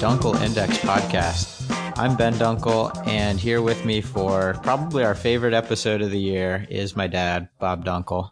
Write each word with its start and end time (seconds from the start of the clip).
Dunkel 0.00 0.40
Index 0.40 0.78
podcast. 0.78 1.70
I'm 1.98 2.16
Ben 2.16 2.32
Dunkel, 2.32 3.06
and 3.06 3.38
here 3.38 3.60
with 3.60 3.84
me 3.84 4.00
for 4.00 4.54
probably 4.62 5.04
our 5.04 5.14
favorite 5.14 5.52
episode 5.52 6.00
of 6.00 6.10
the 6.10 6.18
year 6.18 6.66
is 6.70 6.96
my 6.96 7.06
dad, 7.06 7.50
Bob 7.58 7.84
Dunkel. 7.84 8.30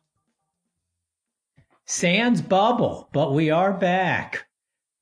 Sans 1.84 2.40
bubble, 2.40 3.10
but 3.12 3.34
we 3.34 3.50
are 3.50 3.74
back. 3.74 4.46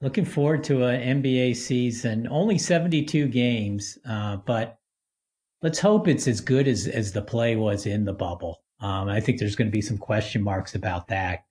Looking 0.00 0.24
forward 0.24 0.64
to 0.64 0.82
an 0.87 1.23
NBA 1.23 1.55
season. 1.55 2.27
Only 2.29 2.59
72 2.59 3.28
games, 3.28 3.96
uh, 4.05 4.38
but 4.38 4.80
let's 5.62 5.78
hope 5.78 6.09
it's 6.09 6.27
as 6.27 6.41
good 6.41 6.66
as, 6.66 6.88
as 6.88 7.12
the 7.12 7.23
play 7.23 7.55
was 7.55 7.87
in 7.87 8.06
the 8.06 8.12
bubble. 8.12 8.62
Um, 8.80 9.09
I 9.09 9.20
think 9.20 9.38
there's 9.38 9.55
going 9.55 9.69
to 9.69 9.73
be 9.73 9.83
some 9.83 9.98
question 9.98 10.42
marks 10.42 10.74
about 10.74 11.06
that. 11.06 11.45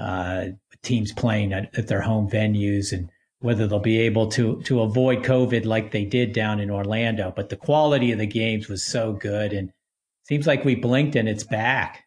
Uh, 0.00 0.50
teams 0.82 1.10
playing 1.12 1.52
at, 1.52 1.76
at, 1.76 1.88
their 1.88 2.00
home 2.00 2.30
venues 2.30 2.92
and 2.92 3.10
whether 3.42 3.66
they'll 3.66 3.78
be 3.78 4.00
able 4.00 4.28
to 4.28 4.62
to 4.62 4.80
avoid 4.80 5.22
COVID 5.24 5.64
like 5.64 5.90
they 5.90 6.04
did 6.04 6.32
down 6.32 6.60
in 6.60 6.70
Orlando. 6.70 7.32
But 7.34 7.48
the 7.48 7.56
quality 7.56 8.12
of 8.12 8.18
the 8.18 8.26
games 8.26 8.68
was 8.68 8.82
so 8.82 9.12
good, 9.12 9.52
and 9.52 9.72
seems 10.24 10.46
like 10.46 10.64
we 10.64 10.74
blinked 10.74 11.16
and 11.16 11.28
it's 11.28 11.44
back. 11.44 12.04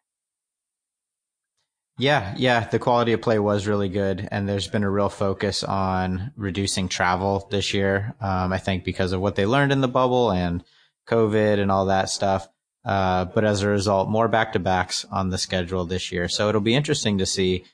Yeah, 1.98 2.34
yeah, 2.36 2.68
the 2.68 2.78
quality 2.78 3.12
of 3.14 3.22
play 3.22 3.38
was 3.38 3.66
really 3.66 3.88
good, 3.88 4.28
and 4.30 4.46
there's 4.46 4.68
been 4.68 4.82
a 4.82 4.90
real 4.90 5.08
focus 5.08 5.64
on 5.64 6.32
reducing 6.36 6.88
travel 6.88 7.48
this 7.50 7.72
year. 7.72 8.14
Um, 8.20 8.52
I 8.52 8.58
think 8.58 8.84
because 8.84 9.12
of 9.12 9.20
what 9.22 9.34
they 9.34 9.46
learned 9.46 9.72
in 9.72 9.80
the 9.80 9.88
bubble 9.88 10.30
and 10.30 10.62
COVID 11.08 11.58
and 11.58 11.70
all 11.70 11.86
that 11.86 12.10
stuff. 12.10 12.48
Uh, 12.84 13.24
but 13.24 13.44
as 13.44 13.62
a 13.62 13.68
result, 13.68 14.08
more 14.08 14.28
back 14.28 14.52
to 14.52 14.58
backs 14.58 15.04
on 15.10 15.30
the 15.30 15.38
schedule 15.38 15.84
this 15.86 16.12
year. 16.12 16.28
So 16.28 16.48
it'll 16.48 16.60
be 16.60 16.74
interesting 16.74 17.18
to 17.18 17.26
see 17.26 17.64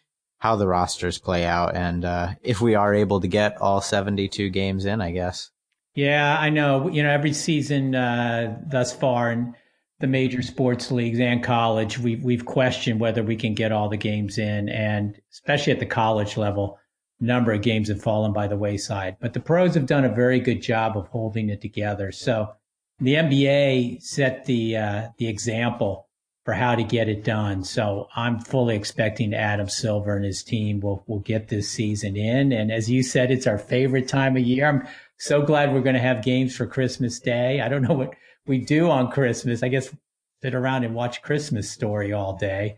how 0.42 0.56
the 0.56 0.66
rosters 0.66 1.18
play 1.18 1.44
out 1.44 1.76
and 1.76 2.04
uh, 2.04 2.30
if 2.42 2.60
we 2.60 2.74
are 2.74 2.92
able 2.92 3.20
to 3.20 3.28
get 3.28 3.56
all 3.60 3.80
72 3.80 4.50
games 4.50 4.84
in, 4.84 5.00
I 5.00 5.12
guess. 5.12 5.52
Yeah, 5.94 6.36
I 6.36 6.50
know. 6.50 6.88
You 6.88 7.04
know, 7.04 7.10
every 7.10 7.32
season 7.32 7.94
uh, 7.94 8.58
thus 8.66 8.92
far 8.92 9.30
in 9.30 9.54
the 10.00 10.08
major 10.08 10.42
sports 10.42 10.90
leagues 10.90 11.20
and 11.20 11.44
college, 11.44 11.96
we've 12.00 12.24
we've 12.24 12.44
questioned 12.44 12.98
whether 12.98 13.22
we 13.22 13.36
can 13.36 13.54
get 13.54 13.70
all 13.70 13.88
the 13.88 13.96
games 13.96 14.36
in, 14.36 14.68
and 14.68 15.16
especially 15.30 15.74
at 15.74 15.78
the 15.78 15.86
college 15.86 16.36
level, 16.36 16.76
number 17.20 17.52
of 17.52 17.62
games 17.62 17.88
have 17.88 18.02
fallen 18.02 18.32
by 18.32 18.48
the 18.48 18.56
wayside. 18.56 19.18
But 19.20 19.34
the 19.34 19.40
pros 19.40 19.76
have 19.76 19.86
done 19.86 20.04
a 20.04 20.12
very 20.12 20.40
good 20.40 20.60
job 20.60 20.96
of 20.96 21.06
holding 21.06 21.50
it 21.50 21.60
together. 21.60 22.10
So 22.10 22.50
the 22.98 23.14
NBA 23.14 24.02
set 24.02 24.46
the 24.46 24.76
uh, 24.76 25.08
the 25.18 25.28
example 25.28 26.08
for 26.44 26.54
how 26.54 26.74
to 26.74 26.82
get 26.82 27.08
it 27.08 27.24
done. 27.24 27.62
So 27.62 28.08
I'm 28.16 28.40
fully 28.40 28.74
expecting 28.74 29.32
Adam 29.32 29.68
Silver 29.68 30.16
and 30.16 30.24
his 30.24 30.42
team 30.42 30.80
will 30.80 31.04
will 31.06 31.20
get 31.20 31.48
this 31.48 31.68
season 31.68 32.16
in. 32.16 32.52
And 32.52 32.72
as 32.72 32.90
you 32.90 33.02
said, 33.02 33.30
it's 33.30 33.46
our 33.46 33.58
favorite 33.58 34.08
time 34.08 34.36
of 34.36 34.42
year. 34.42 34.68
I'm 34.68 34.86
so 35.18 35.42
glad 35.42 35.72
we're 35.72 35.82
going 35.82 35.94
to 35.94 36.00
have 36.00 36.24
games 36.24 36.56
for 36.56 36.66
Christmas 36.66 37.20
Day. 37.20 37.60
I 37.60 37.68
don't 37.68 37.82
know 37.82 37.94
what 37.94 38.14
we 38.46 38.58
do 38.58 38.90
on 38.90 39.10
Christmas. 39.10 39.62
I 39.62 39.68
guess 39.68 39.94
sit 40.42 40.54
around 40.54 40.84
and 40.84 40.94
watch 40.94 41.22
Christmas 41.22 41.70
Story 41.70 42.12
all 42.12 42.36
day, 42.36 42.76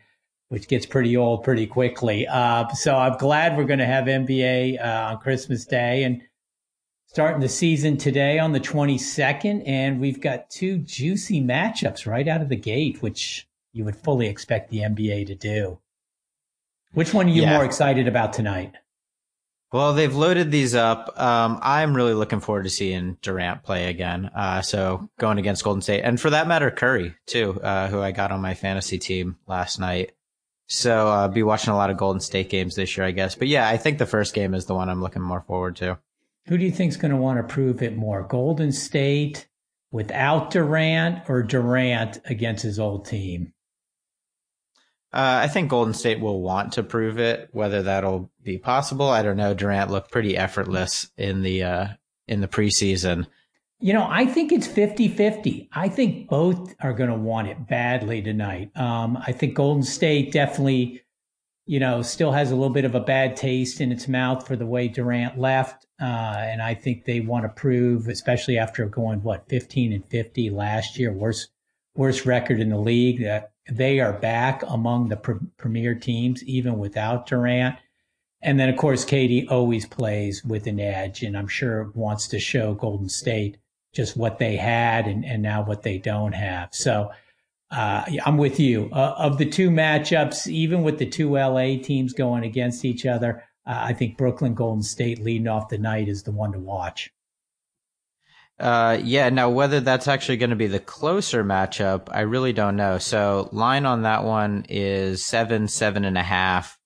which 0.48 0.68
gets 0.68 0.84
pretty 0.84 1.16
old 1.16 1.42
pretty 1.42 1.66
quickly. 1.66 2.26
Uh, 2.26 2.68
so 2.68 2.94
I'm 2.94 3.16
glad 3.16 3.56
we're 3.56 3.64
going 3.64 3.78
to 3.78 3.86
have 3.86 4.04
NBA 4.04 4.78
uh, 4.78 5.12
on 5.12 5.18
Christmas 5.18 5.64
Day 5.64 6.04
and 6.04 6.20
starting 7.06 7.40
the 7.40 7.48
season 7.48 7.96
today 7.96 8.38
on 8.38 8.52
the 8.52 8.60
22nd. 8.60 9.62
And 9.66 9.98
we've 9.98 10.20
got 10.20 10.50
two 10.50 10.76
juicy 10.76 11.40
matchups 11.40 12.06
right 12.06 12.28
out 12.28 12.42
of 12.42 12.50
the 12.50 12.56
gate, 12.56 13.00
which 13.00 13.48
you 13.74 13.84
would 13.84 13.96
fully 13.96 14.28
expect 14.28 14.70
the 14.70 14.78
NBA 14.78 15.26
to 15.26 15.34
do. 15.34 15.78
Which 16.92 17.12
one 17.12 17.26
are 17.26 17.30
you 17.30 17.42
yeah. 17.42 17.56
more 17.56 17.64
excited 17.64 18.08
about 18.08 18.32
tonight? 18.32 18.72
Well, 19.72 19.92
they've 19.92 20.14
loaded 20.14 20.52
these 20.52 20.76
up. 20.76 21.20
Um, 21.20 21.58
I'm 21.60 21.96
really 21.96 22.14
looking 22.14 22.38
forward 22.38 22.62
to 22.62 22.70
seeing 22.70 23.18
Durant 23.20 23.64
play 23.64 23.90
again. 23.90 24.30
Uh, 24.32 24.62
so 24.62 25.10
going 25.18 25.38
against 25.38 25.64
Golden 25.64 25.82
State, 25.82 26.02
and 26.02 26.20
for 26.20 26.30
that 26.30 26.46
matter, 26.46 26.70
Curry 26.70 27.16
too, 27.26 27.60
uh, 27.60 27.88
who 27.88 28.00
I 28.00 28.12
got 28.12 28.30
on 28.30 28.40
my 28.40 28.54
fantasy 28.54 28.98
team 28.98 29.36
last 29.48 29.80
night. 29.80 30.12
So 30.68 31.08
I'll 31.08 31.24
uh, 31.24 31.28
be 31.28 31.42
watching 31.42 31.72
a 31.72 31.76
lot 31.76 31.90
of 31.90 31.96
Golden 31.96 32.20
State 32.20 32.48
games 32.48 32.76
this 32.76 32.96
year, 32.96 33.04
I 33.04 33.10
guess. 33.10 33.34
But 33.34 33.48
yeah, 33.48 33.68
I 33.68 33.76
think 33.76 33.98
the 33.98 34.06
first 34.06 34.32
game 34.32 34.54
is 34.54 34.66
the 34.66 34.74
one 34.76 34.88
I'm 34.88 35.02
looking 35.02 35.20
more 35.20 35.42
forward 35.42 35.74
to. 35.76 35.98
Who 36.46 36.56
do 36.56 36.64
you 36.64 36.70
think 36.70 36.90
is 36.90 36.96
going 36.96 37.10
to 37.10 37.16
want 37.16 37.38
to 37.38 37.52
prove 37.52 37.82
it 37.82 37.96
more, 37.96 38.22
Golden 38.22 38.70
State 38.70 39.48
without 39.90 40.50
Durant 40.50 41.28
or 41.28 41.42
Durant 41.42 42.20
against 42.26 42.62
his 42.62 42.78
old 42.78 43.06
team? 43.06 43.52
Uh, 45.14 45.42
I 45.44 45.46
think 45.46 45.70
Golden 45.70 45.94
State 45.94 46.18
will 46.18 46.42
want 46.42 46.72
to 46.72 46.82
prove 46.82 47.20
it. 47.20 47.48
Whether 47.52 47.84
that'll 47.84 48.32
be 48.42 48.58
possible, 48.58 49.08
I 49.08 49.22
don't 49.22 49.36
know. 49.36 49.54
Durant 49.54 49.92
looked 49.92 50.10
pretty 50.10 50.36
effortless 50.36 51.08
in 51.16 51.42
the 51.42 51.62
uh, 51.62 51.86
in 52.26 52.40
the 52.40 52.48
preseason. 52.48 53.28
You 53.78 53.92
know, 53.92 54.06
I 54.08 54.26
think 54.26 54.50
it's 54.50 54.66
50-50. 54.66 55.68
I 55.72 55.88
think 55.88 56.28
both 56.28 56.74
are 56.80 56.92
going 56.92 57.10
to 57.10 57.16
want 57.16 57.48
it 57.48 57.68
badly 57.68 58.22
tonight. 58.22 58.70
Um, 58.76 59.16
I 59.24 59.30
think 59.30 59.54
Golden 59.54 59.82
State 59.82 60.32
definitely, 60.32 61.02
you 61.66 61.78
know, 61.78 62.00
still 62.02 62.32
has 62.32 62.50
a 62.50 62.54
little 62.54 62.72
bit 62.72 62.86
of 62.86 62.94
a 62.94 63.00
bad 63.00 63.36
taste 63.36 63.80
in 63.80 63.92
its 63.92 64.08
mouth 64.08 64.46
for 64.46 64.56
the 64.56 64.66
way 64.66 64.88
Durant 64.88 65.38
left. 65.38 65.86
Uh, 66.00 66.04
and 66.04 66.62
I 66.62 66.74
think 66.74 67.04
they 67.04 67.20
want 67.20 67.44
to 67.44 67.50
prove, 67.50 68.08
especially 68.08 68.58
after 68.58 68.86
going, 68.86 69.22
what, 69.22 69.48
15 69.48 69.92
and 69.92 70.08
50 70.08 70.50
last 70.50 70.98
year, 70.98 71.12
worst, 71.12 71.50
worst 71.94 72.24
record 72.24 72.60
in 72.60 72.70
the 72.70 72.78
league, 72.78 73.22
that 73.22 73.52
they 73.70 74.00
are 74.00 74.12
back 74.12 74.62
among 74.66 75.08
the 75.08 75.16
pr- 75.16 75.44
premier 75.56 75.94
teams, 75.94 76.42
even 76.44 76.78
without 76.78 77.26
Durant. 77.26 77.76
And 78.42 78.60
then, 78.60 78.68
of 78.68 78.76
course, 78.76 79.04
KD 79.04 79.50
always 79.50 79.86
plays 79.86 80.44
with 80.44 80.66
an 80.66 80.78
edge, 80.78 81.22
and 81.22 81.36
I'm 81.36 81.48
sure 81.48 81.90
wants 81.94 82.28
to 82.28 82.38
show 82.38 82.74
Golden 82.74 83.08
State 83.08 83.56
just 83.94 84.16
what 84.16 84.38
they 84.38 84.56
had 84.56 85.06
and, 85.06 85.24
and 85.24 85.42
now 85.42 85.64
what 85.64 85.82
they 85.82 85.98
don't 85.98 86.32
have. 86.32 86.68
So 86.72 87.10
uh, 87.70 88.04
I'm 88.26 88.36
with 88.36 88.60
you. 88.60 88.90
Uh, 88.92 89.14
of 89.16 89.38
the 89.38 89.48
two 89.48 89.70
matchups, 89.70 90.46
even 90.46 90.82
with 90.82 90.98
the 90.98 91.06
two 91.06 91.34
LA 91.34 91.78
teams 91.82 92.12
going 92.12 92.44
against 92.44 92.84
each 92.84 93.06
other, 93.06 93.44
uh, 93.66 93.78
I 93.78 93.92
think 93.94 94.18
Brooklyn 94.18 94.54
Golden 94.54 94.82
State 94.82 95.22
leading 95.22 95.48
off 95.48 95.68
the 95.68 95.78
night 95.78 96.08
is 96.08 96.22
the 96.22 96.32
one 96.32 96.52
to 96.52 96.58
watch. 96.58 97.10
Uh, 98.58 99.00
yeah. 99.02 99.28
Now, 99.30 99.50
whether 99.50 99.80
that's 99.80 100.06
actually 100.06 100.36
going 100.36 100.50
to 100.50 100.56
be 100.56 100.68
the 100.68 100.78
closer 100.78 101.42
matchup, 101.42 102.08
I 102.10 102.20
really 102.20 102.52
don't 102.52 102.76
know. 102.76 102.98
So, 102.98 103.48
line 103.52 103.84
on 103.84 104.02
that 104.02 104.24
one 104.24 104.64
is 104.68 105.24
seven, 105.24 105.66
seven 105.66 106.04
and 106.04 106.16
a 106.16 106.22
half, 106.22 106.78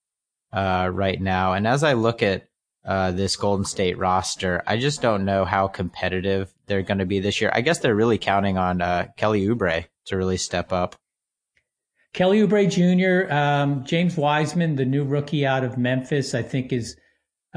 uh, 0.53 0.89
right 0.93 1.21
now. 1.21 1.53
And 1.53 1.67
as 1.67 1.85
I 1.85 1.93
look 1.93 2.23
at, 2.23 2.49
uh, 2.87 3.11
this 3.11 3.37
Golden 3.37 3.67
State 3.67 3.99
roster, 3.99 4.63
I 4.67 4.79
just 4.79 5.03
don't 5.03 5.27
know 5.27 5.45
how 5.45 5.69
competitive 5.69 6.55
they're 6.67 6.83
going 6.83 6.99
to 6.99 7.07
be 7.07 7.21
this 7.21 7.39
year. 7.39 7.51
I 7.53 7.61
guess 7.61 7.81
they're 7.81 7.95
really 7.95 8.17
counting 8.17 8.57
on, 8.57 8.81
uh, 8.81 9.09
Kelly 9.19 9.47
Oubre 9.47 9.85
to 10.07 10.17
really 10.17 10.39
step 10.39 10.73
up. 10.73 10.97
Kelly 12.15 12.41
Oubre 12.41 12.67
Jr., 12.71 13.31
um, 13.31 13.85
James 13.85 14.17
Wiseman, 14.17 14.77
the 14.77 14.87
new 14.87 15.05
rookie 15.05 15.45
out 15.45 15.65
of 15.65 15.77
Memphis, 15.77 16.35
I 16.35 16.43
think 16.43 16.73
is, 16.73 16.97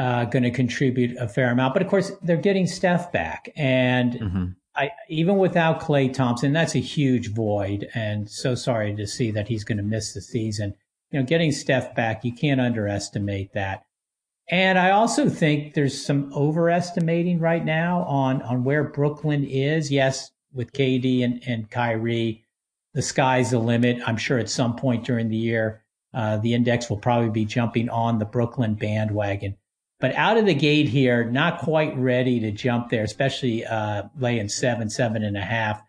uh, 0.01 0.25
going 0.25 0.41
to 0.41 0.49
contribute 0.49 1.15
a 1.17 1.27
fair 1.27 1.51
amount. 1.51 1.75
But 1.75 1.83
of 1.83 1.87
course, 1.87 2.11
they're 2.23 2.35
getting 2.37 2.65
Steph 2.65 3.11
back, 3.11 3.49
and 3.55 4.13
mm-hmm. 4.13 4.45
I, 4.75 4.89
even 5.09 5.37
without 5.37 5.79
Klay 5.79 6.11
Thompson, 6.11 6.53
that's 6.53 6.73
a 6.73 6.79
huge 6.79 7.31
void. 7.31 7.87
And 7.93 8.27
so 8.27 8.55
sorry 8.55 8.95
to 8.95 9.05
see 9.05 9.29
that 9.29 9.47
he's 9.47 9.63
going 9.63 9.77
to 9.77 9.83
miss 9.83 10.13
the 10.13 10.21
season. 10.21 10.73
You 11.11 11.19
know, 11.19 11.25
getting 11.25 11.51
Steph 11.51 11.93
back, 11.93 12.25
you 12.25 12.33
can't 12.33 12.59
underestimate 12.59 13.53
that. 13.53 13.83
And 14.49 14.79
I 14.79 14.89
also 14.89 15.29
think 15.29 15.75
there's 15.75 16.03
some 16.03 16.33
overestimating 16.33 17.39
right 17.39 17.63
now 17.63 18.01
on 18.05 18.41
on 18.41 18.63
where 18.63 18.83
Brooklyn 18.83 19.43
is. 19.43 19.91
Yes, 19.91 20.31
with 20.51 20.73
KD 20.73 21.23
and, 21.23 21.43
and 21.45 21.69
Kyrie, 21.69 22.43
the 22.95 23.03
sky's 23.03 23.51
the 23.51 23.59
limit. 23.59 23.99
I'm 24.07 24.17
sure 24.17 24.39
at 24.39 24.49
some 24.49 24.75
point 24.75 25.05
during 25.05 25.29
the 25.29 25.37
year, 25.37 25.83
uh, 26.11 26.37
the 26.37 26.55
index 26.55 26.89
will 26.89 26.97
probably 26.97 27.29
be 27.29 27.45
jumping 27.45 27.87
on 27.89 28.17
the 28.17 28.25
Brooklyn 28.25 28.73
bandwagon. 28.73 29.57
But 30.01 30.15
out 30.15 30.37
of 30.37 30.47
the 30.47 30.55
gate 30.55 30.89
here, 30.89 31.23
not 31.23 31.59
quite 31.59 31.95
ready 31.95 32.39
to 32.39 32.51
jump 32.51 32.89
there, 32.89 33.03
especially 33.03 33.63
uh, 33.63 34.03
laying 34.17 34.49
seven, 34.49 34.89
seven 34.89 35.23
and 35.23 35.37
a 35.37 35.41
half 35.41 35.81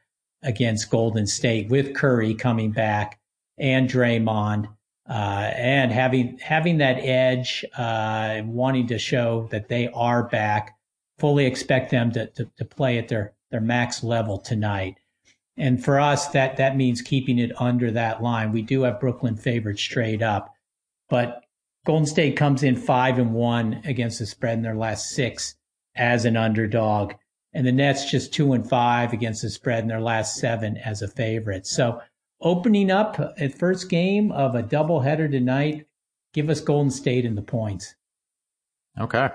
against 0.42 0.90
Golden 0.90 1.26
State 1.26 1.70
with 1.70 1.94
Curry 1.94 2.34
coming 2.34 2.72
back 2.72 3.18
and 3.58 3.88
Draymond. 3.88 4.68
Uh, 5.08 5.50
and 5.56 5.90
having 5.90 6.38
having 6.38 6.78
that 6.78 6.98
edge, 6.98 7.64
uh, 7.76 8.42
wanting 8.44 8.86
to 8.86 8.98
show 8.98 9.48
that 9.50 9.68
they 9.68 9.88
are 9.88 10.22
back, 10.22 10.76
fully 11.18 11.44
expect 11.44 11.90
them 11.90 12.12
to, 12.12 12.26
to, 12.28 12.48
to 12.56 12.64
play 12.64 12.98
at 12.98 13.08
their, 13.08 13.32
their 13.50 13.60
max 13.60 14.04
level 14.04 14.38
tonight. 14.38 14.96
And 15.56 15.82
for 15.82 15.98
us, 15.98 16.28
that 16.28 16.56
that 16.58 16.76
means 16.76 17.02
keeping 17.02 17.38
it 17.38 17.50
under 17.60 17.90
that 17.90 18.22
line. 18.22 18.52
We 18.52 18.62
do 18.62 18.82
have 18.82 19.00
Brooklyn 19.00 19.36
favored 19.36 19.78
straight 19.78 20.22
up, 20.22 20.54
but 21.08 21.44
Golden 21.84 22.06
State 22.06 22.36
comes 22.36 22.62
in 22.62 22.76
five 22.76 23.18
and 23.18 23.34
one 23.34 23.82
against 23.84 24.18
the 24.18 24.26
spread 24.26 24.58
in 24.58 24.62
their 24.62 24.76
last 24.76 25.10
six 25.10 25.56
as 25.96 26.24
an 26.24 26.36
underdog. 26.36 27.14
And 27.52 27.66
the 27.66 27.72
Nets 27.72 28.10
just 28.10 28.32
two 28.32 28.52
and 28.52 28.68
five 28.68 29.12
against 29.12 29.42
the 29.42 29.50
spread 29.50 29.82
in 29.82 29.88
their 29.88 30.00
last 30.00 30.36
seven 30.36 30.76
as 30.78 31.02
a 31.02 31.08
favorite. 31.08 31.66
So 31.66 32.00
opening 32.40 32.90
up 32.90 33.20
at 33.38 33.58
first 33.58 33.88
game 33.88 34.32
of 34.32 34.54
a 34.54 34.62
doubleheader 34.62 35.30
tonight, 35.30 35.86
give 36.32 36.48
us 36.48 36.60
Golden 36.60 36.90
State 36.90 37.24
in 37.24 37.34
the 37.34 37.42
points. 37.42 37.94
Okay. 38.98 39.28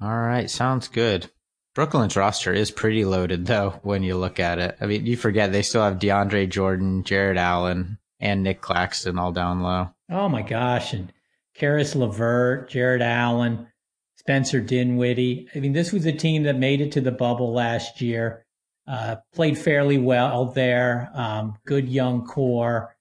All 0.00 0.18
right, 0.18 0.50
sounds 0.50 0.88
good. 0.88 1.30
Brooklyn's 1.74 2.16
roster 2.16 2.52
is 2.52 2.70
pretty 2.70 3.04
loaded, 3.04 3.46
though, 3.46 3.80
when 3.82 4.02
you 4.02 4.16
look 4.16 4.38
at 4.38 4.58
it. 4.58 4.76
I 4.80 4.86
mean, 4.86 5.06
you 5.06 5.16
forget 5.16 5.50
they 5.50 5.62
still 5.62 5.82
have 5.82 5.98
DeAndre 5.98 6.48
Jordan, 6.48 7.04
Jarrett 7.04 7.36
Allen, 7.36 7.98
and 8.20 8.42
Nick 8.42 8.60
Claxton 8.60 9.18
all 9.18 9.32
down 9.32 9.62
low. 9.62 9.90
Oh 10.10 10.28
my 10.28 10.42
gosh, 10.42 10.92
and 10.92 11.12
Caris 11.54 11.94
LeVert, 11.94 12.68
Jarrett 12.68 13.02
Allen, 13.02 13.68
Spencer 14.16 14.60
Dinwiddie. 14.60 15.48
I 15.54 15.60
mean, 15.60 15.72
this 15.72 15.92
was 15.92 16.06
a 16.06 16.12
team 16.12 16.44
that 16.44 16.58
made 16.58 16.80
it 16.80 16.92
to 16.92 17.00
the 17.00 17.12
bubble 17.12 17.52
last 17.52 18.00
year, 18.00 18.44
uh, 18.88 19.16
played 19.34 19.58
fairly 19.58 19.98
well 19.98 20.46
there, 20.46 21.10
um, 21.14 21.56
good 21.66 21.88
young 21.88 22.26
core. 22.26 22.96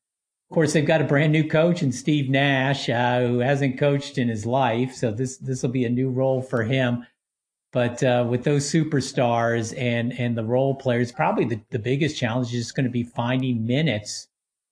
Of 0.50 0.56
course, 0.56 0.74
they've 0.74 0.86
got 0.86 1.02
a 1.02 1.06
brand 1.06 1.32
new 1.32 1.48
coach 1.48 1.82
in 1.82 1.92
Steve 1.92 2.30
Nash, 2.30 2.90
uh, 2.90 3.22
who 3.22 3.40
hasn't 3.40 3.80
coached 3.80 4.18
in 4.18 4.28
his 4.28 4.46
life, 4.46 4.94
so 4.94 5.12
this 5.12 5.38
this 5.38 5.64
will 5.64 5.72
be 5.72 5.86
a 5.86 5.90
new 5.90 6.10
role 6.10 6.42
for 6.42 6.64
him. 6.64 7.08
But 7.72 8.04
uh, 8.04 8.28
with 8.30 8.44
those 8.44 8.72
superstars 8.72 9.76
and 9.76 10.14
and 10.20 10.38
the 10.38 10.44
role 10.44 10.76
players, 10.76 11.12
probably 11.12 11.46
the, 11.46 11.62
the 11.72 11.80
biggest 11.80 12.18
challenge 12.18 12.54
is 12.54 12.72
going 12.72 12.84
to 12.84 12.92
be 12.92 13.04
finding 13.04 13.66
minutes 13.66 14.28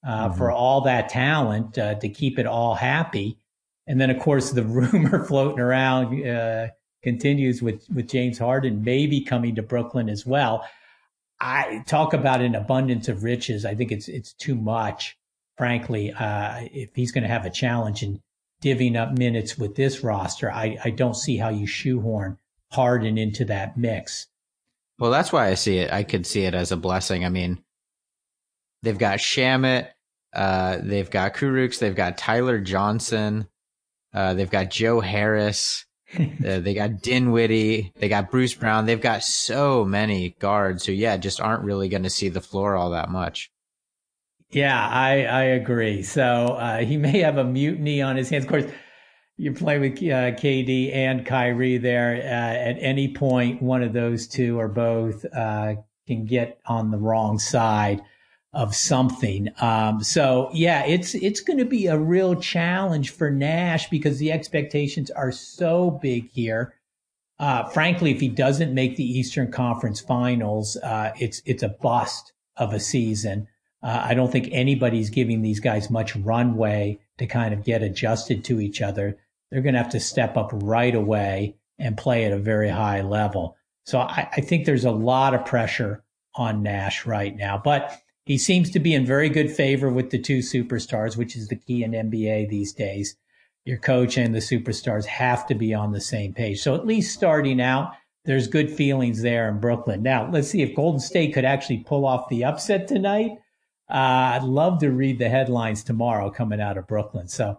uh, 0.06 0.28
mm-hmm. 0.28 0.38
for 0.38 0.52
all 0.52 0.82
that 0.82 1.08
talent 1.08 1.78
uh, 1.78 1.96
to 1.96 2.08
keep 2.08 2.38
it 2.38 2.46
all 2.46 2.76
happy. 2.76 3.38
And 3.86 4.00
then, 4.00 4.10
of 4.10 4.18
course, 4.20 4.50
the 4.50 4.62
rumor 4.64 5.24
floating 5.24 5.60
around 5.60 6.26
uh, 6.26 6.68
continues 7.02 7.62
with 7.62 7.86
with 7.92 8.08
James 8.08 8.38
Harden 8.38 8.82
maybe 8.82 9.22
coming 9.22 9.54
to 9.56 9.62
Brooklyn 9.62 10.08
as 10.08 10.24
well. 10.24 10.66
I 11.40 11.82
talk 11.86 12.14
about 12.14 12.40
an 12.40 12.54
abundance 12.54 13.08
of 13.08 13.24
riches. 13.24 13.64
I 13.64 13.74
think 13.74 13.90
it's 13.90 14.08
it's 14.08 14.32
too 14.32 14.54
much, 14.54 15.18
frankly. 15.58 16.12
Uh, 16.12 16.68
if 16.72 16.90
he's 16.94 17.10
going 17.10 17.22
to 17.22 17.28
have 17.28 17.44
a 17.44 17.50
challenge 17.50 18.02
in 18.02 18.22
divvying 18.62 18.96
up 18.96 19.18
minutes 19.18 19.58
with 19.58 19.74
this 19.74 20.04
roster, 20.04 20.50
I, 20.50 20.78
I 20.84 20.90
don't 20.90 21.16
see 21.16 21.36
how 21.36 21.48
you 21.48 21.66
shoehorn 21.66 22.38
Harden 22.70 23.18
into 23.18 23.44
that 23.46 23.76
mix. 23.76 24.28
Well, 24.98 25.10
that's 25.10 25.32
why 25.32 25.48
I 25.48 25.54
see 25.54 25.78
it. 25.78 25.92
I 25.92 26.04
could 26.04 26.26
see 26.26 26.44
it 26.44 26.54
as 26.54 26.70
a 26.70 26.76
blessing. 26.76 27.24
I 27.24 27.28
mean, 27.28 27.62
they've 28.84 28.96
got 28.96 29.18
Shamet, 29.18 29.88
uh, 30.32 30.78
they've 30.80 31.10
got 31.10 31.34
Kurucs, 31.34 31.80
they've 31.80 31.96
got 31.96 32.18
Tyler 32.18 32.60
Johnson, 32.60 33.48
uh, 34.14 34.34
they've 34.34 34.50
got 34.50 34.70
Joe 34.70 35.00
Harris, 35.00 35.86
uh, 36.18 36.60
they 36.60 36.74
got 36.74 37.00
Dinwiddie, 37.02 37.92
they 37.96 38.08
got 38.08 38.30
Bruce 38.30 38.54
Brown. 38.54 38.86
They've 38.86 39.00
got 39.00 39.22
so 39.22 39.84
many 39.84 40.36
guards 40.38 40.86
who, 40.86 40.92
yeah, 40.92 41.16
just 41.16 41.40
aren't 41.40 41.64
really 41.64 41.88
going 41.88 42.02
to 42.02 42.10
see 42.10 42.28
the 42.28 42.40
floor 42.40 42.76
all 42.76 42.90
that 42.90 43.10
much. 43.10 43.50
Yeah, 44.50 44.86
I 44.86 45.24
I 45.24 45.42
agree. 45.44 46.02
So 46.02 46.22
uh, 46.22 46.78
he 46.78 46.98
may 46.98 47.20
have 47.20 47.38
a 47.38 47.44
mutiny 47.44 48.02
on 48.02 48.16
his 48.16 48.28
hands. 48.28 48.44
Of 48.44 48.50
course, 48.50 48.66
you 49.38 49.54
play 49.54 49.78
with 49.78 49.94
uh, 49.94 50.36
KD 50.36 50.94
and 50.94 51.24
Kyrie 51.24 51.78
there. 51.78 52.16
Uh, 52.16 52.68
at 52.68 52.76
any 52.78 53.14
point, 53.14 53.62
one 53.62 53.82
of 53.82 53.94
those 53.94 54.26
two 54.28 54.60
or 54.60 54.68
both 54.68 55.24
uh, 55.34 55.76
can 56.06 56.26
get 56.26 56.60
on 56.66 56.90
the 56.90 56.98
wrong 56.98 57.38
side 57.38 58.02
of 58.52 58.74
something. 58.74 59.48
Um, 59.60 60.02
so 60.02 60.50
yeah, 60.52 60.84
it's 60.84 61.14
it's 61.14 61.40
going 61.40 61.58
to 61.58 61.64
be 61.64 61.86
a 61.86 61.98
real 61.98 62.34
challenge 62.34 63.10
for 63.10 63.30
Nash 63.30 63.88
because 63.88 64.18
the 64.18 64.30
expectations 64.30 65.10
are 65.10 65.32
so 65.32 65.90
big 65.90 66.30
here. 66.30 66.74
Uh, 67.38 67.64
frankly, 67.70 68.10
if 68.10 68.20
he 68.20 68.28
doesn't 68.28 68.74
make 68.74 68.96
the 68.96 69.18
Eastern 69.18 69.50
Conference 69.50 70.00
Finals, 70.00 70.76
uh, 70.76 71.12
it's 71.18 71.40
it's 71.46 71.62
a 71.62 71.68
bust 71.68 72.32
of 72.56 72.72
a 72.72 72.80
season. 72.80 73.48
Uh, 73.82 74.02
I 74.04 74.14
don't 74.14 74.30
think 74.30 74.48
anybody's 74.52 75.10
giving 75.10 75.42
these 75.42 75.58
guys 75.58 75.90
much 75.90 76.14
runway 76.14 77.00
to 77.18 77.26
kind 77.26 77.52
of 77.52 77.64
get 77.64 77.82
adjusted 77.82 78.44
to 78.44 78.60
each 78.60 78.80
other. 78.80 79.18
They're 79.50 79.62
going 79.62 79.74
to 79.74 79.82
have 79.82 79.92
to 79.92 80.00
step 80.00 80.36
up 80.36 80.50
right 80.52 80.94
away 80.94 81.56
and 81.78 81.96
play 81.96 82.24
at 82.24 82.32
a 82.32 82.38
very 82.38 82.68
high 82.68 83.00
level. 83.00 83.56
So 83.84 83.98
I, 83.98 84.28
I 84.36 84.40
think 84.40 84.64
there's 84.64 84.84
a 84.84 84.92
lot 84.92 85.34
of 85.34 85.44
pressure 85.44 86.04
on 86.36 86.62
Nash 86.62 87.06
right 87.06 87.34
now, 87.34 87.60
but 87.62 88.00
he 88.24 88.38
seems 88.38 88.70
to 88.70 88.78
be 88.78 88.94
in 88.94 89.04
very 89.04 89.28
good 89.28 89.50
favor 89.50 89.90
with 89.90 90.10
the 90.10 90.18
two 90.18 90.38
superstars, 90.38 91.16
which 91.16 91.36
is 91.36 91.48
the 91.48 91.56
key 91.56 91.82
in 91.82 91.92
NBA 91.92 92.48
these 92.48 92.72
days. 92.72 93.16
Your 93.64 93.78
coach 93.78 94.16
and 94.16 94.34
the 94.34 94.40
superstars 94.40 95.06
have 95.06 95.46
to 95.46 95.54
be 95.54 95.74
on 95.74 95.92
the 95.92 96.00
same 96.00 96.32
page. 96.32 96.60
So 96.60 96.74
at 96.74 96.86
least 96.86 97.14
starting 97.14 97.60
out, 97.60 97.92
there's 98.24 98.46
good 98.46 98.70
feelings 98.70 99.22
there 99.22 99.48
in 99.48 99.58
Brooklyn. 99.58 100.02
Now, 100.02 100.30
let's 100.30 100.48
see 100.48 100.62
if 100.62 100.74
Golden 100.74 101.00
State 101.00 101.34
could 101.34 101.44
actually 101.44 101.78
pull 101.78 102.06
off 102.06 102.28
the 102.28 102.44
upset 102.44 102.86
tonight. 102.86 103.32
Uh, 103.90 104.38
I'd 104.38 104.44
love 104.44 104.78
to 104.80 104.90
read 104.90 105.18
the 105.18 105.28
headlines 105.28 105.82
tomorrow 105.82 106.30
coming 106.30 106.60
out 106.60 106.78
of 106.78 106.86
Brooklyn. 106.86 107.28
So, 107.28 107.58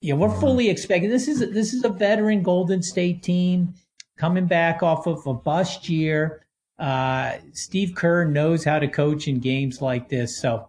yeah, 0.00 0.14
we're 0.14 0.28
mm-hmm. 0.28 0.40
fully 0.40 0.68
expecting 0.68 1.10
this 1.10 1.28
is 1.28 1.40
this 1.52 1.72
is 1.72 1.84
a 1.84 1.88
veteran 1.88 2.42
Golden 2.42 2.82
State 2.82 3.22
team 3.22 3.74
coming 4.18 4.46
back 4.46 4.82
off 4.82 5.06
of 5.06 5.26
a 5.26 5.34
bust 5.34 5.88
year. 5.88 6.44
Uh, 6.82 7.38
Steve 7.52 7.94
Kerr 7.94 8.24
knows 8.24 8.64
how 8.64 8.80
to 8.80 8.88
coach 8.88 9.28
in 9.28 9.38
games 9.38 9.80
like 9.80 10.08
this. 10.08 10.36
So 10.36 10.68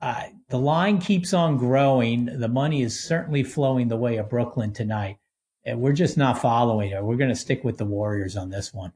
uh, 0.00 0.24
the 0.48 0.58
line 0.58 0.98
keeps 0.98 1.32
on 1.32 1.58
growing. 1.58 2.26
The 2.26 2.48
money 2.48 2.82
is 2.82 3.04
certainly 3.04 3.44
flowing 3.44 3.86
the 3.86 3.96
way 3.96 4.16
of 4.16 4.28
Brooklyn 4.28 4.72
tonight. 4.72 5.18
And 5.64 5.80
we're 5.80 5.92
just 5.92 6.18
not 6.18 6.40
following 6.42 6.90
it. 6.90 7.04
We're 7.04 7.16
going 7.16 7.30
to 7.30 7.36
stick 7.36 7.62
with 7.62 7.78
the 7.78 7.84
Warriors 7.84 8.36
on 8.36 8.50
this 8.50 8.74
one. 8.74 8.94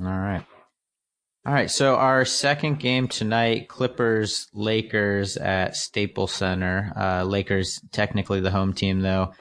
All 0.00 0.06
right. 0.06 0.44
All 1.46 1.52
right. 1.54 1.70
So 1.70 1.94
our 1.94 2.24
second 2.24 2.80
game 2.80 3.06
tonight, 3.06 3.68
Clippers 3.68 4.48
Lakers 4.52 5.36
at 5.36 5.76
Staples 5.76 6.32
Center. 6.32 6.92
Uh, 6.96 7.22
Lakers 7.22 7.80
technically 7.92 8.40
the 8.40 8.50
home 8.50 8.72
team 8.72 9.02
though, 9.02 9.34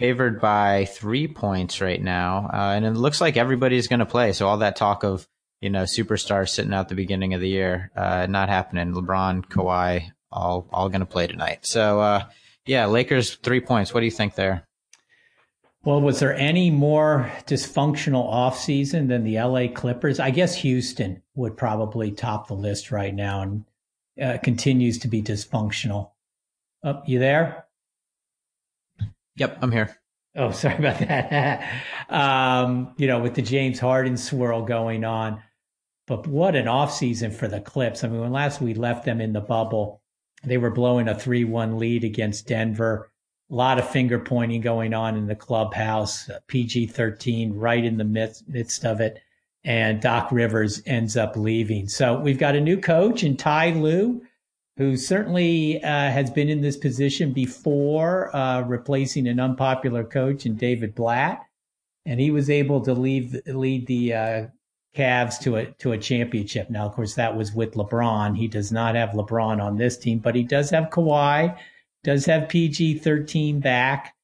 favored 0.00 0.40
by 0.40 0.86
three 0.86 1.28
points 1.28 1.80
right 1.80 2.02
now, 2.02 2.50
uh, 2.52 2.72
and 2.74 2.84
it 2.84 2.90
looks 2.90 3.20
like 3.20 3.36
everybody's 3.36 3.86
going 3.86 4.00
to 4.00 4.06
play. 4.06 4.32
So 4.32 4.48
all 4.48 4.58
that 4.58 4.74
talk 4.74 5.04
of 5.04 5.28
you 5.60 5.70
know, 5.70 5.82
superstars 5.82 6.50
sitting 6.50 6.72
out 6.72 6.88
the 6.88 6.94
beginning 6.94 7.34
of 7.34 7.40
the 7.40 7.48
year. 7.48 7.90
Uh, 7.94 8.26
not 8.28 8.48
happening. 8.48 8.92
LeBron, 8.92 9.46
Kawhi, 9.46 10.10
all 10.32 10.68
all 10.72 10.88
going 10.88 11.00
to 11.00 11.06
play 11.06 11.26
tonight. 11.26 11.66
So 11.66 12.00
uh, 12.00 12.24
yeah, 12.66 12.86
Lakers 12.86 13.36
three 13.36 13.60
points. 13.60 13.92
What 13.92 14.00
do 14.00 14.06
you 14.06 14.12
think 14.12 14.34
there? 14.34 14.66
Well, 15.82 16.00
was 16.00 16.20
there 16.20 16.34
any 16.34 16.70
more 16.70 17.32
dysfunctional 17.46 18.30
offseason 18.30 19.08
than 19.08 19.24
the 19.24 19.40
LA 19.40 19.68
Clippers? 19.68 20.20
I 20.20 20.30
guess 20.30 20.54
Houston 20.56 21.22
would 21.34 21.56
probably 21.56 22.12
top 22.12 22.48
the 22.48 22.54
list 22.54 22.90
right 22.90 23.14
now 23.14 23.40
and 23.40 23.64
uh, 24.22 24.36
continues 24.42 24.98
to 24.98 25.08
be 25.08 25.22
dysfunctional. 25.22 26.10
Up, 26.84 27.02
oh, 27.02 27.02
you 27.06 27.18
there? 27.18 27.64
Yep, 29.36 29.58
I'm 29.62 29.72
here. 29.72 29.96
Oh, 30.36 30.50
sorry 30.50 30.76
about 30.76 30.98
that. 30.98 31.82
um, 32.10 32.94
you 32.98 33.06
know, 33.06 33.20
with 33.20 33.34
the 33.34 33.42
James 33.42 33.78
Harden 33.78 34.18
swirl 34.18 34.62
going 34.62 35.04
on. 35.04 35.42
But 36.10 36.26
what 36.26 36.56
an 36.56 36.66
offseason 36.66 37.32
for 37.32 37.46
the 37.46 37.60
Clips. 37.60 38.02
I 38.02 38.08
mean, 38.08 38.20
when 38.20 38.32
last 38.32 38.60
we 38.60 38.74
left 38.74 39.04
them 39.04 39.20
in 39.20 39.32
the 39.32 39.40
bubble, 39.40 40.02
they 40.42 40.58
were 40.58 40.72
blowing 40.72 41.06
a 41.06 41.14
3 41.14 41.44
1 41.44 41.78
lead 41.78 42.02
against 42.02 42.48
Denver. 42.48 43.12
A 43.48 43.54
lot 43.54 43.78
of 43.78 43.88
finger 43.88 44.18
pointing 44.18 44.60
going 44.60 44.92
on 44.92 45.16
in 45.16 45.28
the 45.28 45.36
clubhouse, 45.36 46.28
uh, 46.28 46.40
PG 46.48 46.88
13 46.88 47.54
right 47.54 47.84
in 47.84 47.96
the 47.96 48.02
midst, 48.02 48.48
midst 48.48 48.84
of 48.84 49.00
it. 49.00 49.20
And 49.62 50.00
Doc 50.00 50.32
Rivers 50.32 50.82
ends 50.84 51.16
up 51.16 51.36
leaving. 51.36 51.86
So 51.86 52.18
we've 52.18 52.40
got 52.40 52.56
a 52.56 52.60
new 52.60 52.80
coach 52.80 53.22
in 53.22 53.36
Ty 53.36 53.74
Lue, 53.74 54.20
who 54.78 54.96
certainly 54.96 55.80
uh, 55.80 56.10
has 56.10 56.28
been 56.28 56.48
in 56.48 56.60
this 56.60 56.76
position 56.76 57.32
before, 57.32 58.34
uh, 58.34 58.62
replacing 58.62 59.28
an 59.28 59.38
unpopular 59.38 60.02
coach 60.02 60.44
in 60.44 60.56
David 60.56 60.96
Blatt. 60.96 61.46
And 62.04 62.18
he 62.18 62.32
was 62.32 62.50
able 62.50 62.80
to 62.80 62.94
leave, 62.94 63.40
lead 63.46 63.86
the 63.86 64.14
uh, 64.14 64.46
Cavs 64.96 65.38
to 65.42 65.56
a 65.56 65.66
to 65.78 65.92
a 65.92 65.98
championship. 65.98 66.68
Now, 66.68 66.86
of 66.86 66.94
course, 66.94 67.14
that 67.14 67.36
was 67.36 67.52
with 67.52 67.74
LeBron. 67.74 68.36
He 68.36 68.48
does 68.48 68.72
not 68.72 68.96
have 68.96 69.10
LeBron 69.10 69.62
on 69.62 69.76
this 69.76 69.96
team, 69.96 70.18
but 70.18 70.34
he 70.34 70.42
does 70.42 70.70
have 70.70 70.90
Kawhi, 70.90 71.56
does 72.02 72.26
have 72.26 72.48
PG 72.48 72.98
thirteen 72.98 73.60
back. 73.60 74.14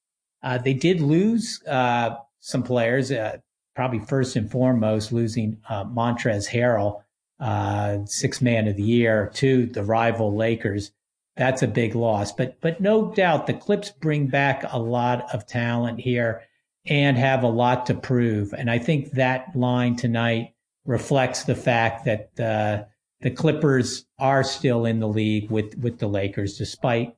Uh, 0.43 0.59
they 0.59 0.75
did 0.75 1.01
lose 1.01 1.63
uh, 1.67 2.17
some 2.41 2.63
players, 2.63 3.13
uh, 3.13 3.37
probably 3.77 4.01
first 4.01 4.35
and 4.35 4.51
foremost 4.51 5.13
losing 5.13 5.59
uh, 5.69 5.85
Montrezl 5.85 6.51
Harrell, 6.51 7.03
uh, 7.39 8.05
six 8.07 8.43
man 8.43 8.67
of 8.67 8.77
the 8.77 8.83
year 8.83 9.31
to 9.35 9.67
the 9.67 9.85
rival 9.85 10.35
Lakers. 10.35 10.91
That's 11.37 11.63
a 11.63 11.69
big 11.69 11.95
loss, 11.95 12.33
but 12.33 12.61
but 12.61 12.81
no 12.81 13.13
doubt 13.13 13.47
the 13.47 13.55
Clips 13.55 13.91
bring 13.91 14.27
back 14.27 14.65
a 14.73 14.81
lot 14.81 15.33
of 15.33 15.47
talent 15.47 16.01
here 16.01 16.43
and 16.87 17.17
have 17.17 17.45
a 17.45 17.49
lot 17.49 17.87
to 17.87 17.95
prove. 17.95 18.53
And 18.53 18.71
I 18.71 18.79
think 18.79 19.13
that 19.13 19.55
line 19.55 19.97
tonight 19.97 20.55
reflects 20.87 21.45
the 21.45 21.55
fact 21.55 22.05
that 22.05 22.41
uh, 22.41 22.85
the 23.21 23.31
Clippers 23.31 24.07
are 24.19 24.45
still 24.45 24.85
in 24.85 25.01
the 25.01 25.09
league 25.09 25.51
with 25.51 25.77
with 25.79 25.99
the 25.99 26.07
Lakers, 26.07 26.57
despite 26.57 27.17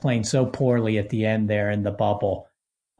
playing 0.00 0.24
so 0.24 0.44
poorly 0.44 0.98
at 0.98 1.10
the 1.10 1.24
end 1.24 1.48
there 1.48 1.70
in 1.70 1.82
the 1.82 1.90
bubble. 1.90 2.48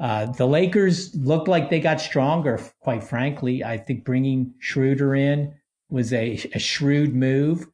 Uh, 0.01 0.27
the 0.27 0.47
Lakers 0.47 1.15
looked 1.15 1.49
like 1.49 1.71
they 1.71 1.81
got 1.81 2.01
stronger. 2.01 2.61
Quite 2.81 3.05
frankly, 3.05 3.63
I 3.63 3.79
think 3.79 4.05
bringing 4.05 4.55
Schroeder 4.59 5.15
in 5.15 5.55
was 5.89 6.13
a, 6.13 6.41
a 6.53 6.59
shrewd 6.59 7.15
move. 7.15 7.67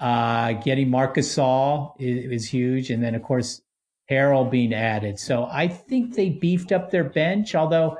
Uh, 0.00 0.52
getting 0.52 0.90
Marcus 0.90 1.36
Gasol 1.36 1.94
is, 1.98 2.42
is 2.42 2.48
huge, 2.48 2.90
and 2.90 3.02
then 3.02 3.14
of 3.14 3.22
course 3.22 3.62
Harrell 4.10 4.50
being 4.50 4.72
added. 4.72 5.18
So 5.18 5.48
I 5.50 5.68
think 5.68 6.14
they 6.14 6.30
beefed 6.30 6.72
up 6.72 6.90
their 6.90 7.04
bench, 7.04 7.54
although 7.54 7.98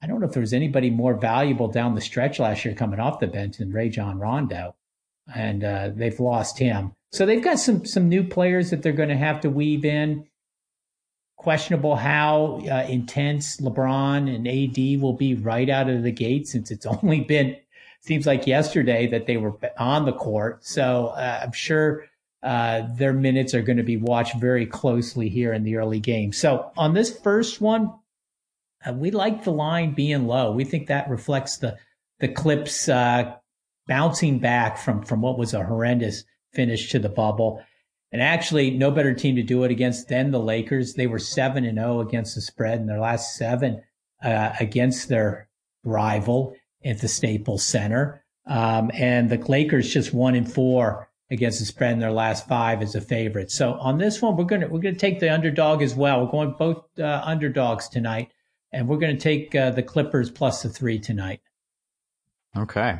I 0.00 0.06
don't 0.06 0.20
know 0.20 0.26
if 0.26 0.32
there 0.32 0.40
was 0.40 0.52
anybody 0.52 0.90
more 0.90 1.14
valuable 1.14 1.68
down 1.68 1.94
the 1.94 2.00
stretch 2.00 2.38
last 2.38 2.64
year 2.64 2.74
coming 2.74 3.00
off 3.00 3.20
the 3.20 3.26
bench 3.26 3.58
than 3.58 3.72
Rajon 3.72 4.18
Rondo, 4.18 4.76
and 5.34 5.64
uh, 5.64 5.90
they've 5.94 6.20
lost 6.20 6.58
him. 6.58 6.92
So 7.10 7.26
they've 7.26 7.42
got 7.42 7.58
some 7.58 7.84
some 7.84 8.08
new 8.08 8.22
players 8.22 8.70
that 8.70 8.82
they're 8.82 8.92
going 8.92 9.08
to 9.08 9.16
have 9.16 9.40
to 9.40 9.50
weave 9.50 9.84
in. 9.84 10.26
Questionable 11.36 11.96
how 11.96 12.60
uh, 12.70 12.86
intense 12.88 13.58
LeBron 13.58 14.32
and 14.34 14.46
AD 14.46 15.00
will 15.00 15.14
be 15.14 15.34
right 15.34 15.68
out 15.68 15.88
of 15.88 16.02
the 16.02 16.12
gate, 16.12 16.46
since 16.46 16.70
it's 16.70 16.86
only 17.02 17.20
been 17.20 17.56
seems 18.00 18.26
like 18.26 18.46
yesterday 18.46 19.06
that 19.08 19.26
they 19.26 19.36
were 19.36 19.54
on 19.78 20.04
the 20.04 20.12
court. 20.12 20.64
So 20.64 21.08
uh, 21.08 21.40
I'm 21.42 21.52
sure 21.52 22.04
uh, 22.42 22.82
their 22.96 23.12
minutes 23.12 23.54
are 23.54 23.62
going 23.62 23.78
to 23.78 23.82
be 23.82 23.96
watched 23.96 24.36
very 24.36 24.66
closely 24.66 25.28
here 25.28 25.52
in 25.52 25.64
the 25.64 25.76
early 25.76 26.00
game. 26.00 26.32
So 26.32 26.70
on 26.76 26.94
this 26.94 27.16
first 27.18 27.60
one, 27.60 27.92
uh, 28.86 28.92
we 28.92 29.10
like 29.10 29.44
the 29.44 29.52
line 29.52 29.94
being 29.94 30.26
low. 30.26 30.52
We 30.52 30.64
think 30.64 30.86
that 30.88 31.10
reflects 31.10 31.58
the 31.58 31.76
the 32.20 32.28
Clips 32.28 32.88
uh, 32.88 33.34
bouncing 33.86 34.38
back 34.38 34.78
from 34.78 35.02
from 35.02 35.20
what 35.20 35.38
was 35.38 35.54
a 35.54 35.64
horrendous 35.64 36.24
finish 36.52 36.90
to 36.90 36.98
the 36.98 37.08
bubble. 37.08 37.62
And 38.10 38.22
actually, 38.22 38.70
no 38.70 38.90
better 38.90 39.12
team 39.12 39.36
to 39.36 39.42
do 39.42 39.64
it 39.64 39.70
against 39.70 40.08
than 40.08 40.30
the 40.30 40.40
Lakers. 40.40 40.94
They 40.94 41.06
were 41.06 41.18
seven 41.18 41.64
and 41.64 41.78
zero 41.78 41.98
oh 41.98 42.00
against 42.00 42.34
the 42.34 42.40
spread 42.40 42.80
in 42.80 42.86
their 42.86 43.00
last 43.00 43.36
seven 43.36 43.82
uh, 44.22 44.52
against 44.60 45.08
their 45.08 45.48
rival 45.84 46.56
at 46.84 47.00
the 47.00 47.08
Staples 47.08 47.64
Center. 47.64 48.24
Um, 48.46 48.90
and 48.94 49.28
the 49.28 49.36
Lakers 49.36 49.92
just 49.92 50.14
one 50.14 50.34
and 50.34 50.50
four 50.50 51.08
against 51.30 51.60
the 51.60 51.66
spread 51.66 51.92
in 51.92 51.98
their 51.98 52.12
last 52.12 52.48
five 52.48 52.80
as 52.80 52.94
a 52.94 53.00
favorite. 53.00 53.50
So 53.50 53.74
on 53.74 53.98
this 53.98 54.22
one, 54.22 54.36
we're 54.36 54.44
gonna 54.44 54.68
we're 54.68 54.80
gonna 54.80 54.96
take 54.96 55.20
the 55.20 55.32
underdog 55.32 55.82
as 55.82 55.94
well. 55.94 56.24
We're 56.24 56.30
going 56.30 56.54
both 56.58 56.84
uh, 56.98 57.22
underdogs 57.24 57.88
tonight, 57.88 58.30
and 58.72 58.88
we're 58.88 58.98
gonna 58.98 59.18
take 59.18 59.54
uh, 59.54 59.70
the 59.70 59.82
Clippers 59.82 60.30
plus 60.30 60.62
the 60.62 60.68
three 60.68 60.98
tonight. 60.98 61.40
Okay. 62.56 62.98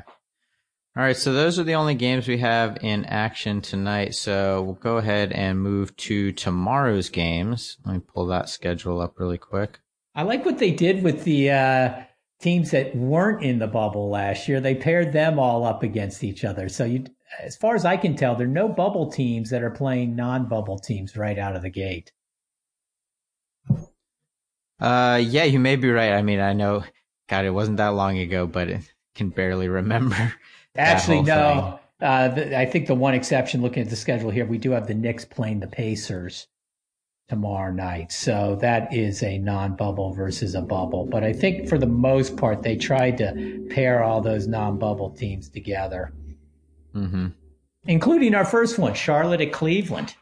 All 0.96 1.04
right, 1.04 1.16
so 1.16 1.32
those 1.32 1.60
are 1.60 1.64
the 1.64 1.76
only 1.76 1.94
games 1.94 2.26
we 2.26 2.38
have 2.38 2.78
in 2.80 3.04
action 3.04 3.60
tonight. 3.60 4.16
So 4.16 4.62
we'll 4.62 4.74
go 4.74 4.96
ahead 4.96 5.30
and 5.30 5.60
move 5.60 5.96
to 5.98 6.32
tomorrow's 6.32 7.08
games. 7.08 7.78
Let 7.84 7.94
me 7.94 8.00
pull 8.00 8.26
that 8.26 8.48
schedule 8.48 9.00
up 9.00 9.14
really 9.18 9.38
quick. 9.38 9.78
I 10.16 10.22
like 10.22 10.44
what 10.44 10.58
they 10.58 10.72
did 10.72 11.04
with 11.04 11.22
the 11.22 11.52
uh, 11.52 12.02
teams 12.40 12.72
that 12.72 12.96
weren't 12.96 13.44
in 13.44 13.60
the 13.60 13.68
bubble 13.68 14.10
last 14.10 14.48
year. 14.48 14.60
They 14.60 14.74
paired 14.74 15.12
them 15.12 15.38
all 15.38 15.64
up 15.64 15.84
against 15.84 16.24
each 16.24 16.44
other. 16.44 16.68
So 16.68 16.84
you, 16.84 17.04
as 17.40 17.56
far 17.56 17.76
as 17.76 17.84
I 17.84 17.96
can 17.96 18.16
tell, 18.16 18.34
there 18.34 18.48
are 18.48 18.50
no 18.50 18.68
bubble 18.68 19.08
teams 19.08 19.50
that 19.50 19.62
are 19.62 19.70
playing 19.70 20.16
non-bubble 20.16 20.80
teams 20.80 21.16
right 21.16 21.38
out 21.38 21.54
of 21.54 21.62
the 21.62 21.70
gate. 21.70 22.10
Uh, 24.80 25.20
yeah, 25.22 25.44
you 25.44 25.58
may 25.58 25.76
be 25.76 25.90
right. 25.90 26.12
I 26.12 26.22
mean, 26.22 26.40
I 26.40 26.52
know, 26.52 26.84
God, 27.28 27.44
it 27.44 27.50
wasn't 27.50 27.78
that 27.78 27.88
long 27.88 28.18
ago, 28.18 28.46
but 28.46 28.68
I 28.68 28.80
can 29.14 29.30
barely 29.30 29.68
remember. 29.68 30.34
Actually, 30.76 31.22
no. 31.22 31.80
Uh, 32.00 32.28
the, 32.28 32.58
I 32.58 32.64
think 32.64 32.86
the 32.86 32.94
one 32.94 33.14
exception, 33.14 33.60
looking 33.60 33.82
at 33.82 33.90
the 33.90 33.96
schedule 33.96 34.30
here, 34.30 34.46
we 34.46 34.58
do 34.58 34.70
have 34.70 34.86
the 34.86 34.94
Knicks 34.94 35.24
playing 35.24 35.60
the 35.60 35.66
Pacers 35.66 36.46
tomorrow 37.28 37.72
night. 37.72 38.12
So 38.12 38.56
that 38.60 38.92
is 38.94 39.22
a 39.22 39.38
non 39.38 39.74
bubble 39.74 40.12
versus 40.12 40.54
a 40.54 40.62
bubble. 40.62 41.04
But 41.04 41.24
I 41.24 41.32
think 41.32 41.68
for 41.68 41.76
the 41.76 41.86
most 41.86 42.36
part, 42.36 42.62
they 42.62 42.76
tried 42.76 43.18
to 43.18 43.66
pair 43.70 44.02
all 44.02 44.20
those 44.20 44.46
non 44.46 44.78
bubble 44.78 45.10
teams 45.10 45.48
together, 45.48 46.12
mm-hmm. 46.94 47.28
including 47.84 48.34
our 48.34 48.44
first 48.44 48.78
one, 48.78 48.94
Charlotte 48.94 49.40
at 49.40 49.52
Cleveland. 49.52 50.14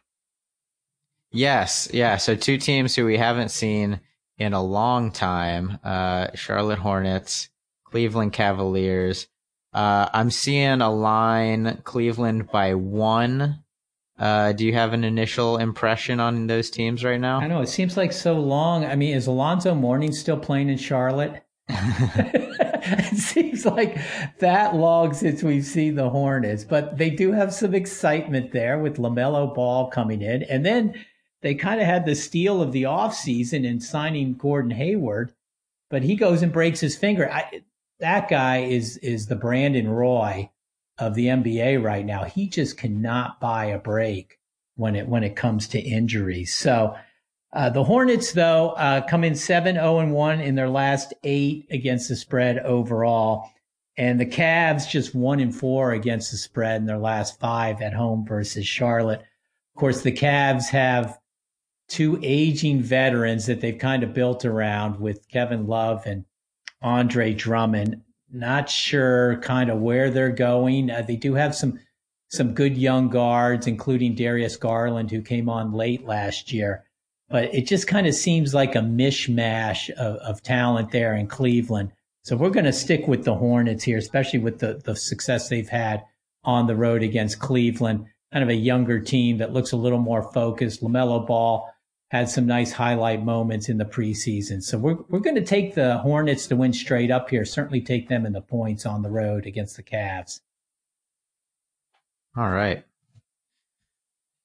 Yes. 1.31 1.89
Yeah. 1.93 2.17
So 2.17 2.35
two 2.35 2.57
teams 2.57 2.97
who 2.97 3.05
we 3.05 3.19
haven't 3.19 3.51
seen 3.51 4.01
in 4.39 4.53
a 4.53 4.63
long 4.63 5.11
time 5.11 5.79
uh, 5.85 6.29
Charlotte 6.35 6.79
Hornets, 6.79 7.49
Cleveland 7.85 8.33
Cavaliers. 8.33 9.29
Uh, 9.73 10.09
I'm 10.13 10.31
seeing 10.31 10.81
a 10.81 10.91
line 10.91 11.81
Cleveland 11.85 12.51
by 12.51 12.75
one 12.75 13.63
uh, 14.19 14.53
do 14.53 14.65
you 14.65 14.73
have 14.73 14.93
an 14.93 15.05
initial 15.05 15.59
impression 15.59 16.21
on 16.21 16.47
those 16.47 16.71
teams 16.71 17.05
right 17.05 17.21
now? 17.21 17.39
I 17.39 17.47
know 17.49 17.61
it 17.61 17.69
seems 17.69 17.97
like 17.97 18.13
so 18.13 18.35
long. 18.35 18.85
I 18.85 18.97
mean, 18.97 19.15
is 19.15 19.27
Alonzo 19.27 19.75
Mourning 19.75 20.13
still 20.13 20.39
playing 20.39 20.71
in 20.71 20.79
Charlotte? 20.79 21.43
it 21.69 23.19
seems 23.19 23.67
like 23.67 23.99
that 24.39 24.75
long 24.75 25.13
since 25.13 25.43
we've 25.43 25.67
seen 25.67 25.97
the 25.97 26.09
Hornets, 26.09 26.65
but 26.65 26.97
they 26.97 27.11
do 27.11 27.33
have 27.33 27.53
some 27.53 27.75
excitement 27.75 28.53
there 28.53 28.79
with 28.79 28.97
LaMelo 28.97 29.55
Ball 29.55 29.91
coming 29.91 30.23
in. 30.23 30.45
And 30.45 30.65
then 30.65 30.95
they 31.47 31.55
kind 31.55 31.81
of 31.81 31.87
had 31.87 32.05
the 32.05 32.17
steal 32.17 32.61
of 32.61 32.73
the 32.73 32.83
offseason 32.83 33.65
in 33.65 33.81
signing 33.81 34.35
Gordon 34.35 34.73
Hayward, 34.73 35.33
but 35.89 36.03
he 36.03 36.17
goes 36.17 36.43
and 36.43 36.53
breaks 36.53 36.81
his 36.81 36.97
finger. 36.97 37.31
I, 37.31 37.63
that 38.01 38.29
guy 38.29 38.65
is 38.65 38.97
is 38.97 39.27
the 39.27 39.37
Brandon 39.37 39.89
Roy 39.89 40.51
of 40.99 41.15
the 41.15 41.27
NBA 41.27 41.83
right 41.85 42.05
now. 42.05 42.25
He 42.25 42.49
just 42.49 42.77
cannot 42.77 43.39
buy 43.41 43.67
a 43.67 43.79
break 43.79 44.41
when 44.75 44.97
it 44.97 45.07
when 45.07 45.23
it 45.23 45.37
comes 45.37 45.69
to 45.69 45.79
injuries. 45.79 46.53
So 46.53 46.97
uh, 47.53 47.71
the 47.71 47.85
Hornets, 47.85 48.33
though, 48.33 48.71
uh, 48.71 49.07
come 49.07 49.23
in 49.23 49.37
7 49.37 49.77
0 49.77 50.01
and 50.01 50.13
1 50.13 50.41
in 50.41 50.57
their 50.57 50.69
last 50.69 51.15
eight 51.23 51.69
against 51.71 52.09
the 52.09 52.17
spread 52.17 52.59
overall. 52.59 53.49
And 53.97 54.19
the 54.19 54.27
Cavs 54.27 54.91
just 54.91 55.15
1 55.15 55.39
and 55.39 55.55
4 55.55 55.93
against 55.93 56.33
the 56.33 56.39
spread 56.39 56.81
in 56.81 56.87
their 56.87 56.99
last 56.99 57.39
five 57.39 57.81
at 57.81 57.95
home 57.95 58.27
versus 58.27 58.67
Charlotte. 58.67 59.21
Of 59.21 59.79
course, 59.79 60.03
the 60.03 60.11
Cavs 60.11 60.69
have 60.71 61.19
two 61.89 62.19
aging 62.23 62.83
veterans 62.83 63.47
that 63.47 63.61
they've 63.61 63.79
kind 63.79 64.03
of 64.03 64.15
built 64.15 64.45
around 64.45 65.01
with 65.01 65.29
Kevin 65.29 65.67
Love 65.67 66.05
and 66.07 66.25
Andre 66.83 67.33
Drummond 67.33 68.03
not 68.31 68.69
sure 68.69 69.39
kind 69.39 69.71
of 69.71 69.79
where 69.81 70.11
they're 70.11 70.31
going. 70.31 70.91
Uh, 70.91 71.03
they 71.03 71.17
do 71.17 71.35
have 71.35 71.55
some 71.55 71.79
some 72.29 72.55
good 72.55 72.77
young 72.77 73.09
guards, 73.09 73.69
including 73.69 74.15
Darius 74.15 74.57
Garland, 74.57 75.11
who 75.11 75.23
came 75.23 75.49
on 75.49 75.73
late 75.73 76.05
last 76.05 76.53
year. 76.53 76.85
But 77.29 77.55
it 77.55 77.69
just 77.69 77.87
kind 77.87 78.07
of 78.07 78.15
seems 78.15 78.53
like 78.53 78.75
a 78.75 78.81
mishmash 78.81 79.91
of, 79.91 80.17
of 80.17 80.43
talent 80.43 80.91
there 80.91 81.15
in 81.15 81.29
Cleveland. 81.29 81.93
So 82.23 82.37
we're 82.37 82.51
going 82.51 82.67
to 82.67 82.73
stick 82.73 83.07
with 83.07 83.25
the 83.25 83.37
Hornets 83.37 83.85
here, 83.85 83.99
especially 83.99 84.41
with 84.41 84.59
the, 84.59 84.81
the 84.85 84.97
success 84.97 85.49
they've 85.49 85.69
had 85.69 86.03
on 86.43 86.67
the 86.67 86.75
road 86.75 87.05
against 87.05 87.39
Cleveland. 87.39 88.07
Kind 88.33 88.43
of 88.43 88.49
a 88.49 88.55
younger 88.55 88.99
team 88.99 89.39
that 89.39 89.53
looks 89.53 89.71
a 89.71 89.77
little 89.77 90.01
more 90.01 90.33
focused. 90.33 90.83
LaMelo 90.83 91.25
Ball 91.25 91.73
had 92.09 92.29
some 92.29 92.47
nice 92.47 92.73
highlight 92.73 93.25
moments 93.25 93.69
in 93.69 93.79
the 93.79 93.85
preseason. 93.85 94.63
So 94.63 94.79
we're 94.79 94.99
we're 95.09 95.21
going 95.21 95.37
to 95.37 95.45
take 95.45 95.75
the 95.75 95.99
Hornets 95.99 96.47
to 96.49 96.57
win 96.57 96.73
straight 96.73 97.11
up 97.11 97.31
here. 97.31 97.45
Certainly 97.45 97.83
take 97.83 98.09
them 98.09 98.27
in 98.27 98.33
the 98.33 98.41
points 98.41 98.87
on 98.87 99.03
the 99.03 99.11
road 99.11 99.47
against 99.47 99.77
the 99.77 99.83
Cavs. 99.83 100.41
All 102.37 102.51
right. 102.51 102.85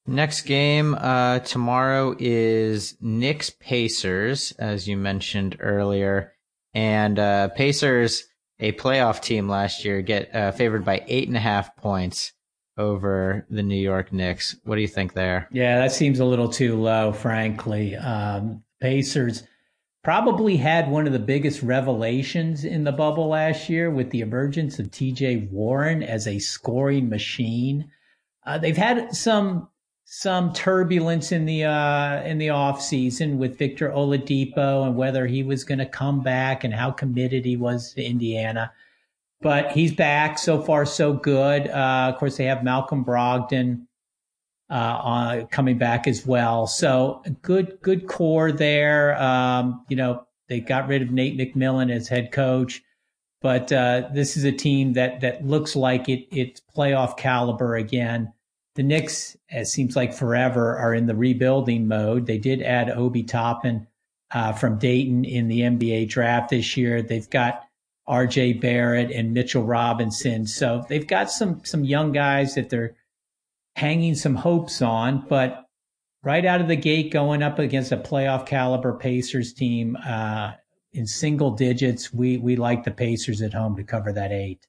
Next 0.08 0.41
game 0.41 0.96
uh, 0.96 1.39
tomorrow 1.39 2.15
is 2.18 2.98
Knicks 3.00 3.51
Pacers, 3.51 4.51
as 4.53 4.88
you 4.88 4.98
mentioned 4.98 5.58
earlier, 5.60 6.34
and 6.74 7.20
uh, 7.20 7.50
Pacers, 7.50 8.24
a 8.60 8.72
playoff 8.72 9.22
team 9.22 9.48
last 9.48 9.86
year, 9.86 10.01
get 10.01 10.34
uh, 10.36 10.51
favored 10.51 10.84
by 10.84 11.03
eight 11.08 11.27
and 11.27 11.38
a 11.38 11.41
half 11.41 11.75
points 11.75 12.34
over 12.78 13.46
the 13.50 13.63
New 13.63 13.82
York 13.82 14.12
Knicks. 14.13 14.56
What 14.63 14.75
do 14.75 14.82
you 14.82 14.88
think 14.88 15.13
there? 15.13 15.48
Yeah, 15.51 15.78
that 15.80 15.92
seems 15.92 16.20
a 16.20 16.25
little 16.25 16.50
too 16.50 16.80
low, 16.80 17.13
frankly. 17.13 17.96
Um, 17.96 18.63
Pacers 18.80 19.44
probably 20.04 20.58
had 20.58 20.90
one 20.90 21.06
of 21.06 21.13
the 21.13 21.20
biggest 21.20 21.62
revelations 21.62 22.66
in 22.66 22.84
the 22.84 22.92
bubble 22.92 23.28
last 23.28 23.70
year 23.70 23.92
with 23.92 24.10
the 24.10 24.22
emergence 24.22 24.80
of 24.80 24.88
TJ 24.88 25.51
Warren 25.51 26.01
as 26.01 26.28
a 26.28 26.40
scoring 26.40 27.10
machine. 27.10 27.92
Uh, 28.46 28.58
they've 28.58 28.78
had 28.78 29.16
some 29.16 29.68
some 30.06 30.51
turbulence 30.51 31.32
in 31.32 31.46
the 31.46 31.63
uh, 31.63 32.22
in 32.24 32.38
the 32.38 32.50
off 32.50 32.82
season 32.82 33.38
with 33.38 33.58
Victor 33.58 33.90
Oladipo 33.90 34.86
and 34.86 34.96
whether 34.96 35.28
he 35.28 35.44
was 35.44 35.63
going 35.63 35.80
to 35.80 35.86
come 35.86 36.22
back 36.22 36.63
and 36.63 36.74
how 36.74 36.92
committed 36.92 37.46
he 37.46 37.56
was 37.56 37.94
to 37.94 38.04
Indiana 38.04 38.72
but 39.41 39.71
he's 39.71 39.93
back. 39.93 40.38
So 40.38 40.62
far, 40.62 40.86
so 40.86 41.13
good. 41.13 41.67
Uh, 41.67 42.12
of 42.13 42.17
course, 42.17 42.38
they 42.38 42.45
have 42.45 42.63
Malcolm 42.63 43.03
Brogdon 43.03 43.86
uh, 44.69 45.45
coming 45.48 45.77
back 45.77 46.07
as 46.07 46.25
well. 46.25 46.67
So 46.67 47.24
good, 47.41 47.77
good 47.81 48.07
core 48.07 48.51
there. 48.51 49.21
Um, 49.21 49.86
you 49.89 49.95
know, 49.95 50.25
they 50.48 50.60
got 50.60 50.88
rid 50.88 51.01
of 51.01 51.12
Nate 51.12 51.38
McMillan 51.38 51.91
as 51.91 52.07
head 52.07 52.31
coach, 52.31 52.81
but 53.41 53.71
uh, 53.71 54.10
this 54.13 54.38
is 54.38 54.43
a 54.43 54.51
team 54.51 54.93
that 54.93 55.21
that 55.21 55.45
looks 55.45 55.75
like 55.75 56.07
it 56.07 56.27
it's 56.31 56.62
playoff 56.75 57.17
caliber 57.17 57.75
again. 57.75 58.31
The 58.75 58.83
Knicks, 58.83 59.36
it 59.50 59.67
seems 59.67 59.98
like 59.98 60.13
forever, 60.13 60.77
are 60.77 60.93
in 60.93 61.07
the 61.07 61.15
rebuilding 61.15 61.88
mode. 61.88 62.25
They 62.25 62.38
did 62.38 62.62
add 62.62 62.89
Obi 62.89 63.24
Toppin 63.24 63.88
uh, 64.33 64.53
from 64.53 64.77
Dayton 64.77 65.25
in 65.25 65.50
the 65.50 65.62
NBA 65.62 66.07
draft 66.07 66.50
this 66.51 66.77
year. 66.77 67.01
They've 67.01 67.29
got 67.29 67.65
RJ 68.10 68.62
Barrett 68.62 69.12
and 69.12 69.34
Mitchell 69.34 69.63
Robinson. 69.63 70.48
So 70.48 70.84
they've 70.89 71.08
got 71.08 71.31
some 71.31 71.62
some 71.63 71.84
young 71.84 72.12
guys 72.12 72.55
that 72.55 72.70
they're 72.70 72.96
hanging 73.75 74.15
some 74.15 74.36
hopes 74.36 74.81
on, 74.81 75.25
but 75.29 75.65
right 76.24 76.46
out 76.46 76.62
of 76.62 76.67
the 76.67 76.75
gate, 76.75 77.12
going 77.12 77.41
up 77.41 77.60
against 77.60 77.91
a 77.91 77.98
playoff 77.98 78.46
caliber 78.46 78.93
Pacers 78.93 79.53
team, 79.53 79.98
uh, 80.05 80.51
in 80.93 81.08
single 81.08 81.51
digits. 81.51 82.13
We 82.13 82.38
we 82.38 82.55
like 82.55 82.84
the 82.84 82.91
Pacers 82.91 83.41
at 83.41 83.53
home 83.53 83.75
to 83.77 83.84
cover 83.84 84.12
that 84.13 84.31
eight. 84.31 84.67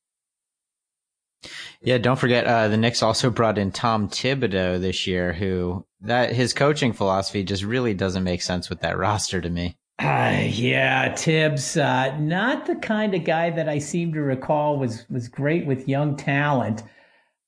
Yeah, 1.80 1.98
don't 1.98 2.18
forget 2.18 2.46
uh, 2.46 2.68
the 2.68 2.76
Knicks 2.76 3.02
also 3.02 3.28
brought 3.30 3.58
in 3.58 3.72
Tom 3.72 4.08
Thibodeau 4.08 4.80
this 4.80 5.06
year, 5.06 5.32
who 5.32 5.84
that 6.00 6.32
his 6.32 6.54
coaching 6.54 6.92
philosophy 6.92 7.42
just 7.42 7.64
really 7.64 7.94
doesn't 7.94 8.24
make 8.24 8.42
sense 8.42 8.70
with 8.70 8.80
that 8.80 8.96
roster 8.96 9.40
to 9.40 9.50
me. 9.50 9.76
Uh, 9.99 10.42
yeah, 10.46 11.14
Thibs, 11.14 11.76
uh, 11.76 12.18
not 12.18 12.66
the 12.66 12.76
kind 12.76 13.14
of 13.14 13.25
guy 13.25 13.50
that 13.50 13.68
I 13.68 13.78
seem 13.78 14.12
to 14.14 14.20
recall 14.20 14.78
was 14.78 15.06
was 15.08 15.28
great 15.28 15.66
with 15.66 15.88
young 15.88 16.16
talent. 16.16 16.82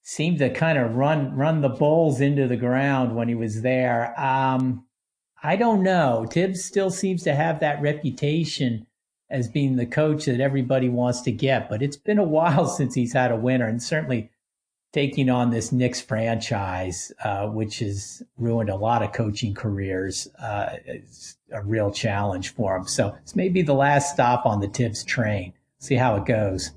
Seemed 0.02 0.38
to 0.38 0.50
kind 0.50 0.78
of 0.78 0.94
run 0.94 1.34
run 1.34 1.62
the 1.62 1.68
Bulls 1.68 2.20
into 2.20 2.46
the 2.46 2.56
ground 2.56 3.16
when 3.16 3.28
he 3.28 3.34
was 3.34 3.62
there. 3.62 4.18
Um, 4.20 4.86
I 5.42 5.56
don't 5.56 5.82
know. 5.82 6.26
Thibs 6.30 6.64
still 6.64 6.90
seems 6.90 7.22
to 7.24 7.34
have 7.34 7.60
that 7.60 7.82
reputation 7.82 8.86
as 9.30 9.48
being 9.48 9.76
the 9.76 9.86
coach 9.86 10.26
that 10.26 10.40
everybody 10.40 10.88
wants 10.88 11.22
to 11.22 11.32
get, 11.32 11.68
but 11.68 11.82
it's 11.82 11.96
been 11.96 12.18
a 12.18 12.24
while 12.24 12.66
since 12.76 12.94
he's 12.94 13.14
had 13.14 13.32
a 13.32 13.36
winner, 13.36 13.66
and 13.66 13.82
certainly 13.82 14.30
taking 14.94 15.28
on 15.28 15.50
this 15.50 15.72
Knicks 15.72 16.00
franchise, 16.00 17.10
uh, 17.24 17.48
which 17.48 17.80
has 17.80 18.22
ruined 18.38 18.70
a 18.70 18.76
lot 18.76 19.02
of 19.02 19.12
coaching 19.12 19.52
careers, 19.52 20.28
uh, 20.38 20.76
a 21.54 21.62
real 21.62 21.90
challenge 21.90 22.54
for 22.54 22.76
them. 22.76 22.86
So 22.86 23.16
it's 23.22 23.36
maybe 23.36 23.62
the 23.62 23.74
last 23.74 24.12
stop 24.12 24.44
on 24.46 24.60
the 24.60 24.68
Thibs 24.68 25.04
train. 25.04 25.52
See 25.78 25.94
how 25.94 26.16
it 26.16 26.26
goes. 26.26 26.72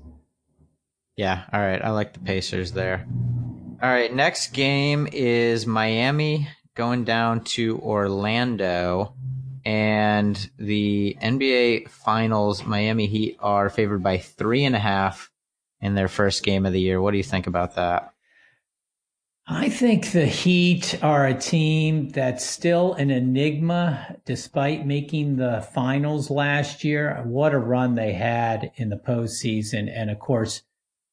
Yeah. 1.16 1.44
All 1.52 1.60
right. 1.60 1.82
I 1.82 1.90
like 1.90 2.12
the 2.12 2.20
Pacers 2.20 2.72
there. 2.72 3.06
All 3.82 3.90
right. 3.90 4.14
Next 4.14 4.52
game 4.52 5.08
is 5.12 5.66
Miami 5.66 6.48
going 6.74 7.04
down 7.04 7.42
to 7.44 7.78
Orlando. 7.80 9.14
And 9.64 10.50
the 10.58 11.16
NBA 11.20 11.90
Finals, 11.90 12.64
Miami 12.64 13.06
Heat 13.06 13.36
are 13.40 13.68
favored 13.68 14.02
by 14.02 14.18
three 14.18 14.64
and 14.64 14.74
a 14.74 14.78
half 14.78 15.30
in 15.80 15.94
their 15.94 16.08
first 16.08 16.42
game 16.42 16.64
of 16.64 16.72
the 16.72 16.80
year. 16.80 17.00
What 17.00 17.10
do 17.10 17.16
you 17.18 17.22
think 17.22 17.46
about 17.46 17.74
that? 17.74 18.12
I 19.50 19.70
think 19.70 20.12
the 20.12 20.26
Heat 20.26 21.02
are 21.02 21.26
a 21.26 21.32
team 21.32 22.10
that's 22.10 22.44
still 22.44 22.92
an 22.92 23.10
enigma 23.10 24.16
despite 24.26 24.86
making 24.86 25.36
the 25.36 25.66
finals 25.72 26.28
last 26.28 26.84
year. 26.84 27.22
What 27.24 27.54
a 27.54 27.58
run 27.58 27.94
they 27.94 28.12
had 28.12 28.72
in 28.76 28.90
the 28.90 28.98
postseason. 28.98 29.90
And 29.90 30.10
of 30.10 30.18
course, 30.18 30.64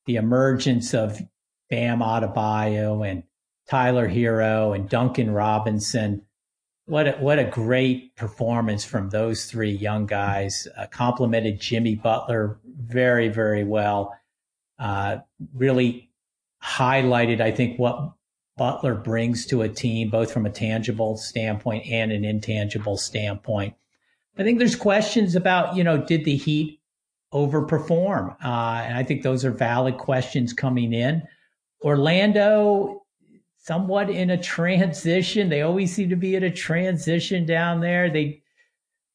the 0.05 0.17
emergence 0.17 0.93
of 0.93 1.21
Bam 1.69 1.99
Adebayo 1.99 3.09
and 3.09 3.23
Tyler 3.69 4.09
Herro 4.09 4.75
and 4.75 4.89
Duncan 4.89 5.31
Robinson. 5.31 6.23
What 6.87 7.07
a, 7.07 7.11
what 7.13 7.39
a 7.39 7.45
great 7.45 8.17
performance 8.17 8.83
from 8.83 9.11
those 9.11 9.45
three 9.45 9.71
young 9.71 10.07
guys. 10.07 10.67
Uh, 10.77 10.87
complimented 10.87 11.61
Jimmy 11.61 11.95
Butler 11.95 12.59
very, 12.65 13.29
very 13.29 13.63
well 13.63 14.13
uh, 14.77 15.19
really 15.53 16.11
highlighted, 16.61 17.39
I 17.39 17.51
think, 17.51 17.79
what 17.79 18.14
Butler 18.57 18.95
brings 18.95 19.45
to 19.47 19.63
a 19.63 19.69
team, 19.69 20.09
both 20.09 20.31
from 20.31 20.45
a 20.45 20.49
tangible 20.49 21.17
standpoint 21.17 21.85
and 21.87 22.11
an 22.11 22.23
intangible 22.23 22.97
standpoint. 22.97 23.75
I 24.37 24.43
think 24.43 24.59
there's 24.59 24.75
questions 24.75 25.35
about, 25.35 25.75
you 25.75 25.83
know, 25.83 25.97
did 25.97 26.25
the 26.25 26.35
Heat 26.35 26.79
overperform? 27.33 28.35
Uh, 28.43 28.83
and 28.85 28.97
I 28.97 29.03
think 29.03 29.23
those 29.23 29.43
are 29.43 29.51
valid 29.51 29.97
questions 29.97 30.53
coming 30.53 30.93
in. 30.93 31.23
Orlando, 31.83 33.03
somewhat 33.57 34.09
in 34.09 34.29
a 34.29 34.37
transition. 34.41 35.49
They 35.49 35.61
always 35.61 35.93
seem 35.93 36.09
to 36.09 36.15
be 36.15 36.35
at 36.35 36.43
a 36.43 36.51
transition 36.51 37.45
down 37.45 37.81
there. 37.81 38.09
They 38.09 38.41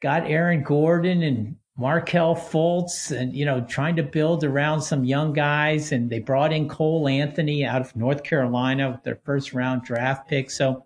got 0.03 0.26
Aaron 0.26 0.62
Gordon 0.62 1.22
and 1.22 1.57
Markelle 1.81 2.37
Fultz 2.37 3.11
and, 3.11 3.35
you 3.35 3.47
know, 3.47 3.62
trying 3.62 3.97
to 3.97 4.03
build 4.03 4.45
around 4.45 4.83
some 4.83 5.03
young 5.03 5.33
guys. 5.33 5.93
And 5.93 6.11
they 6.11 6.19
brought 6.19 6.53
in 6.53 6.69
Cole 6.69 7.09
Anthony 7.09 7.64
out 7.64 7.81
of 7.81 7.97
North 7.97 8.23
Carolina 8.23 8.90
with 8.90 9.03
their 9.03 9.19
first 9.25 9.55
round 9.55 9.83
draft 9.83 10.29
pick. 10.29 10.51
So 10.51 10.85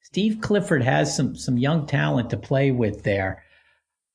Steve 0.00 0.38
Clifford 0.40 0.82
has 0.82 1.14
some, 1.14 1.36
some 1.36 1.58
young 1.58 1.86
talent 1.86 2.30
to 2.30 2.38
play 2.38 2.70
with 2.70 3.02
there. 3.02 3.44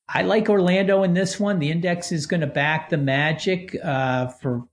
I 0.08 0.24
like 0.24 0.50
Orlando 0.50 1.04
in 1.04 1.14
this 1.14 1.40
one. 1.40 1.60
The 1.60 1.70
index 1.70 2.12
is 2.12 2.26
going 2.26 2.42
to 2.42 2.48
back 2.48 2.90
the 2.90 2.98
Magic 2.98 3.78
uh, 3.84 4.30
for 4.30 4.64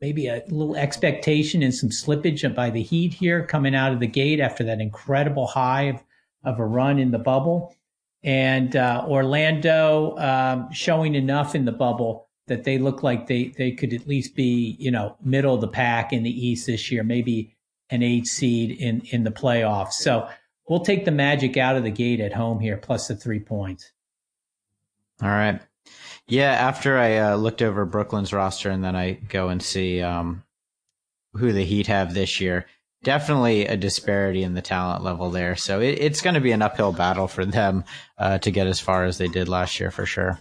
maybe 0.00 0.28
a 0.28 0.42
little 0.48 0.74
expectation 0.74 1.62
and 1.62 1.74
some 1.74 1.90
slippage 1.90 2.54
by 2.54 2.70
the 2.70 2.82
Heat 2.82 3.12
here 3.12 3.44
coming 3.44 3.74
out 3.74 3.92
of 3.92 4.00
the 4.00 4.06
gate 4.06 4.40
after 4.40 4.64
that 4.64 4.80
incredible 4.80 5.46
high 5.46 5.82
of, 5.82 6.02
of 6.44 6.58
a 6.58 6.64
run 6.64 6.98
in 6.98 7.10
the 7.10 7.18
bubble 7.18 7.76
and 8.24 8.74
uh, 8.74 9.04
Orlando 9.06 10.16
um, 10.16 10.72
showing 10.72 11.14
enough 11.14 11.54
in 11.54 11.66
the 11.66 11.72
bubble 11.72 12.28
that 12.46 12.64
they 12.64 12.78
look 12.78 13.02
like 13.02 13.26
they 13.26 13.48
they 13.56 13.70
could 13.70 13.92
at 13.92 14.08
least 14.08 14.34
be 14.34 14.76
you 14.80 14.90
know 14.90 15.16
middle 15.22 15.54
of 15.54 15.60
the 15.60 15.68
pack 15.68 16.12
in 16.12 16.22
the 16.22 16.46
East 16.46 16.66
this 16.66 16.90
year, 16.90 17.04
maybe 17.04 17.54
an 17.90 18.02
eight 18.02 18.26
seed 18.26 18.70
in 18.72 19.02
in 19.10 19.24
the 19.24 19.30
playoffs. 19.30 19.92
So 19.92 20.28
we'll 20.68 20.80
take 20.80 21.04
the 21.04 21.10
Magic 21.10 21.56
out 21.56 21.76
of 21.76 21.84
the 21.84 21.90
gate 21.90 22.20
at 22.20 22.32
home 22.32 22.60
here, 22.60 22.78
plus 22.78 23.08
the 23.08 23.16
three 23.16 23.40
points. 23.40 23.92
All 25.22 25.28
right. 25.28 25.60
Yeah, 26.26 26.52
after 26.52 26.96
I 26.96 27.18
uh, 27.18 27.36
looked 27.36 27.60
over 27.60 27.84
Brooklyn's 27.84 28.32
roster 28.32 28.70
and 28.70 28.82
then 28.82 28.96
I 28.96 29.12
go 29.12 29.50
and 29.50 29.62
see 29.62 30.00
um, 30.00 30.42
who 31.34 31.52
the 31.52 31.64
Heat 31.64 31.86
have 31.88 32.14
this 32.14 32.40
year, 32.40 32.66
definitely 33.04 33.66
a 33.66 33.76
disparity 33.76 34.42
in 34.42 34.54
the 34.54 34.62
talent 34.62 35.04
level 35.04 35.30
there. 35.30 35.54
So 35.54 35.80
it, 35.80 35.98
it's 36.00 36.20
going 36.20 36.34
to 36.34 36.40
be 36.40 36.50
an 36.50 36.62
uphill 36.62 36.92
battle 36.92 37.28
for 37.28 37.44
them 37.44 37.84
uh, 38.18 38.38
to 38.38 38.50
get 38.50 38.66
as 38.66 38.80
far 38.80 39.04
as 39.04 39.18
they 39.18 39.28
did 39.28 39.48
last 39.48 39.78
year 39.78 39.92
for 39.92 40.04
sure. 40.04 40.40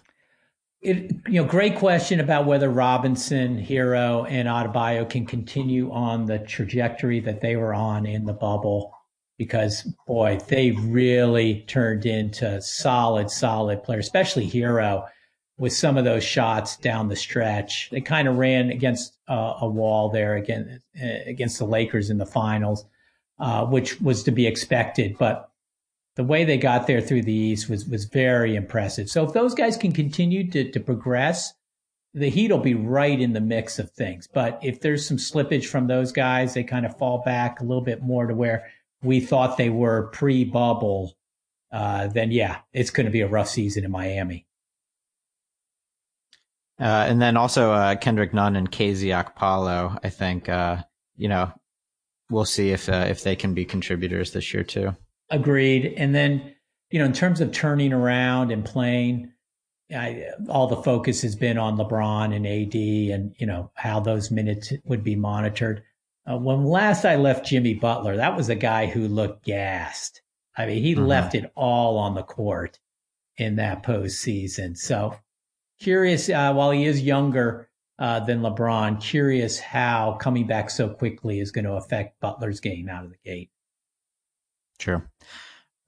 It, 0.82 1.12
you 1.28 1.41
know, 1.41 1.45
great 1.45 1.78
question 1.78 2.19
about 2.19 2.45
whether 2.45 2.69
Robinson, 2.69 3.58
Herro, 3.58 4.26
and 4.30 4.47
Adebayo 4.47 5.10
can 5.10 5.26
continue 5.26 5.91
on 5.91 6.26
the 6.26 6.39
trajectory 6.39 7.19
that 7.21 7.39
they 7.41 7.56
were 7.56 7.73
on 7.73 8.06
in 8.06 8.26
the 8.26 8.34
bubble. 8.34 8.91
Because 9.38 9.84
boy, 10.06 10.39
they 10.47 10.71
really 10.71 11.62
turned 11.67 12.06
into 12.06 12.62
solid, 12.62 13.32
solid 13.32 13.84
players, 13.84 14.06
especially 14.06 14.49
Herro 14.49 15.06
with 15.63 15.71
some 15.71 15.95
of 15.95 16.04
those 16.04 16.26
shots 16.26 16.76
down 16.76 17.08
the 17.08 17.15
stretch. 17.15 17.89
They 17.89 18.02
kind 18.02 18.28
of 18.28 18.36
ran 18.36 18.69
against 18.69 19.17
uh, 19.30 19.54
a 19.62 19.69
wall 19.69 20.10
there 20.10 20.36
again 20.36 20.82
against 21.26 21.58
the 21.58 21.63
Lakers 21.63 22.10
in 22.10 22.17
the 22.17 22.26
finals, 22.26 22.86
uh, 23.39 23.65
which 23.67 24.02
was 24.02 24.23
to 24.23 24.32
be 24.32 24.45
expected. 24.45 25.17
But 25.17 25.49
the 26.17 26.26
way 26.26 26.43
they 26.43 26.58
got 26.58 26.86
there 26.86 26.99
through 26.99 27.21
the 27.21 27.34
East 27.34 27.69
was 27.69 27.88
was 27.88 28.04
very 28.04 28.58
impressive. 28.58 29.10
So 29.10 29.23
if 29.23 29.32
those 29.32 29.56
guys 29.56 29.78
can 29.78 29.93
continue 29.93 30.52
to 30.52 30.69
to 30.69 30.80
progress, 30.82 31.54
the 32.13 32.30
Heat 32.30 32.52
will 32.52 32.58
be 32.58 32.73
right 32.73 33.21
in 33.21 33.32
the 33.32 33.39
mix 33.39 33.80
of 33.80 33.89
things. 33.89 34.28
But 34.28 34.60
if 34.62 34.82
there's 34.82 35.08
some 35.08 35.15
slippage 35.15 35.67
from 35.67 35.88
those 35.88 36.12
guys, 36.12 36.56
they 36.56 36.65
kind 36.65 36.86
of 36.86 36.97
fall 36.97 37.19
back 37.23 37.62
a 37.62 37.63
little 37.63 37.86
bit 37.86 38.04
more 38.04 38.28
to 38.28 38.36
where 38.36 38.69
we 39.02 39.21
thought 39.21 39.56
they 39.56 39.69
were 39.69 40.10
pre-bubble. 40.12 41.15
Uh, 41.71 42.08
then 42.08 42.32
yeah, 42.32 42.58
it's 42.73 42.91
going 42.91 43.06
to 43.06 43.13
be 43.13 43.21
a 43.21 43.30
rough 43.30 43.47
season 43.47 43.86
in 43.86 43.91
Miami. 43.91 44.45
Uh, 46.79 47.05
and 47.07 47.21
then 47.21 47.38
also 47.38 47.71
uh, 47.71 47.95
Kendrick 47.95 48.33
Nunn 48.33 48.55
and 48.55 48.71
KZ 48.71 49.07
Okpala, 49.07 49.99
I 50.03 50.09
think, 50.09 50.49
uh, 50.49 50.77
you 51.15 51.29
know, 51.29 51.51
we'll 52.29 52.45
see 52.45 52.71
if 52.71 52.89
uh, 52.89 53.05
if 53.07 53.23
they 53.23 53.36
can 53.36 53.53
be 53.53 53.65
contributors 53.65 54.31
this 54.31 54.53
year 54.53 54.63
too. 54.63 54.95
Agreed. 55.29 55.93
And 55.97 56.13
then, 56.13 56.55
you 56.89 56.99
know, 56.99 57.05
in 57.05 57.13
terms 57.13 57.41
of 57.41 57.51
turning 57.51 57.93
around 57.93 58.51
and 58.51 58.65
playing, 58.65 59.31
I, 59.91 60.25
all 60.49 60.67
the 60.67 60.81
focus 60.81 61.21
has 61.21 61.36
been 61.36 61.57
on 61.57 61.77
LeBron 61.77 62.36
and 62.36 62.47
AD 62.47 63.15
and, 63.15 63.36
you 63.38 63.45
know, 63.45 63.71
how 63.75 63.99
those 63.99 64.31
minutes 64.31 64.73
would 64.86 65.03
be 65.03 65.15
monitored. 65.15 65.83
Uh, 66.29 66.38
when 66.38 66.63
last 66.63 67.05
I 67.05 67.15
left 67.17 67.45
Jimmy 67.45 67.73
Butler, 67.73 68.17
that 68.17 68.36
was 68.36 68.49
a 68.49 68.55
guy 68.55 68.88
who 68.88 69.07
looked 69.07 69.45
gassed. 69.45 70.21
I 70.57 70.65
mean, 70.65 70.81
he 70.81 70.95
mm-hmm. 70.95 71.05
left 71.05 71.36
it 71.36 71.51
all 71.55 71.97
on 71.97 72.15
the 72.15 72.23
court 72.23 72.79
in 73.38 73.55
that 73.57 73.83
postseason. 73.83 74.77
So 74.77 75.15
curious, 75.79 76.29
uh, 76.29 76.53
while 76.53 76.71
he 76.71 76.86
is 76.86 77.01
younger 77.01 77.69
uh, 77.99 78.19
than 78.21 78.41
LeBron, 78.41 79.01
curious 79.01 79.59
how 79.59 80.17
coming 80.19 80.47
back 80.47 80.69
so 80.69 80.89
quickly 80.89 81.39
is 81.39 81.51
going 81.51 81.65
to 81.65 81.73
affect 81.73 82.19
Butler's 82.19 82.59
game 82.59 82.89
out 82.89 83.05
of 83.05 83.12
the 83.12 83.17
gate. 83.23 83.49
Sure. 84.79 85.09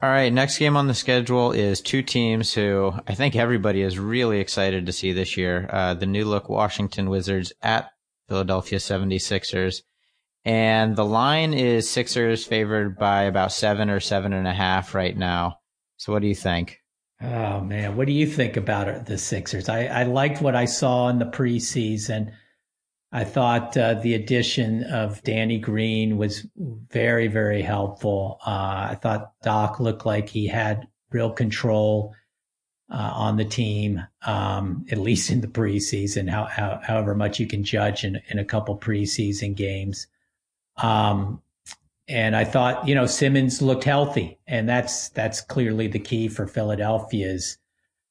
All 0.01 0.09
right, 0.09 0.31
next 0.31 0.57
game 0.57 0.77
on 0.77 0.87
the 0.87 0.93
schedule 0.93 1.51
is 1.51 1.81
two 1.81 2.03
teams 2.03 2.53
who 2.53 2.93
I 3.07 3.15
think 3.15 3.35
everybody 3.35 3.81
is 3.81 3.97
really 3.97 4.39
excited 4.39 4.85
to 4.85 4.91
see 4.91 5.13
this 5.13 5.37
year. 5.37 5.67
Uh, 5.71 5.93
the 5.93 6.05
new 6.05 6.25
look 6.25 6.49
Washington 6.49 7.09
Wizards 7.09 7.53
at 7.61 7.91
Philadelphia 8.27 8.79
76ers. 8.79 9.81
And 10.43 10.95
the 10.95 11.05
line 11.05 11.53
is 11.53 11.89
Sixers 11.89 12.45
favored 12.45 12.97
by 12.97 13.23
about 13.23 13.51
seven 13.51 13.89
or 13.89 13.99
seven 13.99 14.31
and 14.31 14.47
a 14.47 14.53
half 14.53 14.93
right 14.93 15.17
now. 15.17 15.59
So 15.97 16.13
what 16.13 16.21
do 16.21 16.27
you 16.27 16.35
think? 16.35 16.81
Oh 17.21 17.61
man, 17.61 17.95
what 17.95 18.07
do 18.07 18.13
you 18.13 18.27
think 18.27 18.57
about 18.57 19.05
the 19.05 19.17
Sixers? 19.17 19.69
I, 19.69 19.85
I 19.85 20.03
liked 20.03 20.41
what 20.41 20.55
I 20.55 20.65
saw 20.65 21.07
in 21.09 21.19
the 21.19 21.25
preseason. 21.25 22.33
I 23.11 23.23
thought 23.23 23.77
uh, 23.77 23.93
the 23.93 24.13
addition 24.15 24.83
of 24.83 25.23
Danny 25.23 25.57
Green 25.57 26.17
was 26.17 26.45
very, 26.57 27.27
very 27.27 27.61
helpful. 27.61 28.39
Uh, 28.45 28.89
I 28.91 28.97
thought 29.01 29.31
Doc 29.41 29.79
looked 29.79 30.05
like 30.05 30.27
he 30.27 30.47
had 30.47 30.87
real 31.11 31.31
control 31.31 32.13
uh, 32.89 33.11
on 33.13 33.37
the 33.37 33.45
team, 33.45 34.05
um, 34.25 34.85
at 34.91 34.97
least 34.97 35.31
in 35.31 35.39
the 35.39 35.47
preseason, 35.47 36.29
how, 36.29 36.43
how, 36.45 36.81
however 36.83 37.15
much 37.15 37.39
you 37.39 37.47
can 37.47 37.63
judge 37.63 38.03
in, 38.03 38.21
in 38.27 38.37
a 38.37 38.45
couple 38.45 38.77
preseason 38.77 39.55
games. 39.55 40.07
Um, 40.75 41.41
and 42.07 42.35
I 42.35 42.43
thought, 42.43 42.87
you 42.87 42.93
know, 42.93 43.05
Simmons 43.05 43.61
looked 43.61 43.83
healthy, 43.83 44.39
and 44.47 44.69
that's 44.69 45.09
that's 45.09 45.41
clearly 45.41 45.87
the 45.87 45.99
key 45.99 46.27
for 46.27 46.47
Philadelphia's. 46.47 47.57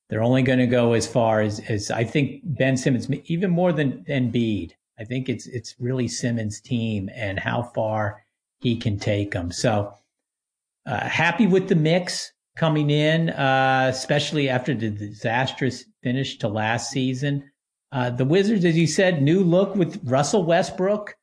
They're 0.09 0.23
only 0.23 0.43
going 0.43 0.59
to 0.59 0.67
go 0.67 0.93
as 0.93 1.07
far 1.07 1.41
as, 1.41 1.61
as 1.61 1.91
I 1.91 2.05
think 2.05 2.43
Ben 2.45 2.77
Simmons, 2.77 3.09
even 3.27 3.51
more 3.51 3.73
than 3.73 4.05
Embiid. 4.09 4.73
I 4.99 5.05
think 5.05 5.29
it's 5.29 5.47
it's 5.47 5.77
really 5.79 6.09
Simmons' 6.09 6.61
team 6.61 7.09
and 7.15 7.39
how 7.39 7.63
far 7.63 8.25
he 8.61 8.77
can 8.77 8.99
take 8.99 9.31
them. 9.31 9.53
So 9.53 9.95
uh, 10.87 11.09
happy 11.09 11.47
with 11.47 11.69
the 11.69 11.75
mix 11.75 12.33
coming 12.57 12.91
in, 12.91 13.31
uh, 13.31 13.91
especially 13.93 14.49
after 14.49 14.75
the 14.75 14.91
disastrous 14.91 15.85
finish 16.03 16.39
to 16.39 16.49
last 16.49 16.91
season. 16.91 17.51
Uh, 17.93 18.11
the 18.11 18.25
Wizards, 18.25 18.65
as 18.65 18.77
you 18.77 18.87
said, 18.87 19.23
new 19.23 19.43
look 19.43 19.75
with 19.77 20.01
Russell 20.05 20.45
Westbrook. 20.45 21.17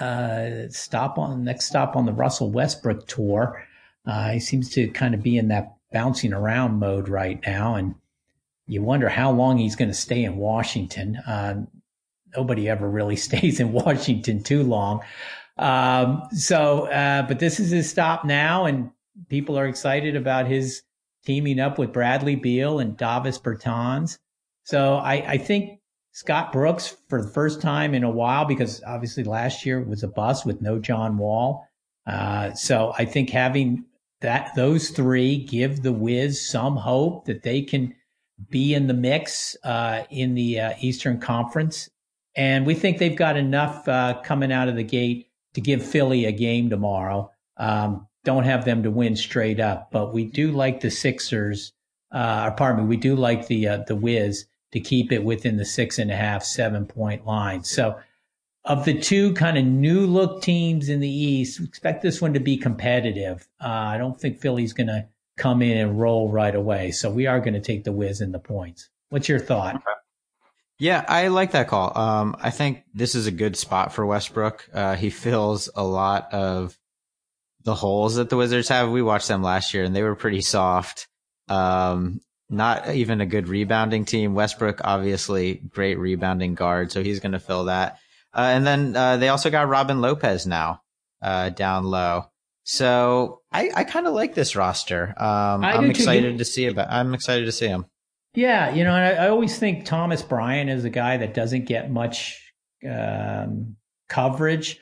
Uh, 0.00 0.68
stop 0.70 1.18
on 1.18 1.44
next 1.44 1.66
stop 1.66 1.96
on 1.96 2.06
the 2.06 2.12
Russell 2.12 2.50
Westbrook 2.50 3.06
tour. 3.06 3.64
Uh, 4.06 4.30
he 4.30 4.40
seems 4.40 4.70
to 4.70 4.88
kind 4.88 5.14
of 5.14 5.22
be 5.22 5.38
in 5.38 5.48
that 5.48 5.74
bouncing 5.92 6.32
around 6.32 6.78
mode 6.78 7.08
right 7.08 7.40
now, 7.46 7.74
and 7.74 7.94
you 8.66 8.82
wonder 8.82 9.08
how 9.08 9.30
long 9.30 9.58
he's 9.58 9.76
going 9.76 9.90
to 9.90 9.94
stay 9.94 10.24
in 10.24 10.36
Washington. 10.36 11.16
Uh, 11.16 11.64
nobody 12.36 12.68
ever 12.68 12.88
really 12.88 13.16
stays 13.28 13.60
in 13.60 13.72
Washington 13.72 14.42
too 14.42 14.62
long. 14.62 15.00
Um, 15.56 16.22
so, 16.32 16.86
uh, 16.86 17.22
but 17.22 17.38
this 17.38 17.60
is 17.60 17.70
his 17.70 17.88
stop 17.88 18.24
now, 18.24 18.64
and 18.64 18.90
people 19.28 19.58
are 19.58 19.66
excited 19.66 20.16
about 20.16 20.46
his 20.46 20.82
teaming 21.24 21.60
up 21.60 21.78
with 21.78 21.92
Bradley 21.92 22.36
Beal 22.36 22.80
and 22.80 22.96
Davis 22.96 23.38
Bertans. 23.38 24.18
So 24.64 24.96
I, 24.96 25.14
I 25.14 25.38
think 25.38 25.80
Scott 26.14 26.52
Brooks 26.52 26.96
for 27.08 27.20
the 27.20 27.28
first 27.28 27.60
time 27.60 27.92
in 27.92 28.04
a 28.04 28.10
while, 28.10 28.44
because 28.44 28.80
obviously 28.86 29.24
last 29.24 29.66
year 29.66 29.82
was 29.82 30.04
a 30.04 30.08
bust 30.08 30.46
with 30.46 30.62
no 30.62 30.78
John 30.78 31.18
Wall. 31.18 31.66
Uh, 32.06 32.54
so 32.54 32.94
I 32.96 33.04
think 33.04 33.30
having 33.30 33.84
that 34.20 34.54
those 34.54 34.90
three 34.90 35.44
give 35.44 35.82
the 35.82 35.92
Wiz 35.92 36.48
some 36.48 36.76
hope 36.76 37.24
that 37.24 37.42
they 37.42 37.62
can 37.62 37.96
be 38.48 38.74
in 38.74 38.86
the 38.86 38.94
mix 38.94 39.56
uh, 39.64 40.04
in 40.08 40.36
the 40.36 40.60
uh, 40.60 40.74
Eastern 40.80 41.18
Conference, 41.18 41.90
and 42.36 42.64
we 42.64 42.74
think 42.74 42.98
they've 42.98 43.16
got 43.16 43.36
enough 43.36 43.88
uh, 43.88 44.20
coming 44.22 44.52
out 44.52 44.68
of 44.68 44.76
the 44.76 44.84
gate 44.84 45.26
to 45.54 45.60
give 45.60 45.84
Philly 45.84 46.26
a 46.26 46.32
game 46.32 46.70
tomorrow. 46.70 47.28
Um, 47.56 48.06
don't 48.22 48.44
have 48.44 48.64
them 48.64 48.84
to 48.84 48.90
win 48.90 49.16
straight 49.16 49.58
up, 49.58 49.90
but 49.90 50.14
we 50.14 50.26
do 50.26 50.52
like 50.52 50.78
the 50.80 50.90
Sixers. 50.90 51.72
Uh, 52.12 52.52
pardon 52.52 52.84
me, 52.84 52.88
we 52.88 52.96
do 52.96 53.16
like 53.16 53.48
the 53.48 53.66
uh, 53.66 53.78
the 53.88 53.96
Wiz 53.96 54.46
to 54.74 54.80
keep 54.80 55.10
it 55.12 55.24
within 55.24 55.56
the 55.56 55.64
six 55.64 55.98
and 55.98 56.10
a 56.10 56.16
half, 56.16 56.44
seven 56.44 56.84
point 56.84 57.26
line. 57.26 57.64
So, 57.64 57.98
of 58.64 58.84
the 58.84 58.98
two 58.98 59.32
kind 59.34 59.56
of 59.56 59.64
new 59.64 60.06
look 60.06 60.42
teams 60.42 60.88
in 60.88 61.00
the 61.00 61.08
East, 61.08 61.60
expect 61.60 62.02
this 62.02 62.20
one 62.20 62.34
to 62.34 62.40
be 62.40 62.56
competitive. 62.56 63.46
Uh, 63.62 63.68
I 63.68 63.98
don't 63.98 64.18
think 64.20 64.40
Philly's 64.40 64.72
going 64.72 64.86
to 64.88 65.06
come 65.36 65.62
in 65.62 65.76
and 65.76 66.00
roll 66.00 66.30
right 66.30 66.54
away. 66.54 66.90
So 66.90 67.10
we 67.10 67.26
are 67.26 67.40
going 67.40 67.54
to 67.54 67.60
take 67.60 67.84
the 67.84 67.92
Wiz 67.92 68.20
in 68.20 68.32
the 68.32 68.38
points. 68.38 68.88
What's 69.10 69.28
your 69.28 69.38
thought? 69.38 69.76
Okay. 69.76 69.84
Yeah, 70.78 71.04
I 71.06 71.28
like 71.28 71.52
that 71.52 71.68
call. 71.68 71.96
Um, 71.96 72.36
I 72.40 72.50
think 72.50 72.82
this 72.94 73.14
is 73.14 73.26
a 73.26 73.30
good 73.30 73.56
spot 73.56 73.92
for 73.92 74.04
Westbrook. 74.04 74.68
Uh, 74.72 74.96
he 74.96 75.10
fills 75.10 75.70
a 75.76 75.84
lot 75.84 76.32
of 76.32 76.76
the 77.62 77.74
holes 77.74 78.16
that 78.16 78.28
the 78.28 78.36
Wizards 78.36 78.68
have. 78.68 78.90
We 78.90 79.02
watched 79.02 79.28
them 79.28 79.42
last 79.42 79.72
year 79.72 79.84
and 79.84 79.94
they 79.94 80.02
were 80.02 80.16
pretty 80.16 80.40
soft. 80.40 81.06
Um, 81.48 82.20
not 82.50 82.90
even 82.94 83.20
a 83.20 83.26
good 83.26 83.48
rebounding 83.48 84.04
team. 84.04 84.34
Westbrook, 84.34 84.80
obviously, 84.84 85.54
great 85.54 85.98
rebounding 85.98 86.54
guard, 86.54 86.92
so 86.92 87.02
he's 87.02 87.20
going 87.20 87.32
to 87.32 87.40
fill 87.40 87.64
that. 87.64 87.98
Uh, 88.32 88.50
and 88.52 88.66
then 88.66 88.96
uh, 88.96 89.16
they 89.16 89.28
also 89.28 89.50
got 89.50 89.68
Robin 89.68 90.00
Lopez 90.00 90.46
now 90.46 90.82
uh, 91.22 91.50
down 91.50 91.84
low. 91.84 92.24
So 92.64 93.42
I, 93.52 93.70
I 93.74 93.84
kind 93.84 94.06
of 94.06 94.14
like 94.14 94.34
this 94.34 94.56
roster. 94.56 95.14
Um, 95.16 95.64
I'm 95.64 95.90
excited 95.90 96.38
to 96.38 96.44
see 96.44 96.66
about. 96.66 96.88
I'm 96.90 97.14
excited 97.14 97.44
to 97.44 97.52
see 97.52 97.68
him. 97.68 97.86
Yeah, 98.34 98.74
you 98.74 98.82
know, 98.82 98.92
I, 98.92 99.10
I, 99.12 99.28
always 99.28 99.56
think 99.56 99.84
Thomas 99.84 100.20
Bryant 100.20 100.68
is 100.68 100.84
a 100.84 100.90
guy 100.90 101.18
that 101.18 101.34
doesn't 101.34 101.66
get 101.66 101.88
much 101.88 102.52
um, 102.88 103.76
coverage, 104.08 104.80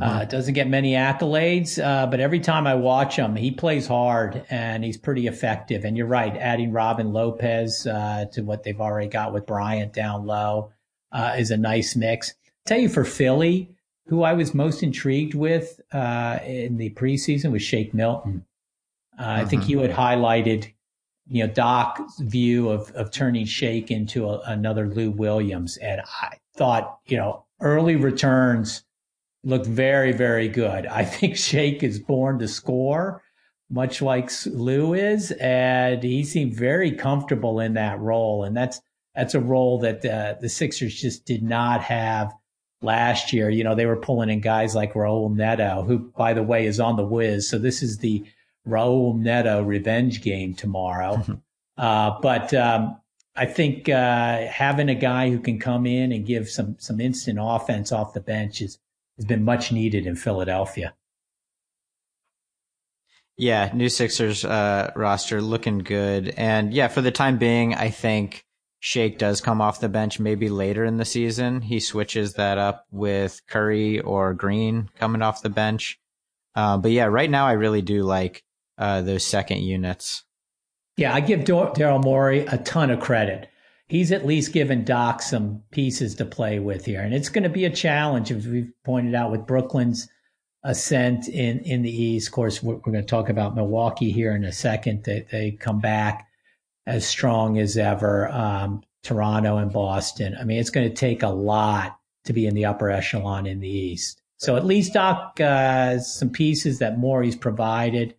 uh, 0.00 0.04
uh-huh. 0.04 0.20
uh, 0.20 0.24
doesn't 0.24 0.54
get 0.54 0.68
many 0.68 0.92
accolades, 0.92 1.82
uh, 1.82 2.06
but 2.06 2.20
every 2.20 2.40
time 2.40 2.66
I 2.66 2.74
watch 2.74 3.16
him, 3.16 3.36
he 3.36 3.50
plays 3.50 3.86
hard 3.86 4.44
and 4.50 4.84
he's 4.84 4.96
pretty 4.96 5.26
effective. 5.26 5.84
And 5.84 5.96
you're 5.96 6.06
right, 6.06 6.36
adding 6.36 6.72
Robin 6.72 7.12
Lopez 7.12 7.86
uh, 7.86 8.26
to 8.32 8.42
what 8.42 8.62
they've 8.62 8.80
already 8.80 9.08
got 9.08 9.32
with 9.32 9.46
Bryant 9.46 9.92
down 9.92 10.26
low 10.26 10.72
uh, 11.12 11.34
is 11.38 11.50
a 11.50 11.56
nice 11.56 11.96
mix. 11.96 12.30
I'll 12.30 12.52
tell 12.66 12.80
you 12.80 12.88
for 12.88 13.04
Philly, 13.04 13.70
who 14.06 14.22
I 14.22 14.32
was 14.32 14.54
most 14.54 14.82
intrigued 14.82 15.34
with 15.34 15.80
uh, 15.92 16.38
in 16.44 16.76
the 16.76 16.90
preseason 16.90 17.52
was 17.52 17.62
Shake 17.62 17.94
Milton. 17.94 18.44
Uh-huh. 19.18 19.30
I 19.30 19.44
think 19.44 19.62
uh-huh. 19.62 19.70
you 19.70 19.78
had 19.80 19.90
highlighted 19.90 20.72
you 21.28 21.46
know, 21.46 21.52
Doc's 21.52 22.18
view 22.20 22.68
of, 22.68 22.90
of 22.92 23.10
turning 23.10 23.46
Shake 23.46 23.90
into 23.90 24.28
a, 24.28 24.40
another 24.40 24.88
Lou 24.88 25.10
Williams. 25.10 25.76
And 25.78 26.00
I 26.00 26.38
thought, 26.56 26.98
you 27.06 27.16
know, 27.16 27.44
early 27.60 27.96
returns 27.96 28.84
looked 29.44 29.66
very, 29.66 30.12
very 30.12 30.48
good. 30.48 30.86
I 30.86 31.04
think 31.04 31.36
Shake 31.36 31.82
is 31.82 31.98
born 31.98 32.38
to 32.38 32.48
score, 32.48 33.22
much 33.70 34.02
like 34.02 34.30
Lou 34.46 34.94
is. 34.94 35.32
And 35.32 36.02
he 36.02 36.24
seemed 36.24 36.54
very 36.54 36.92
comfortable 36.92 37.60
in 37.60 37.74
that 37.74 38.00
role. 38.00 38.44
And 38.44 38.56
that's, 38.56 38.80
that's 39.14 39.34
a 39.34 39.40
role 39.40 39.78
that 39.80 40.04
uh, 40.04 40.34
the 40.40 40.48
Sixers 40.48 41.00
just 41.00 41.24
did 41.26 41.42
not 41.42 41.82
have 41.82 42.32
last 42.82 43.32
year. 43.32 43.50
You 43.50 43.64
know, 43.64 43.74
they 43.74 43.86
were 43.86 43.96
pulling 43.96 44.30
in 44.30 44.40
guys 44.40 44.74
like 44.74 44.94
Raul 44.94 45.34
Neto, 45.34 45.82
who, 45.82 45.98
by 46.16 46.34
the 46.34 46.42
way, 46.42 46.66
is 46.66 46.80
on 46.80 46.96
the 46.96 47.04
Wiz. 47.04 47.48
So 47.48 47.58
this 47.58 47.82
is 47.82 47.98
the 47.98 48.24
Raul 48.66 49.18
Neto 49.18 49.62
revenge 49.62 50.22
game 50.22 50.54
tomorrow. 50.54 51.24
Uh, 51.78 52.20
but 52.20 52.52
um, 52.52 53.00
I 53.34 53.46
think 53.46 53.88
uh, 53.88 54.46
having 54.46 54.90
a 54.90 54.94
guy 54.94 55.30
who 55.30 55.38
can 55.38 55.58
come 55.58 55.86
in 55.86 56.12
and 56.12 56.26
give 56.26 56.50
some 56.50 56.76
some 56.78 57.00
instant 57.00 57.38
offense 57.40 57.92
off 57.92 58.12
the 58.12 58.20
bench 58.20 58.60
is, 58.60 58.78
has 59.22 59.28
been 59.28 59.44
much 59.44 59.70
needed 59.70 60.04
in 60.04 60.16
Philadelphia. 60.16 60.94
Yeah, 63.38 63.70
new 63.72 63.88
Sixers 63.88 64.44
uh, 64.44 64.90
roster 64.94 65.40
looking 65.40 65.78
good, 65.78 66.34
and 66.36 66.74
yeah, 66.74 66.88
for 66.88 67.00
the 67.00 67.10
time 67.10 67.38
being, 67.38 67.74
I 67.74 67.88
think 67.88 68.44
Shake 68.80 69.16
does 69.16 69.40
come 69.40 69.60
off 69.60 69.80
the 69.80 69.88
bench 69.88 70.18
maybe 70.18 70.48
later 70.48 70.84
in 70.84 70.96
the 70.96 71.04
season. 71.04 71.62
He 71.62 71.80
switches 71.80 72.34
that 72.34 72.58
up 72.58 72.84
with 72.90 73.40
Curry 73.46 74.00
or 74.00 74.34
Green 74.34 74.90
coming 74.96 75.22
off 75.22 75.42
the 75.42 75.50
bench. 75.50 75.98
Uh, 76.54 76.76
but 76.76 76.90
yeah, 76.90 77.04
right 77.04 77.30
now 77.30 77.46
I 77.46 77.52
really 77.52 77.80
do 77.80 78.02
like 78.02 78.42
uh, 78.76 79.00
those 79.00 79.24
second 79.24 79.58
units. 79.58 80.24
Yeah, 80.96 81.14
I 81.14 81.20
give 81.20 81.40
Daryl 81.40 82.02
Morey 82.02 82.40
a 82.40 82.58
ton 82.58 82.90
of 82.90 83.00
credit. 83.00 83.48
He's 83.92 84.10
at 84.10 84.24
least 84.24 84.54
given 84.54 84.84
Doc 84.84 85.20
some 85.20 85.64
pieces 85.70 86.14
to 86.14 86.24
play 86.24 86.58
with 86.58 86.86
here, 86.86 87.02
and 87.02 87.12
it's 87.12 87.28
going 87.28 87.42
to 87.42 87.50
be 87.50 87.66
a 87.66 87.70
challenge, 87.70 88.32
as 88.32 88.48
we've 88.48 88.72
pointed 88.84 89.14
out 89.14 89.30
with 89.30 89.46
Brooklyn's 89.46 90.08
ascent 90.64 91.28
in 91.28 91.58
in 91.58 91.82
the 91.82 91.94
East. 91.94 92.28
Of 92.28 92.32
course, 92.32 92.62
we're, 92.62 92.76
we're 92.76 92.92
going 92.92 93.04
to 93.04 93.10
talk 93.10 93.28
about 93.28 93.54
Milwaukee 93.54 94.10
here 94.10 94.34
in 94.34 94.44
a 94.44 94.52
second. 94.52 95.04
They 95.04 95.26
they 95.30 95.50
come 95.50 95.78
back 95.78 96.26
as 96.86 97.04
strong 97.04 97.58
as 97.58 97.76
ever. 97.76 98.30
Um, 98.30 98.82
Toronto 99.02 99.58
and 99.58 99.70
Boston. 99.70 100.38
I 100.40 100.44
mean, 100.44 100.58
it's 100.58 100.70
going 100.70 100.88
to 100.88 100.94
take 100.94 101.22
a 101.22 101.28
lot 101.28 101.98
to 102.24 102.32
be 102.32 102.46
in 102.46 102.54
the 102.54 102.64
upper 102.64 102.90
echelon 102.90 103.44
in 103.44 103.60
the 103.60 103.68
East. 103.68 104.22
So 104.38 104.56
at 104.56 104.64
least 104.64 104.94
Doc 104.94 105.38
uh, 105.38 105.98
some 105.98 106.30
pieces 106.30 106.78
that 106.78 106.98
Morey's 106.98 107.36
provided 107.36 108.14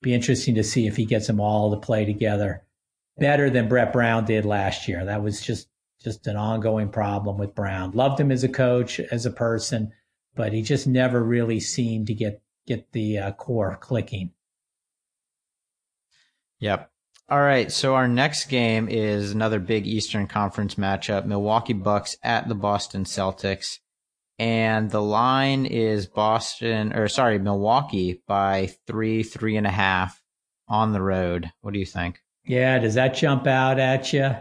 be 0.00 0.14
interesting 0.14 0.54
to 0.54 0.64
see 0.64 0.86
if 0.86 0.96
he 0.96 1.04
gets 1.04 1.26
them 1.26 1.38
all 1.38 1.70
to 1.70 1.76
play 1.76 2.06
together 2.06 2.62
better 3.18 3.50
than 3.50 3.68
Brett 3.68 3.92
Brown 3.92 4.24
did 4.24 4.44
last 4.44 4.88
year. 4.88 5.04
That 5.04 5.22
was 5.22 5.40
just 5.40 5.68
just 6.02 6.26
an 6.26 6.36
ongoing 6.36 6.90
problem 6.90 7.38
with 7.38 7.54
Brown. 7.54 7.90
Loved 7.90 8.20
him 8.20 8.30
as 8.30 8.44
a 8.44 8.48
coach, 8.48 9.00
as 9.00 9.26
a 9.26 9.30
person, 9.30 9.90
but 10.36 10.52
he 10.52 10.62
just 10.62 10.86
never 10.86 11.22
really 11.22 11.60
seemed 11.60 12.06
to 12.06 12.14
get 12.14 12.42
get 12.66 12.92
the 12.92 13.18
uh, 13.18 13.32
core 13.32 13.76
clicking. 13.80 14.32
Yep. 16.60 16.90
All 17.28 17.40
right. 17.40 17.70
So 17.70 17.94
our 17.94 18.08
next 18.08 18.46
game 18.46 18.88
is 18.88 19.32
another 19.32 19.58
big 19.58 19.86
Eastern 19.86 20.26
Conference 20.26 20.76
matchup: 20.76 21.26
Milwaukee 21.26 21.72
Bucks 21.72 22.16
at 22.22 22.48
the 22.48 22.54
Boston 22.54 23.04
Celtics 23.04 23.78
and 24.38 24.90
the 24.90 25.02
line 25.02 25.66
is 25.66 26.06
Boston 26.06 26.92
or 26.92 27.08
sorry, 27.08 27.38
Milwaukee 27.38 28.22
by 28.26 28.70
three, 28.86 29.22
three 29.22 29.56
and 29.56 29.66
a 29.66 29.70
half 29.70 30.22
on 30.68 30.92
the 30.92 31.02
road. 31.02 31.50
What 31.60 31.72
do 31.72 31.80
you 31.80 31.86
think? 31.86 32.22
Yeah, 32.48 32.78
does 32.78 32.94
that 32.94 33.14
jump 33.14 33.46
out 33.46 33.78
at 33.78 34.12
you? 34.14 34.34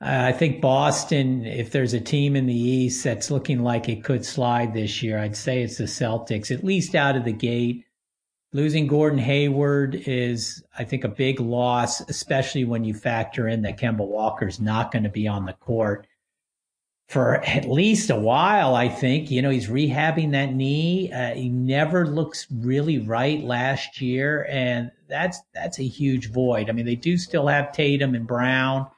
I 0.00 0.32
think 0.32 0.62
Boston, 0.62 1.44
if 1.44 1.70
there's 1.70 1.92
a 1.92 2.00
team 2.00 2.34
in 2.34 2.46
the 2.46 2.58
East 2.58 3.04
that's 3.04 3.30
looking 3.30 3.62
like 3.62 3.88
it 3.88 4.02
could 4.02 4.24
slide 4.24 4.72
this 4.72 5.02
year, 5.02 5.18
I'd 5.18 5.36
say 5.36 5.62
it's 5.62 5.76
the 5.76 5.84
Celtics, 5.84 6.50
at 6.50 6.64
least 6.64 6.94
out 6.94 7.14
of 7.14 7.24
the 7.24 7.32
gate. 7.32 7.84
losing 8.52 8.86
Gordon 8.86 9.18
Hayward 9.18 9.94
is, 10.06 10.64
I 10.78 10.84
think, 10.84 11.04
a 11.04 11.08
big 11.08 11.38
loss, 11.38 12.00
especially 12.08 12.64
when 12.64 12.84
you 12.84 12.94
factor 12.94 13.48
in 13.48 13.62
that 13.62 13.78
Kemba 13.78 14.06
Walker's 14.06 14.58
not 14.58 14.90
going 14.90 15.02
to 15.04 15.10
be 15.10 15.28
on 15.28 15.44
the 15.44 15.52
court 15.52 16.06
for 17.08 17.36
at 17.44 17.68
least 17.68 18.10
a 18.10 18.16
while, 18.16 18.74
I 18.74 18.88
think. 18.88 19.30
You 19.30 19.42
know, 19.42 19.50
he's 19.50 19.68
rehabbing 19.68 20.32
that 20.32 20.54
knee. 20.54 21.12
Uh, 21.12 21.34
he 21.34 21.48
never 21.48 22.06
looks 22.06 22.46
really 22.50 22.98
right 22.98 23.42
last 23.42 24.00
year, 24.00 24.46
and 24.50 24.90
that's 25.08 25.40
that's 25.54 25.78
a 25.78 25.86
huge 25.86 26.32
void. 26.32 26.68
I 26.68 26.72
mean, 26.72 26.86
they 26.86 26.96
do 26.96 27.16
still 27.16 27.46
have 27.46 27.72
Tatum 27.72 28.14
and 28.14 28.26
Brown, 28.26 28.88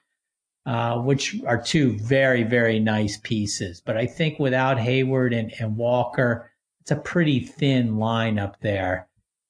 uh, 0.65 0.99
which 1.01 1.37
are 1.47 1.61
two 1.61 1.99
very 1.99 2.45
very 2.45 2.81
nice 2.81 3.19
pieces. 3.19 3.83
But 3.85 3.99
I 3.99 4.07
think 4.07 4.39
without 4.39 4.79
Hayward 4.79 5.35
and, 5.35 5.53
and 5.61 5.77
Walker, 5.77 6.51
it's 6.81 6.91
a 6.91 6.97
pretty 6.97 7.41
thin 7.41 7.97
lineup 7.97 8.55
there. 8.63 9.07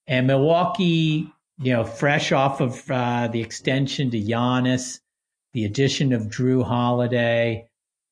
And 0.09 0.27
Milwaukee, 0.27 1.31
you 1.61 1.73
know, 1.73 1.85
fresh 1.85 2.33
off 2.33 2.61
of 2.61 2.90
uh, 2.90 3.29
the 3.29 3.40
extension 3.40 4.11
to 4.11 4.21
Giannis, 4.21 5.01
the 5.53 5.64
addition 5.64 6.12
of 6.12 6.23
Jrue 6.23 6.64
Holiday 6.64 7.68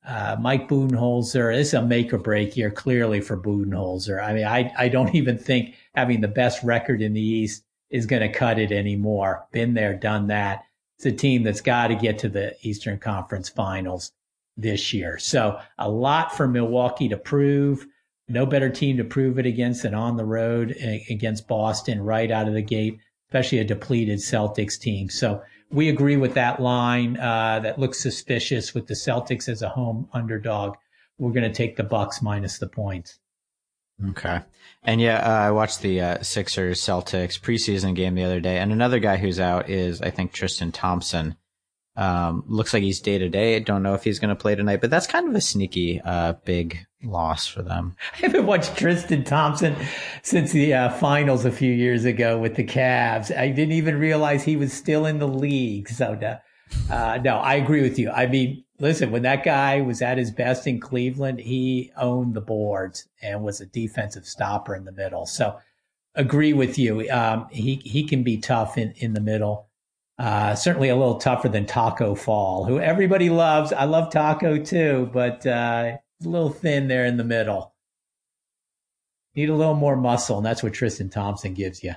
uh, 0.07 0.37
Mike 0.41 0.69
Budenholzer, 0.69 1.55
this 1.55 1.69
is 1.69 1.75
a 1.75 1.83
make 1.83 2.13
or 2.13 2.19
break 2.19 2.57
year 2.57 2.71
clearly 2.71 3.21
for 3.21 3.37
Budenholzer. 3.37 4.23
I 4.23 4.33
mean, 4.33 4.45
I, 4.45 4.73
I 4.79 4.89
don't 4.89 5.15
even 5.15 5.37
think 5.37 5.75
having 5.95 6.21
the 6.21 6.29
best 6.29 6.63
record 6.63 7.03
in 7.03 7.13
the 7.13 7.21
East 7.21 7.65
is 7.91 8.07
going 8.07 8.23
to 8.23 8.33
cut 8.33 8.59
it 8.59 8.73
anymore. 8.73 9.47
Been 9.53 9.75
there, 9.75 9.95
done 9.95 10.29
that. 10.29 10.65
It's 10.97 11.07
a 11.07 11.13
team 11.13 11.43
that's 11.43 11.61
got 11.61 11.89
to 11.89 11.95
get 11.95 12.19
to 12.21 12.29
the 12.29 12.57
Eastern 12.63 12.99
Conference 12.99 13.49
Finals 13.49 14.13
this 14.57 14.95
year. 14.95 15.19
So 15.19 15.61
a 15.79 15.91
lot 15.91 16.35
for 16.35 16.49
Milwaukee 16.49 17.09
to 17.09 17.17
prove. 17.17 17.87
No 18.29 18.47
better 18.47 18.71
team 18.71 18.97
to 18.97 19.05
prove 19.05 19.39
it 19.39 19.47
against 19.47 19.83
than 19.83 19.95
on 19.95 20.17
the 20.17 20.25
road 20.25 20.75
against 21.11 21.47
Boston 21.47 22.03
right 22.03 22.31
out 22.31 22.49
of 22.49 22.55
the 22.55 22.63
gate, 22.63 22.99
especially 23.29 23.59
a 23.59 23.65
depleted 23.65 24.19
Celtics 24.19 24.79
team. 24.81 25.09
So 25.09 25.43
we 25.71 25.89
agree 25.89 26.17
with 26.17 26.35
that 26.35 26.61
line 26.61 27.17
uh, 27.19 27.61
that 27.61 27.79
looks 27.79 28.01
suspicious 28.01 28.75
with 28.75 28.87
the 28.87 28.95
Celtics 28.95 29.49
as 29.49 29.63
a 29.63 29.69
home 29.69 30.09
underdog. 30.13 30.77
We're 31.19 31.33
going 31.33 31.51
to 31.51 31.57
take 31.57 31.77
the 31.77 31.83
Bucks 31.83 32.23
minus 32.23 32.59
the 32.59 32.69
points. 32.69 33.19
Okay. 34.11 34.41
And 34.83 35.01
yeah, 35.01 35.19
uh, 35.19 35.47
I 35.47 35.51
watched 35.51 35.81
the 35.81 36.01
uh, 36.01 36.23
Sixers 36.23 36.81
Celtics 36.81 37.41
preseason 37.41 37.95
game 37.95 38.15
the 38.15 38.25
other 38.25 38.41
day, 38.41 38.59
and 38.59 38.71
another 38.73 38.99
guy 38.99 39.17
who's 39.17 39.41
out 39.41 39.71
is 39.71 40.03
I 40.03 40.11
think 40.11 40.33
Tristan 40.33 40.73
Thompson. 40.73 41.37
Um, 41.97 42.45
looks 42.47 42.75
like 42.75 42.83
he's 42.83 43.01
day 43.01 43.19
to 43.19 43.29
day. 43.29 43.57
I 43.57 43.61
don't 43.61 43.83
know 43.83 43.95
if 43.95 44.05
he's 44.05 44.19
going 44.19 44.29
to 44.29 44.41
play 44.41 44.55
tonight, 44.55 44.81
but 44.81 44.91
that's 44.91 45.07
kind 45.07 45.29
of 45.29 45.35
a 45.35 45.41
sneaky, 45.41 46.01
uh, 46.05 46.35
big 46.45 46.87
loss 47.03 47.47
for 47.47 47.63
them. 47.63 47.97
I 48.15 48.17
haven't 48.19 48.47
watched 48.47 48.77
Tristan 48.77 49.25
Thompson 49.25 49.75
since 50.23 50.53
the 50.53 50.75
uh, 50.75 50.91
finals 50.91 51.45
a 51.45 51.53
few 51.53 51.73
years 51.73 52.05
ago 52.05 52.39
with 52.39 52.57
the 52.57 52.65
Cavs. 52.65 53.37
I 53.37 53.49
didn't 53.49 53.73
even 53.73 53.99
realize 53.99 54.45
he 54.45 54.57
was 54.57 54.73
still 54.73 55.07
in 55.07 55.19
the 55.19 55.29
league. 55.29 55.89
So, 55.89 56.19
uh, 56.91 57.19
no, 57.23 57.37
I 57.39 57.55
agree 57.55 57.83
with 57.83 57.99
you. 57.99 58.11
I 58.11 58.27
mean, 58.27 58.65
listen, 58.79 59.11
when 59.11 59.23
that 59.23 59.45
guy 59.45 59.81
was 59.81 60.03
at 60.03 60.19
his 60.19 60.31
best 60.31 60.67
in 60.67 60.81
Cleveland, 60.81 61.41
he 61.41 61.93
owned 61.97 62.35
the 62.35 62.41
boards 62.41 63.09
and 63.23 63.43
was 63.43 63.61
a 63.61 63.67
defensive 63.67 64.27
stopper 64.27 64.75
in 64.75 64.85
the 64.85 64.93
middle. 64.93 65.25
So, 65.25 65.59
agree 66.15 66.53
with 66.53 66.79
you. 66.79 67.09
Um, 67.11 67.47
he 67.51 67.77
he 67.85 68.05
can 68.05 68.23
be 68.23 68.39
tough 68.39 68.77
in 68.77 68.93
in 68.97 69.13
the 69.13 69.21
middle. 69.21 69.66
Uh, 70.19 70.55
certainly 70.55 70.89
a 70.89 70.97
little 70.97 71.19
tougher 71.19 71.49
than 71.49 71.67
Taco 71.67 72.15
Fall, 72.15 72.65
who 72.65 72.81
everybody 72.81 73.29
loves. 73.29 73.73
I 73.73 73.85
love 73.85 74.11
Taco 74.11 74.59
too, 74.59 75.11
but 75.13 75.47
uh, 75.47 75.99
a 76.25 76.29
little 76.29 76.51
thin 76.51 76.89
there 76.89 77.05
in 77.05 77.19
the 77.19 77.25
middle. 77.25 77.75
Need 79.35 79.51
a 79.51 79.55
little 79.55 79.75
more 79.75 79.97
muscle, 79.97 80.39
and 80.39 80.47
that's 80.47 80.63
what 80.63 80.73
Tristan 80.73 81.11
Thompson 81.11 81.53
gives 81.53 81.85
you. 81.85 81.93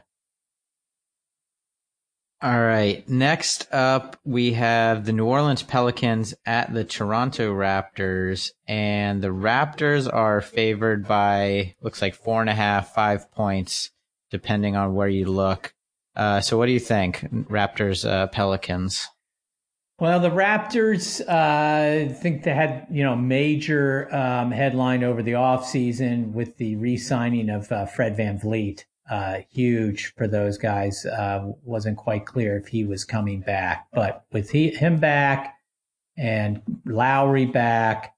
All 2.41 2.61
right. 2.61 3.07
Next 3.09 3.67
up, 3.73 4.17
we 4.23 4.53
have 4.53 5.05
the 5.05 5.11
New 5.11 5.25
Orleans 5.25 5.61
Pelicans 5.61 6.33
at 6.45 6.73
the 6.73 6.85
Toronto 6.85 7.53
Raptors, 7.53 8.51
and 8.65 9.21
the 9.21 9.27
Raptors 9.27 10.13
are 10.13 10.39
favored 10.39 11.05
by 11.05 11.75
looks 11.81 12.01
like 12.01 12.15
four 12.15 12.39
and 12.39 12.49
a 12.49 12.55
half, 12.55 12.93
five 12.93 13.29
points, 13.31 13.91
depending 14.31 14.77
on 14.77 14.93
where 14.93 15.09
you 15.09 15.25
look. 15.25 15.73
Uh, 16.19 16.41
so 16.41 16.57
what 16.57 16.65
do 16.65 16.73
you 16.73 16.81
think, 16.81 17.21
Raptors, 17.49 18.05
uh, 18.05 18.27
Pelicans? 18.27 19.07
Well, 19.99 20.19
the 20.19 20.29
Raptors, 20.29 21.21
uh, 21.21 22.09
I 22.09 22.13
think 22.13 22.43
they 22.43 22.53
had, 22.53 22.87
you 22.91 23.05
know, 23.05 23.15
major 23.15 24.13
um, 24.13 24.51
headline 24.51 25.05
over 25.05 25.23
the 25.23 25.31
offseason 25.31 26.33
with 26.33 26.57
the 26.57 26.75
re-signing 26.75 27.49
of 27.49 27.71
uh, 27.71 27.85
Fred 27.85 28.17
VanVleet. 28.17 28.83
Uh, 29.09 29.39
huge 29.49 30.13
for 30.17 30.27
those 30.27 30.57
guys. 30.57 31.05
Uh, 31.05 31.53
wasn't 31.63 31.95
quite 31.95 32.25
clear 32.25 32.57
if 32.57 32.67
he 32.67 32.83
was 32.83 33.05
coming 33.05 33.39
back, 33.39 33.87
but 33.93 34.25
with 34.33 34.49
he, 34.49 34.71
him 34.71 34.97
back 34.97 35.55
and 36.17 36.61
Lowry 36.85 37.45
back, 37.45 38.13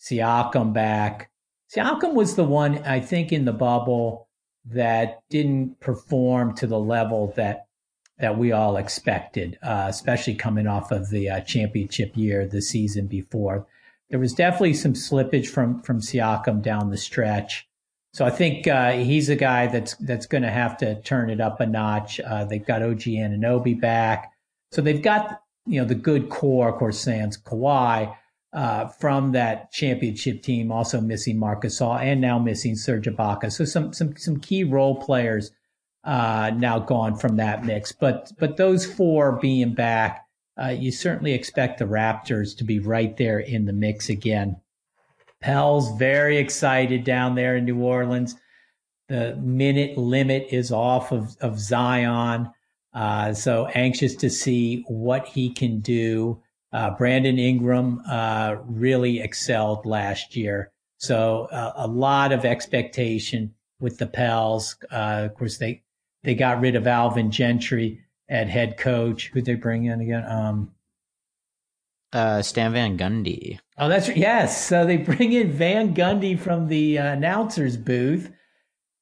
Siakam 0.00 0.72
back. 0.72 1.30
Siakam 1.74 2.14
was 2.14 2.34
the 2.34 2.44
one, 2.44 2.78
I 2.78 2.98
think, 2.98 3.32
in 3.32 3.44
the 3.44 3.52
bubble 3.52 4.23
that 4.66 5.22
didn't 5.30 5.80
perform 5.80 6.54
to 6.56 6.66
the 6.66 6.78
level 6.78 7.32
that 7.36 7.66
that 8.18 8.38
we 8.38 8.52
all 8.52 8.76
expected, 8.76 9.58
uh, 9.62 9.86
especially 9.88 10.36
coming 10.36 10.68
off 10.68 10.92
of 10.92 11.10
the 11.10 11.28
uh, 11.28 11.40
championship 11.40 12.16
year 12.16 12.46
the 12.46 12.62
season 12.62 13.06
before. 13.08 13.66
There 14.08 14.20
was 14.20 14.32
definitely 14.32 14.74
some 14.74 14.92
slippage 14.92 15.48
from 15.48 15.82
from 15.82 16.00
Siakam 16.00 16.62
down 16.62 16.90
the 16.90 16.96
stretch. 16.96 17.66
So 18.12 18.24
I 18.24 18.30
think 18.30 18.68
uh, 18.68 18.92
he's 18.92 19.28
a 19.28 19.36
guy 19.36 19.66
that's 19.66 19.94
that's 19.96 20.26
going 20.26 20.44
to 20.44 20.50
have 20.50 20.76
to 20.78 21.00
turn 21.02 21.30
it 21.30 21.40
up 21.40 21.60
a 21.60 21.66
notch. 21.66 22.20
Uh, 22.20 22.44
they've 22.44 22.64
got 22.64 22.82
OG 22.82 23.00
Anunoby 23.00 23.78
back, 23.80 24.32
so 24.70 24.80
they've 24.80 25.02
got 25.02 25.40
you 25.66 25.80
know 25.80 25.86
the 25.86 25.94
good 25.96 26.30
core, 26.30 26.68
of 26.68 26.76
course, 26.76 27.00
sans 27.00 27.36
Kawhi, 27.36 28.14
uh, 28.54 28.86
from 28.86 29.32
that 29.32 29.72
championship 29.72 30.42
team, 30.42 30.70
also 30.70 31.00
missing 31.00 31.38
Marcus 31.38 31.80
Gasol 31.80 32.00
and 32.00 32.20
now 32.20 32.38
missing 32.38 32.76
Serge 32.76 33.06
Ibaka. 33.06 33.50
So 33.52 33.64
some 33.64 33.92
some 33.92 34.16
some 34.16 34.38
key 34.38 34.62
role 34.62 34.94
players 34.94 35.50
uh, 36.04 36.52
now 36.54 36.78
gone 36.78 37.16
from 37.16 37.36
that 37.36 37.64
mix. 37.64 37.90
But 37.92 38.32
but 38.38 38.56
those 38.56 38.86
four 38.86 39.32
being 39.32 39.74
back, 39.74 40.26
uh, 40.62 40.68
you 40.68 40.92
certainly 40.92 41.32
expect 41.32 41.78
the 41.78 41.84
Raptors 41.84 42.56
to 42.58 42.64
be 42.64 42.78
right 42.78 43.16
there 43.16 43.40
in 43.40 43.64
the 43.64 43.72
mix 43.72 44.08
again. 44.08 44.56
Pels 45.40 45.96
very 45.98 46.38
excited 46.38 47.04
down 47.04 47.34
there 47.34 47.56
in 47.56 47.64
New 47.64 47.82
Orleans. 47.82 48.36
The 49.08 49.36
minute 49.36 49.98
limit 49.98 50.46
is 50.50 50.70
off 50.70 51.12
of, 51.12 51.36
of 51.40 51.58
Zion. 51.58 52.50
Uh, 52.94 53.34
so 53.34 53.66
anxious 53.74 54.14
to 54.16 54.30
see 54.30 54.84
what 54.86 55.26
he 55.26 55.50
can 55.50 55.80
do. 55.80 56.40
Uh, 56.74 56.90
Brandon 56.90 57.38
Ingram 57.38 58.02
uh, 58.10 58.56
really 58.66 59.20
excelled 59.20 59.86
last 59.86 60.34
year. 60.34 60.72
So 60.98 61.46
uh, 61.52 61.72
a 61.76 61.86
lot 61.86 62.32
of 62.32 62.44
expectation 62.44 63.54
with 63.78 63.98
the 63.98 64.08
Pels. 64.08 64.76
Uh, 64.90 65.28
of 65.30 65.34
course, 65.34 65.58
they 65.58 65.84
they 66.24 66.34
got 66.34 66.60
rid 66.60 66.74
of 66.74 66.88
Alvin 66.88 67.30
Gentry 67.30 68.00
at 68.28 68.48
head 68.48 68.76
coach. 68.76 69.30
Who'd 69.32 69.44
they 69.44 69.54
bring 69.54 69.84
in 69.84 70.00
again? 70.00 70.24
Um, 70.26 70.72
uh, 72.12 72.42
Stan 72.42 72.72
Van 72.72 72.98
Gundy. 72.98 73.60
Oh, 73.78 73.88
that's 73.88 74.08
yes. 74.08 74.66
So 74.66 74.84
they 74.84 74.96
bring 75.12 75.32
in 75.32 75.52
Van 75.52 75.94
Gundy 75.94 76.36
from 76.36 76.66
the 76.66 76.98
uh, 76.98 77.12
announcers 77.12 77.76
booth 77.76 78.32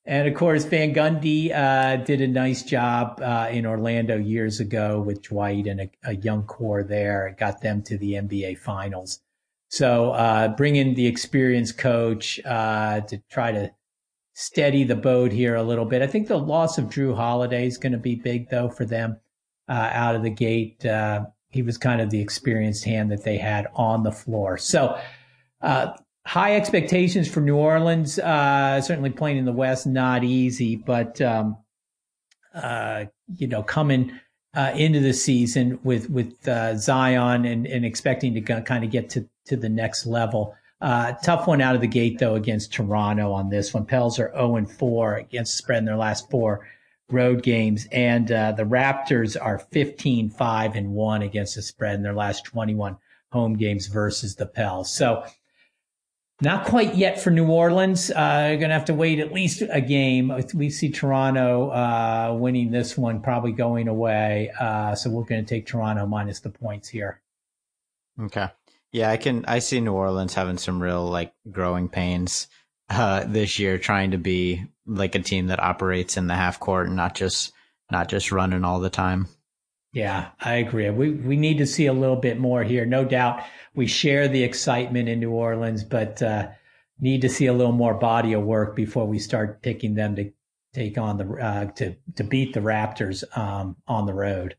and 0.04 0.26
of 0.26 0.34
course, 0.34 0.64
Van 0.64 0.92
Gundy 0.92 1.54
uh, 1.54 1.96
did 1.96 2.20
a 2.20 2.26
nice 2.26 2.62
job 2.62 3.20
uh, 3.22 3.48
in 3.50 3.64
Orlando 3.64 4.16
years 4.18 4.58
ago 4.58 5.00
with 5.00 5.22
Dwight 5.22 5.66
and 5.66 5.82
a, 5.82 5.90
a, 6.04 6.16
young 6.16 6.42
core 6.42 6.82
there, 6.82 7.28
It 7.28 7.38
got 7.38 7.60
them 7.60 7.82
to 7.84 7.96
the 7.96 8.14
NBA 8.14 8.58
Finals. 8.58 9.20
So 9.68 10.10
uh, 10.10 10.48
bring 10.48 10.76
in 10.76 10.94
the 10.94 11.06
experienced 11.06 11.78
coach 11.78 12.40
uh, 12.44 13.00
to 13.02 13.22
try 13.30 13.52
to 13.52 13.72
steady 14.34 14.82
the 14.84 14.96
boat 14.96 15.30
here 15.30 15.54
a 15.54 15.62
little 15.62 15.84
bit. 15.84 16.02
I 16.02 16.08
think 16.08 16.26
the 16.26 16.38
loss 16.38 16.78
of 16.78 16.86
Jrue 16.86 17.14
Holiday 17.14 17.66
is 17.66 17.78
going 17.78 17.92
to 17.92 17.98
be 17.98 18.16
big, 18.16 18.50
though, 18.50 18.68
for 18.68 18.84
them 18.84 19.18
uh, 19.68 19.90
out 19.92 20.16
of 20.16 20.22
the 20.22 20.30
gate. 20.30 20.84
Uh, 20.84 21.26
he 21.48 21.62
was 21.62 21.78
kind 21.78 22.00
of 22.00 22.10
the 22.10 22.20
experienced 22.20 22.84
hand 22.84 23.12
that 23.12 23.24
they 23.24 23.38
had 23.38 23.68
on 23.74 24.02
the 24.02 24.12
floor. 24.12 24.58
So 24.58 24.98
high 26.26 26.56
expectations 26.56 27.28
for 27.28 27.40
New 27.40 27.56
Orleans. 27.56 28.18
Uh, 28.18 28.80
certainly 28.80 29.10
playing 29.10 29.38
in 29.38 29.44
the 29.44 29.52
West, 29.52 29.86
not 29.86 30.24
easy, 30.24 30.76
but 30.76 31.20
um, 31.20 31.56
uh, 32.54 33.06
you 33.36 33.46
know, 33.46 33.62
coming 33.62 34.12
uh, 34.54 34.72
into 34.74 35.00
the 35.00 35.12
season 35.12 35.78
with 35.82 36.10
with 36.10 36.46
uh, 36.46 36.76
Zion 36.76 37.44
and, 37.44 37.66
and 37.66 37.84
expecting 37.84 38.34
to 38.34 38.40
kind 38.62 38.84
of 38.84 38.90
get 38.90 39.10
to 39.10 39.28
to 39.46 39.56
the 39.56 39.68
next 39.68 40.06
level. 40.06 40.54
Uh, 40.80 41.12
tough 41.22 41.46
one 41.46 41.60
out 41.60 41.76
of 41.76 41.80
the 41.80 41.86
gate 41.86 42.18
though 42.18 42.34
against 42.34 42.72
Toronto 42.72 43.32
on 43.32 43.48
this 43.48 43.72
one. 43.72 43.86
Pels 43.86 44.18
are 44.18 44.32
0 44.32 44.56
and 44.56 44.70
4 44.70 45.16
against 45.16 45.56
spread 45.56 45.78
in 45.78 45.84
their 45.84 45.96
last 45.96 46.28
four 46.28 46.66
road 47.08 47.42
games, 47.42 47.86
and 47.92 48.32
uh, 48.32 48.52
the 48.52 48.64
Raptors 48.64 49.36
are 49.40 49.58
15 49.58 50.30
5 50.30 50.74
and 50.74 50.90
1 50.90 51.22
against 51.22 51.54
the 51.54 51.62
spread 51.62 51.94
in 51.94 52.02
their 52.02 52.14
last 52.14 52.44
21 52.44 52.96
home 53.30 53.54
games 53.54 53.86
versus 53.86 54.34
the 54.34 54.46
Pels. 54.46 54.94
So 54.94 55.24
Not 56.42 56.64
quite 56.64 56.96
yet 56.96 57.20
for 57.22 57.30
New 57.30 57.46
Orleans. 57.46 58.10
Uh, 58.10 58.48
you're 58.48 58.58
going 58.58 58.70
to 58.70 58.74
have 58.74 58.86
to 58.86 58.94
wait 58.94 59.20
at 59.20 59.32
least 59.32 59.62
a 59.70 59.80
game. 59.80 60.36
We 60.52 60.70
see 60.70 60.90
Toronto 60.90 61.70
uh, 61.70 62.36
winning 62.36 62.72
this 62.72 62.98
one, 62.98 63.22
probably 63.22 63.52
going 63.52 63.86
away. 63.86 64.50
Uh, 64.58 64.96
so 64.96 65.08
we're 65.08 65.22
going 65.22 65.44
to 65.44 65.48
take 65.48 65.66
Toronto 65.66 66.04
minus 66.04 66.40
the 66.40 66.50
points 66.50 66.88
here. 66.88 67.20
Okay. 68.20 68.48
Yeah, 68.90 69.10
I 69.10 69.18
can. 69.18 69.44
I 69.46 69.60
see 69.60 69.80
New 69.80 69.92
Orleans 69.92 70.34
having 70.34 70.58
some 70.58 70.82
real 70.82 71.04
like 71.04 71.32
growing 71.48 71.88
pains 71.88 72.48
uh, 72.90 73.24
this 73.24 73.60
year, 73.60 73.78
trying 73.78 74.10
to 74.10 74.18
be 74.18 74.64
like 74.84 75.14
a 75.14 75.20
team 75.20 75.46
that 75.46 75.62
operates 75.62 76.16
in 76.16 76.26
the 76.26 76.34
half 76.34 76.58
court 76.58 76.88
and 76.88 76.96
not 76.96 77.14
just 77.14 77.52
not 77.88 78.08
just 78.08 78.32
running 78.32 78.64
all 78.64 78.80
the 78.80 78.90
time. 78.90 79.28
Yeah, 79.92 80.30
I 80.40 80.54
agree. 80.54 80.88
We 80.88 81.10
we 81.10 81.36
need 81.36 81.58
to 81.58 81.66
see 81.66 81.86
a 81.86 81.92
little 81.92 82.16
bit 82.16 82.38
more 82.38 82.62
here. 82.64 82.86
No 82.86 83.04
doubt 83.04 83.42
we 83.74 83.86
share 83.86 84.26
the 84.26 84.42
excitement 84.42 85.08
in 85.08 85.20
New 85.20 85.32
Orleans, 85.32 85.84
but 85.84 86.22
uh, 86.22 86.48
need 86.98 87.20
to 87.22 87.28
see 87.28 87.46
a 87.46 87.52
little 87.52 87.72
more 87.72 87.94
body 87.94 88.32
of 88.32 88.42
work 88.42 88.74
before 88.74 89.06
we 89.06 89.18
start 89.18 89.62
picking 89.62 89.94
them 89.94 90.16
to 90.16 90.32
take 90.72 90.96
on 90.96 91.18
the 91.18 91.26
uh, 91.34 91.64
to 91.72 91.94
to 92.16 92.24
beat 92.24 92.54
the 92.54 92.60
Raptors 92.60 93.24
um, 93.36 93.76
on 93.86 94.06
the 94.06 94.14
road. 94.14 94.56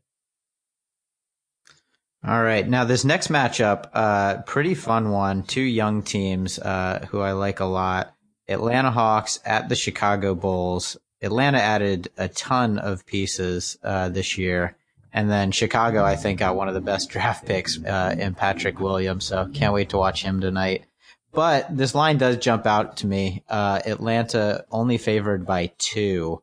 All 2.26 2.42
right, 2.42 2.66
now 2.66 2.84
this 2.84 3.04
next 3.04 3.28
matchup, 3.28 3.90
uh, 3.92 4.42
pretty 4.42 4.74
fun 4.74 5.10
one. 5.10 5.42
Two 5.42 5.60
young 5.60 6.02
teams 6.02 6.58
uh, 6.58 7.06
who 7.10 7.20
I 7.20 7.32
like 7.32 7.60
a 7.60 7.66
lot. 7.66 8.14
Atlanta 8.48 8.90
Hawks 8.90 9.40
at 9.44 9.68
the 9.68 9.76
Chicago 9.76 10.34
Bulls. 10.34 10.96
Atlanta 11.20 11.58
added 11.58 12.08
a 12.16 12.28
ton 12.28 12.78
of 12.78 13.04
pieces 13.04 13.78
uh, 13.82 14.08
this 14.08 14.38
year. 14.38 14.76
And 15.14 15.30
then 15.30 15.52
Chicago, 15.52 16.04
I 16.04 16.16
think, 16.16 16.40
got 16.40 16.56
one 16.56 16.66
of 16.66 16.74
the 16.74 16.80
best 16.80 17.08
draft 17.10 17.46
picks 17.46 17.82
uh, 17.82 18.16
in 18.18 18.34
Patrick 18.34 18.80
Williams. 18.80 19.24
So 19.24 19.48
can't 19.54 19.72
wait 19.72 19.90
to 19.90 19.98
watch 19.98 20.22
him 20.22 20.40
tonight. 20.40 20.84
But 21.32 21.76
this 21.76 21.94
line 21.94 22.18
does 22.18 22.36
jump 22.36 22.66
out 22.66 22.98
to 22.98 23.06
me. 23.06 23.42
Uh, 23.48 23.80
Atlanta 23.86 24.64
only 24.70 24.98
favored 24.98 25.46
by 25.46 25.72
two. 25.78 26.42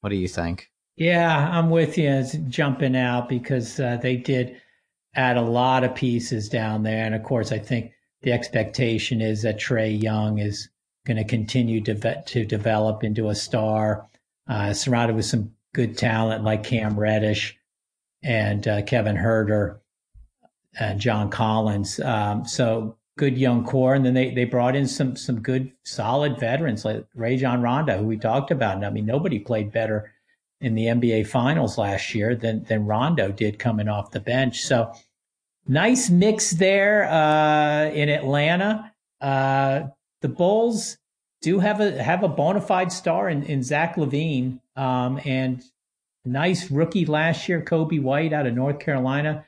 What 0.00 0.10
do 0.10 0.16
you 0.16 0.28
think? 0.28 0.70
Yeah, 0.96 1.50
I'm 1.50 1.70
with 1.70 1.96
you. 1.98 2.08
It's 2.08 2.36
jumping 2.48 2.96
out 2.96 3.28
because 3.28 3.80
uh, 3.80 3.98
they 4.00 4.16
did 4.16 4.60
add 5.14 5.36
a 5.36 5.42
lot 5.42 5.84
of 5.84 5.94
pieces 5.94 6.48
down 6.48 6.82
there. 6.82 7.04
And 7.04 7.14
of 7.14 7.22
course, 7.22 7.52
I 7.52 7.58
think 7.58 7.92
the 8.22 8.32
expectation 8.32 9.20
is 9.20 9.42
that 9.42 9.58
Trae 9.58 10.00
Young 10.00 10.38
is 10.38 10.68
going 11.06 11.16
to 11.16 11.24
continue 11.24 11.82
to, 11.82 12.22
to 12.22 12.44
develop 12.44 13.02
into 13.02 13.28
a 13.28 13.34
star, 13.34 14.06
uh, 14.48 14.72
surrounded 14.72 15.16
with 15.16 15.24
some 15.24 15.52
good 15.74 15.96
talent 15.96 16.44
like 16.44 16.64
Cam 16.64 16.98
Reddish 16.98 17.58
and 18.22 18.66
uh, 18.66 18.82
Kevin 18.82 19.16
Huerter 19.16 19.78
and 20.78 21.00
John 21.00 21.30
Collins. 21.30 22.00
Um, 22.00 22.46
so 22.46 22.96
good 23.18 23.36
young 23.36 23.64
core, 23.64 23.94
and 23.94 24.04
then 24.04 24.14
they 24.14 24.30
they 24.32 24.44
brought 24.44 24.76
in 24.76 24.86
some 24.86 25.16
some 25.16 25.40
good 25.40 25.72
solid 25.84 26.38
veterans 26.38 26.84
like 26.84 27.04
Rajon 27.14 27.62
Rondo, 27.62 27.98
who 27.98 28.06
we 28.06 28.16
talked 28.16 28.50
about. 28.50 28.76
And 28.76 28.86
I 28.86 28.90
mean, 28.90 29.06
nobody 29.06 29.38
played 29.38 29.72
better 29.72 30.12
in 30.60 30.74
the 30.74 30.86
NBA 30.86 31.26
Finals 31.26 31.78
last 31.78 32.14
year 32.14 32.34
than 32.34 32.64
than 32.64 32.86
Rondo 32.86 33.30
did 33.30 33.58
coming 33.58 33.88
off 33.88 34.10
the 34.10 34.20
bench. 34.20 34.62
So 34.62 34.92
nice 35.66 36.10
mix 36.10 36.52
there 36.52 37.04
uh, 37.10 37.90
in 37.90 38.08
Atlanta. 38.08 38.92
Uh, 39.20 39.82
the 40.22 40.28
Bulls 40.28 40.98
do 41.42 41.58
have 41.58 41.80
a 41.80 42.02
have 42.02 42.22
a 42.22 42.28
bona 42.28 42.60
fide 42.60 42.92
star 42.92 43.28
in, 43.28 43.42
in 43.44 43.62
Zach 43.62 43.96
LaVine, 43.96 44.60
um, 44.76 45.20
and 45.24 45.62
nice 46.24 46.70
rookie 46.70 47.06
last 47.06 47.48
year, 47.48 47.62
Coby 47.62 48.02
White 48.02 48.32
out 48.32 48.46
of 48.46 48.54
North 48.54 48.78
Carolina. 48.78 49.46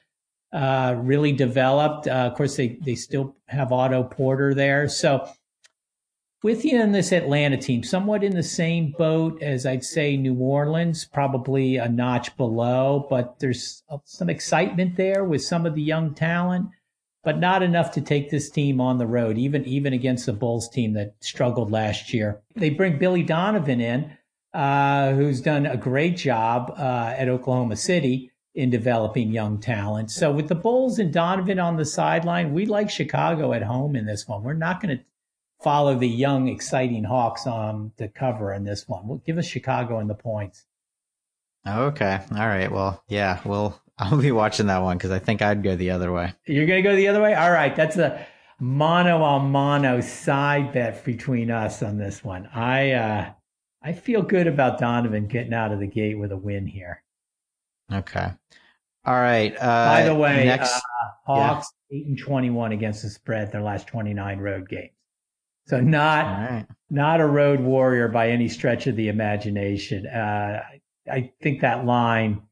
Uh, 0.52 0.96
really 0.98 1.32
developed. 1.32 2.06
Uh, 2.06 2.28
of 2.30 2.34
course, 2.34 2.56
they, 2.56 2.78
they 2.84 2.94
still 2.94 3.34
have 3.46 3.72
Otto 3.72 4.02
Porter 4.02 4.52
there. 4.52 4.86
So, 4.86 5.26
with 6.42 6.64
you 6.64 6.82
in 6.82 6.92
this 6.92 7.12
Atlanta 7.12 7.56
team, 7.56 7.82
somewhat 7.82 8.22
in 8.24 8.34
the 8.34 8.42
same 8.42 8.92
boat 8.98 9.40
as 9.42 9.64
I'd 9.64 9.84
say 9.84 10.16
New 10.16 10.34
Orleans, 10.34 11.04
probably 11.04 11.76
a 11.76 11.88
notch 11.88 12.36
below, 12.36 13.06
but 13.08 13.38
there's 13.38 13.82
some 14.04 14.28
excitement 14.28 14.96
there 14.96 15.24
with 15.24 15.42
some 15.42 15.64
of 15.64 15.74
the 15.74 15.82
young 15.82 16.14
talent, 16.14 16.66
but 17.22 17.38
not 17.38 17.62
enough 17.62 17.92
to 17.92 18.00
take 18.00 18.30
this 18.30 18.50
team 18.50 18.80
on 18.80 18.98
the 18.98 19.06
road, 19.06 19.38
even, 19.38 19.64
even 19.64 19.92
against 19.92 20.26
the 20.26 20.32
Bulls 20.32 20.68
team 20.68 20.94
that 20.94 21.14
struggled 21.20 21.70
last 21.70 22.12
year. 22.12 22.42
They 22.56 22.70
bring 22.70 22.98
Billy 22.98 23.22
Donovan 23.22 23.80
in, 23.80 24.10
uh, 24.54 25.12
who's 25.12 25.40
done 25.40 25.66
a 25.66 25.76
great 25.76 26.16
job 26.16 26.74
uh, 26.76 27.14
at 27.16 27.28
Oklahoma 27.28 27.76
City 27.76 28.30
in 28.54 28.68
developing 28.68 29.30
young 29.30 29.58
talent. 29.58 30.10
So 30.10 30.30
with 30.30 30.48
the 30.48 30.54
Bulls 30.54 30.98
and 30.98 31.12
Donovan 31.12 31.58
on 31.58 31.76
the 31.76 31.84
sideline, 31.84 32.52
we 32.52 32.66
like 32.66 32.90
Chicago 32.90 33.52
at 33.52 33.62
home 33.62 33.96
in 33.96 34.04
this 34.04 34.28
one. 34.28 34.42
We're 34.42 34.52
not 34.52 34.82
going 34.82 34.98
to 34.98 35.04
follow 35.62 35.94
the 35.94 36.08
young, 36.08 36.48
exciting 36.48 37.04
Hawks 37.04 37.46
on 37.46 37.92
the 37.96 38.08
cover 38.08 38.52
in 38.52 38.64
this 38.64 38.86
one. 38.86 39.06
We'll 39.06 39.18
give 39.18 39.38
us 39.38 39.46
Chicago 39.46 39.98
and 39.98 40.10
the 40.10 40.14
points. 40.14 40.66
Okay. 41.66 42.20
All 42.32 42.46
right. 42.46 42.70
Well, 42.70 43.02
yeah, 43.08 43.40
we'll 43.44 43.78
I'll 43.98 44.18
be 44.18 44.32
watching 44.32 44.66
that 44.66 44.82
one 44.82 44.98
because 44.98 45.12
I 45.12 45.18
think 45.18 45.42
I'd 45.42 45.62
go 45.62 45.76
the 45.76 45.90
other 45.90 46.12
way. 46.12 46.34
You're 46.46 46.66
going 46.66 46.82
to 46.82 46.88
go 46.88 46.96
the 46.96 47.08
other 47.08 47.22
way? 47.22 47.34
All 47.34 47.52
right. 47.52 47.74
That's 47.74 47.96
a 47.96 48.26
mono 48.58 49.22
on 49.22 49.50
mono 49.50 50.00
side 50.00 50.72
bet 50.72 51.04
between 51.04 51.50
us 51.50 51.82
on 51.82 51.98
this 51.98 52.22
one. 52.22 52.48
I 52.54 52.92
uh 52.92 53.30
I 53.84 53.92
feel 53.92 54.22
good 54.22 54.46
about 54.46 54.78
Donovan 54.78 55.26
getting 55.26 55.52
out 55.54 55.72
of 55.72 55.80
the 55.80 55.86
gate 55.86 56.18
with 56.18 56.32
a 56.32 56.36
win 56.36 56.66
here. 56.66 57.02
Okay. 57.92 58.30
All 59.04 59.14
right. 59.14 59.54
Uh, 59.56 59.86
By 59.86 60.04
the 60.04 60.14
way, 60.14 60.44
next, 60.44 60.76
uh, 60.76 60.80
Hawks 61.26 61.72
yeah. 61.90 61.98
eight 61.98 62.06
and 62.06 62.18
twenty-one 62.18 62.72
against 62.72 63.02
the 63.02 63.10
spread 63.10 63.50
their 63.50 63.62
last 63.62 63.88
twenty-nine 63.88 64.38
road 64.38 64.68
games. 64.68 64.92
So 65.66 65.80
not 65.80 66.26
right. 66.26 66.66
not 66.90 67.20
a 67.20 67.26
road 67.26 67.60
warrior 67.60 68.08
by 68.08 68.30
any 68.30 68.48
stretch 68.48 68.86
of 68.86 68.96
the 68.96 69.08
imagination. 69.08 70.06
Uh, 70.06 70.62
I 71.10 71.32
think 71.40 71.60
that 71.60 71.84
line 71.84 72.42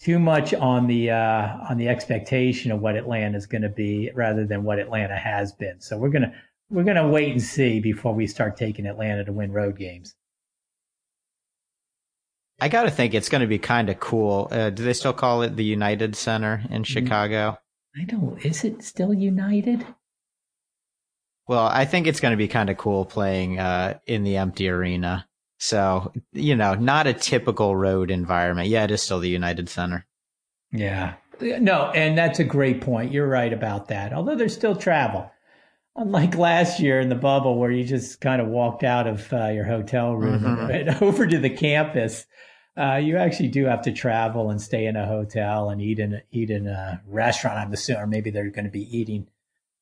too 0.00 0.18
much 0.18 0.54
on 0.54 0.86
the 0.86 1.10
uh, 1.10 1.56
on 1.68 1.76
the 1.76 1.88
expectation 1.88 2.72
of 2.72 2.80
what 2.80 2.96
Atlanta 2.96 3.36
is 3.36 3.46
going 3.46 3.62
to 3.62 3.68
be 3.68 4.10
rather 4.14 4.46
than 4.46 4.64
what 4.64 4.78
Atlanta 4.78 5.16
has 5.16 5.52
been. 5.52 5.80
So 5.80 5.98
we're 5.98 6.10
gonna 6.10 6.32
we're 6.70 6.84
gonna 6.84 7.08
wait 7.08 7.32
and 7.32 7.42
see 7.42 7.80
before 7.80 8.14
we 8.14 8.26
start 8.26 8.56
taking 8.56 8.86
Atlanta 8.86 9.24
to 9.24 9.32
win 9.32 9.52
road 9.52 9.78
games. 9.78 10.14
I 12.60 12.68
got 12.68 12.84
to 12.84 12.90
think 12.90 13.12
it's 13.12 13.28
going 13.28 13.42
to 13.42 13.46
be 13.46 13.58
kind 13.58 13.90
of 13.90 14.00
cool. 14.00 14.48
Uh, 14.50 14.70
do 14.70 14.82
they 14.82 14.94
still 14.94 15.12
call 15.12 15.42
it 15.42 15.56
the 15.56 15.64
United 15.64 16.16
Center 16.16 16.62
in 16.70 16.82
mm-hmm. 16.82 16.82
Chicago? 16.84 17.58
I 17.96 18.04
don't. 18.04 18.38
Is 18.44 18.64
it 18.64 18.82
still 18.82 19.12
United? 19.12 19.86
Well, 21.48 21.66
I 21.66 21.84
think 21.84 22.06
it's 22.06 22.20
going 22.20 22.32
to 22.32 22.36
be 22.36 22.48
kind 22.48 22.70
of 22.70 22.76
cool 22.76 23.04
playing 23.04 23.58
uh, 23.58 23.98
in 24.06 24.24
the 24.24 24.36
empty 24.36 24.68
arena. 24.68 25.28
So, 25.58 26.12
you 26.32 26.56
know, 26.56 26.74
not 26.74 27.06
a 27.06 27.14
typical 27.14 27.76
road 27.76 28.10
environment. 28.10 28.68
Yeah, 28.68 28.84
it 28.84 28.90
is 28.90 29.02
still 29.02 29.20
the 29.20 29.28
United 29.28 29.68
Center. 29.68 30.06
Yeah. 30.72 31.14
No, 31.40 31.90
and 31.94 32.16
that's 32.16 32.38
a 32.40 32.44
great 32.44 32.80
point. 32.80 33.12
You're 33.12 33.28
right 33.28 33.52
about 33.52 33.88
that. 33.88 34.12
Although 34.12 34.36
there's 34.36 34.54
still 34.54 34.76
travel. 34.76 35.30
Unlike 35.94 36.36
last 36.36 36.80
year 36.80 37.00
in 37.00 37.08
the 37.08 37.14
bubble 37.14 37.58
where 37.58 37.70
you 37.70 37.84
just 37.84 38.20
kind 38.20 38.42
of 38.42 38.48
walked 38.48 38.82
out 38.82 39.06
of 39.06 39.32
uh, 39.32 39.48
your 39.48 39.64
hotel 39.64 40.14
room 40.14 40.42
mm-hmm. 40.42 40.70
and 40.70 40.88
over 41.02 41.26
to 41.26 41.38
the 41.38 41.50
campus 41.50 42.26
uh, 42.76 42.96
you 42.96 43.16
actually 43.16 43.48
do 43.48 43.64
have 43.64 43.82
to 43.82 43.92
travel 43.92 44.50
and 44.50 44.60
stay 44.60 44.86
in 44.86 44.96
a 44.96 45.06
hotel 45.06 45.70
and 45.70 45.80
eat 45.80 45.98
in 45.98 46.20
eat 46.30 46.50
in 46.50 46.66
a 46.66 47.00
restaurant. 47.06 47.58
I'm 47.58 47.72
assuming, 47.72 48.02
or 48.02 48.06
maybe 48.06 48.30
they're 48.30 48.50
going 48.50 48.66
to 48.66 48.70
be 48.70 48.96
eating 48.96 49.28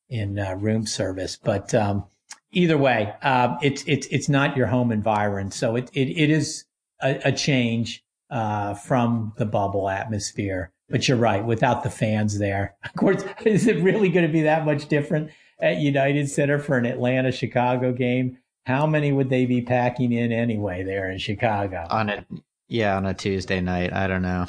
in 0.09 0.39
uh, 0.39 0.55
room 0.55 0.85
service. 0.85 1.35
But 1.35 1.73
um, 1.73 2.05
either 2.51 2.77
way, 2.77 3.13
uh, 3.21 3.57
it's 3.61 3.83
it's 3.85 4.07
it's 4.07 4.29
not 4.29 4.55
your 4.55 4.67
home 4.67 4.91
environment, 4.91 5.53
so 5.53 5.75
it 5.75 5.89
it, 5.93 6.09
it 6.09 6.29
is 6.29 6.65
a, 7.01 7.19
a 7.25 7.31
change 7.31 8.03
uh, 8.29 8.73
from 8.75 9.33
the 9.37 9.45
bubble 9.45 9.89
atmosphere. 9.89 10.71
But 10.89 11.07
you're 11.07 11.17
right, 11.17 11.43
without 11.43 11.83
the 11.83 11.89
fans 11.89 12.37
there, 12.39 12.75
of 12.83 12.93
course, 12.93 13.23
is 13.45 13.67
it 13.67 13.83
really 13.83 14.09
going 14.09 14.25
to 14.25 14.31
be 14.31 14.43
that 14.43 14.65
much 14.65 14.87
different 14.87 15.31
at 15.59 15.77
United 15.77 16.29
Center 16.29 16.59
for 16.59 16.77
an 16.77 16.85
Atlanta 16.85 17.31
Chicago 17.31 17.91
game? 17.91 18.37
How 18.65 18.87
many 18.87 19.11
would 19.11 19.29
they 19.29 19.45
be 19.45 19.61
packing 19.61 20.11
in 20.11 20.31
anyway 20.31 20.83
there 20.83 21.09
in 21.09 21.19
Chicago? 21.19 21.85
On 21.91 22.09
it, 22.09 22.25
yeah, 22.67 22.97
on 22.97 23.05
a 23.05 23.13
Tuesday 23.13 23.61
night. 23.61 23.93
I 23.93 24.07
don't 24.07 24.21
know. 24.21 24.47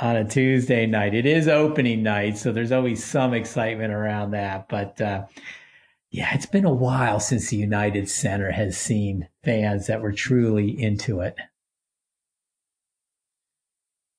On 0.00 0.16
a 0.16 0.28
Tuesday 0.28 0.86
night. 0.86 1.14
It 1.14 1.26
is 1.26 1.48
opening 1.48 2.02
night, 2.02 2.38
so 2.38 2.52
there's 2.52 2.72
always 2.72 3.04
some 3.04 3.34
excitement 3.34 3.92
around 3.92 4.30
that. 4.30 4.68
But 4.68 5.00
uh, 5.00 5.26
yeah, 6.10 6.34
it's 6.34 6.46
been 6.46 6.64
a 6.64 6.72
while 6.72 7.20
since 7.20 7.50
the 7.50 7.56
United 7.56 8.08
Center 8.08 8.50
has 8.50 8.76
seen 8.76 9.28
fans 9.44 9.86
that 9.88 10.00
were 10.00 10.12
truly 10.12 10.70
into 10.80 11.20
it. 11.20 11.36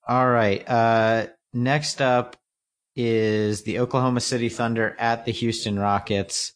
All 0.08 0.30
right. 0.30 0.68
Uh, 0.68 1.28
next 1.54 2.02
up 2.02 2.36
is 2.96 3.64
the 3.64 3.80
Oklahoma 3.80 4.20
City 4.20 4.50
Thunder 4.50 4.96
at 5.00 5.26
the 5.26 5.32
Houston 5.32 5.80
Rockets. 5.80 6.54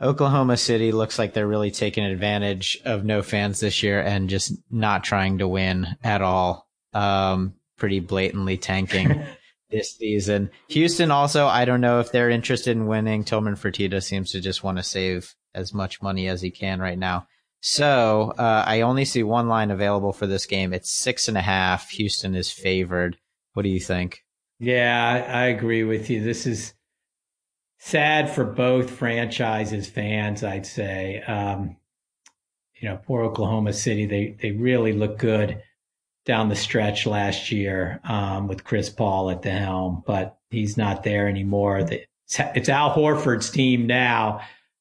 Oklahoma 0.00 0.56
City 0.56 0.92
looks 0.92 1.18
like 1.18 1.32
they're 1.32 1.46
really 1.46 1.70
taking 1.70 2.04
advantage 2.04 2.78
of 2.84 3.04
no 3.04 3.22
fans 3.22 3.60
this 3.60 3.82
year 3.82 4.00
and 4.00 4.28
just 4.28 4.52
not 4.70 5.04
trying 5.04 5.38
to 5.38 5.48
win 5.48 5.96
at 6.02 6.20
all. 6.20 6.68
Um, 6.92 7.54
pretty 7.76 8.00
blatantly 8.00 8.56
tanking. 8.56 9.24
this 9.74 9.96
season. 9.96 10.50
Houston 10.68 11.10
also, 11.10 11.46
I 11.46 11.64
don't 11.64 11.80
know 11.80 12.00
if 12.00 12.12
they're 12.12 12.30
interested 12.30 12.76
in 12.76 12.86
winning. 12.86 13.24
Tillman 13.24 13.56
Fertitta 13.56 14.02
seems 14.02 14.30
to 14.32 14.40
just 14.40 14.62
want 14.62 14.78
to 14.78 14.82
save 14.84 15.34
as 15.54 15.74
much 15.74 16.02
money 16.02 16.28
as 16.28 16.40
he 16.40 16.50
can 16.50 16.80
right 16.80 16.98
now. 16.98 17.26
So 17.60 18.34
uh, 18.38 18.64
I 18.66 18.82
only 18.82 19.04
see 19.04 19.22
one 19.22 19.48
line 19.48 19.70
available 19.70 20.12
for 20.12 20.26
this 20.26 20.46
game. 20.46 20.72
It's 20.72 20.92
six 20.92 21.28
and 21.28 21.36
a 21.36 21.42
half. 21.42 21.90
Houston 21.90 22.34
is 22.34 22.52
favored. 22.52 23.16
What 23.54 23.62
do 23.62 23.68
you 23.68 23.80
think? 23.80 24.20
Yeah, 24.58 25.26
I 25.28 25.46
agree 25.46 25.82
with 25.82 26.10
you. 26.10 26.22
This 26.22 26.46
is 26.46 26.74
sad 27.84 28.30
for 28.30 28.44
both 28.44 28.90
franchises 28.90 29.86
fans, 29.86 30.42
I'd 30.42 30.64
say. 30.64 31.20
Um, 31.20 31.76
you 32.80 32.88
know, 32.88 32.96
poor 32.96 33.22
Oklahoma 33.22 33.74
City, 33.74 34.06
they 34.06 34.36
they 34.40 34.52
really 34.52 34.94
look 34.94 35.18
good 35.18 35.62
down 36.24 36.48
the 36.48 36.56
stretch 36.56 37.06
last 37.06 37.52
year 37.52 38.00
um, 38.04 38.48
with 38.48 38.64
Chris 38.64 38.88
Paul 38.88 39.30
at 39.30 39.42
the 39.42 39.50
helm, 39.50 40.02
but 40.06 40.38
he's 40.48 40.78
not 40.78 41.02
there 41.02 41.28
anymore. 41.28 41.80
It's, 41.80 42.06
it's 42.38 42.70
Al 42.70 42.94
Horford's 42.94 43.50
team 43.50 43.86
now, 43.86 44.40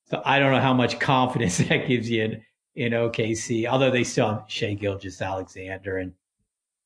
so 0.09 0.21
I 0.23 0.39
don't 0.39 0.53
know 0.53 0.61
how 0.61 0.73
much 0.73 1.01
confidence 1.01 1.57
that 1.69 1.89
gives 1.89 2.09
you 2.09 2.23
in, 2.23 2.45
in 2.73 2.93
OKC. 2.93 3.67
Although 3.67 3.91
they 3.91 4.05
still 4.05 4.29
have 4.29 4.45
Shai 4.47 4.75
Gilgeous-Alexander, 4.75 5.97
and 5.97 6.13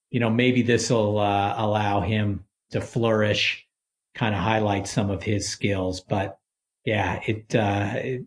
you 0.10 0.20
know 0.20 0.32
maybe 0.32 0.64
this 0.64 0.90
will 0.90 1.20
uh, 1.20 1.54
allow 1.58 2.02
him 2.02 2.44
to 2.72 2.82
flourish, 2.82 3.67
kind 4.18 4.36
of 4.36 4.42
highlight 4.42 4.88
some 4.88 5.10
of 5.10 5.24
his 5.24 5.48
skills. 5.48 6.02
But 6.02 6.38
yeah, 6.84 7.22
it, 7.26 7.56
uh, 7.56 7.92
it 7.96 8.26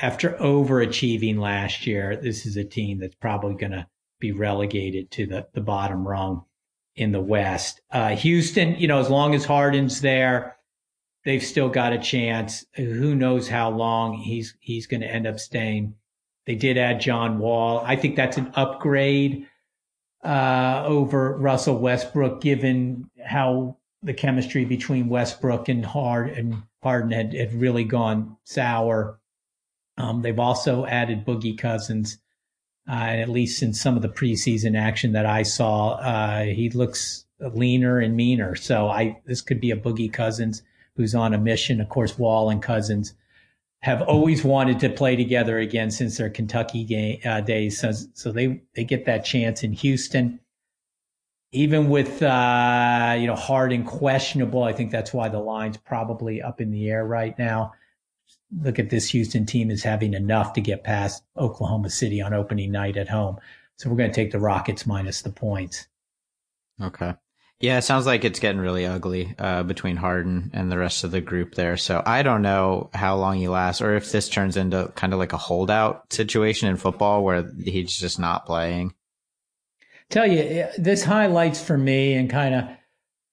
after 0.00 0.30
overachieving 0.34 1.38
last 1.38 1.86
year, 1.86 2.16
this 2.16 2.46
is 2.46 2.56
a 2.56 2.64
team 2.64 2.98
that's 2.98 3.14
probably 3.14 3.54
going 3.54 3.72
to 3.72 3.86
be 4.20 4.32
relegated 4.32 5.10
to 5.12 5.26
the, 5.26 5.46
the 5.52 5.60
bottom 5.60 6.06
rung 6.06 6.44
in 6.94 7.12
the 7.12 7.20
West. 7.20 7.80
Uh, 7.90 8.10
Houston, 8.10 8.76
you 8.76 8.86
know, 8.86 9.00
as 9.00 9.10
long 9.10 9.34
as 9.34 9.44
Harden's 9.44 10.00
there, 10.00 10.56
they've 11.24 11.42
still 11.42 11.68
got 11.68 11.92
a 11.92 11.98
chance. 11.98 12.64
Who 12.76 13.14
knows 13.14 13.48
how 13.48 13.70
long 13.70 14.14
he's 14.14 14.56
he's 14.60 14.86
going 14.86 15.00
to 15.00 15.10
end 15.10 15.26
up 15.26 15.38
staying. 15.38 15.94
They 16.46 16.54
did 16.54 16.76
add 16.76 17.00
John 17.00 17.38
Wall. 17.38 17.82
I 17.86 17.96
think 17.96 18.16
that's 18.16 18.36
an 18.36 18.52
upgrade 18.54 19.46
uh, 20.24 20.84
over 20.86 21.36
Russell 21.36 21.78
Westbrook, 21.78 22.40
given 22.40 23.10
how 23.24 23.78
the 24.02 24.14
chemistry 24.14 24.64
between 24.64 25.08
Westbrook 25.08 25.68
and 25.68 25.84
Hard 25.84 26.30
and 26.30 26.62
Harden 26.82 27.12
had, 27.12 27.34
had 27.34 27.54
really 27.54 27.84
gone 27.84 28.36
sour. 28.44 29.20
Um, 29.96 30.22
they've 30.22 30.38
also 30.38 30.86
added 30.86 31.24
Boogie 31.24 31.56
Cousins, 31.56 32.18
uh, 32.88 32.92
and 32.92 33.20
at 33.20 33.28
least 33.28 33.62
in 33.62 33.72
some 33.72 33.94
of 33.96 34.02
the 34.02 34.08
preseason 34.08 34.76
action 34.76 35.12
that 35.12 35.26
I 35.26 35.42
saw, 35.42 35.92
uh, 35.92 36.44
he 36.44 36.70
looks 36.70 37.26
leaner 37.40 37.98
and 37.98 38.16
meaner. 38.16 38.54
So 38.56 38.88
I 38.88 39.20
this 39.26 39.40
could 39.40 39.60
be 39.60 39.70
a 39.70 39.76
Boogie 39.76 40.12
Cousins 40.12 40.62
who's 40.96 41.14
on 41.14 41.34
a 41.34 41.38
mission. 41.38 41.80
Of 41.80 41.88
course, 41.88 42.18
Wall 42.18 42.50
and 42.50 42.62
Cousins 42.62 43.14
have 43.80 44.02
always 44.02 44.44
wanted 44.44 44.78
to 44.80 44.88
play 44.88 45.16
together 45.16 45.58
again 45.58 45.90
since 45.90 46.16
their 46.16 46.30
Kentucky 46.30 46.84
game, 46.84 47.20
uh, 47.24 47.40
days. 47.40 47.80
So, 47.80 47.92
so 48.14 48.32
they 48.32 48.62
they 48.74 48.84
get 48.84 49.04
that 49.06 49.24
chance 49.24 49.62
in 49.62 49.72
Houston. 49.72 50.40
Even 51.52 51.88
with 51.88 52.22
uh, 52.22 53.16
you 53.18 53.26
know 53.26 53.36
Harden 53.36 53.84
questionable, 53.84 54.62
I 54.62 54.72
think 54.72 54.90
that's 54.90 55.12
why 55.12 55.28
the 55.28 55.38
line's 55.38 55.76
probably 55.76 56.40
up 56.40 56.60
in 56.60 56.70
the 56.70 56.88
air 56.88 57.04
right 57.04 57.38
now 57.38 57.72
look 58.60 58.78
at 58.78 58.90
this 58.90 59.08
Houston 59.10 59.46
team 59.46 59.70
is 59.70 59.82
having 59.82 60.14
enough 60.14 60.52
to 60.54 60.60
get 60.60 60.84
past 60.84 61.22
Oklahoma 61.36 61.90
City 61.90 62.20
on 62.20 62.34
opening 62.34 62.70
night 62.70 62.96
at 62.96 63.08
home. 63.08 63.38
So 63.76 63.88
we're 63.88 63.96
going 63.96 64.10
to 64.10 64.14
take 64.14 64.32
the 64.32 64.38
Rockets 64.38 64.86
minus 64.86 65.22
the 65.22 65.30
points. 65.30 65.86
Okay. 66.80 67.14
Yeah, 67.60 67.78
it 67.78 67.82
sounds 67.82 68.06
like 68.06 68.24
it's 68.24 68.40
getting 68.40 68.60
really 68.60 68.86
ugly 68.86 69.34
uh, 69.38 69.62
between 69.62 69.96
Harden 69.96 70.50
and 70.52 70.70
the 70.70 70.78
rest 70.78 71.04
of 71.04 71.12
the 71.12 71.20
group 71.20 71.54
there. 71.54 71.76
So 71.76 72.02
I 72.04 72.22
don't 72.22 72.42
know 72.42 72.90
how 72.92 73.16
long 73.16 73.36
he 73.36 73.46
lasts, 73.46 73.80
or 73.80 73.94
if 73.94 74.10
this 74.10 74.28
turns 74.28 74.56
into 74.56 74.90
kind 74.96 75.12
of 75.12 75.20
like 75.20 75.32
a 75.32 75.38
holdout 75.38 76.12
situation 76.12 76.68
in 76.68 76.76
football 76.76 77.22
where 77.22 77.48
he's 77.64 77.96
just 77.96 78.18
not 78.18 78.46
playing. 78.46 78.94
Tell 80.12 80.26
you, 80.26 80.68
this 80.76 81.02
highlights 81.02 81.62
for 81.62 81.76
me 81.76 82.12
and 82.12 82.28
kind 82.28 82.54
of 82.54 82.64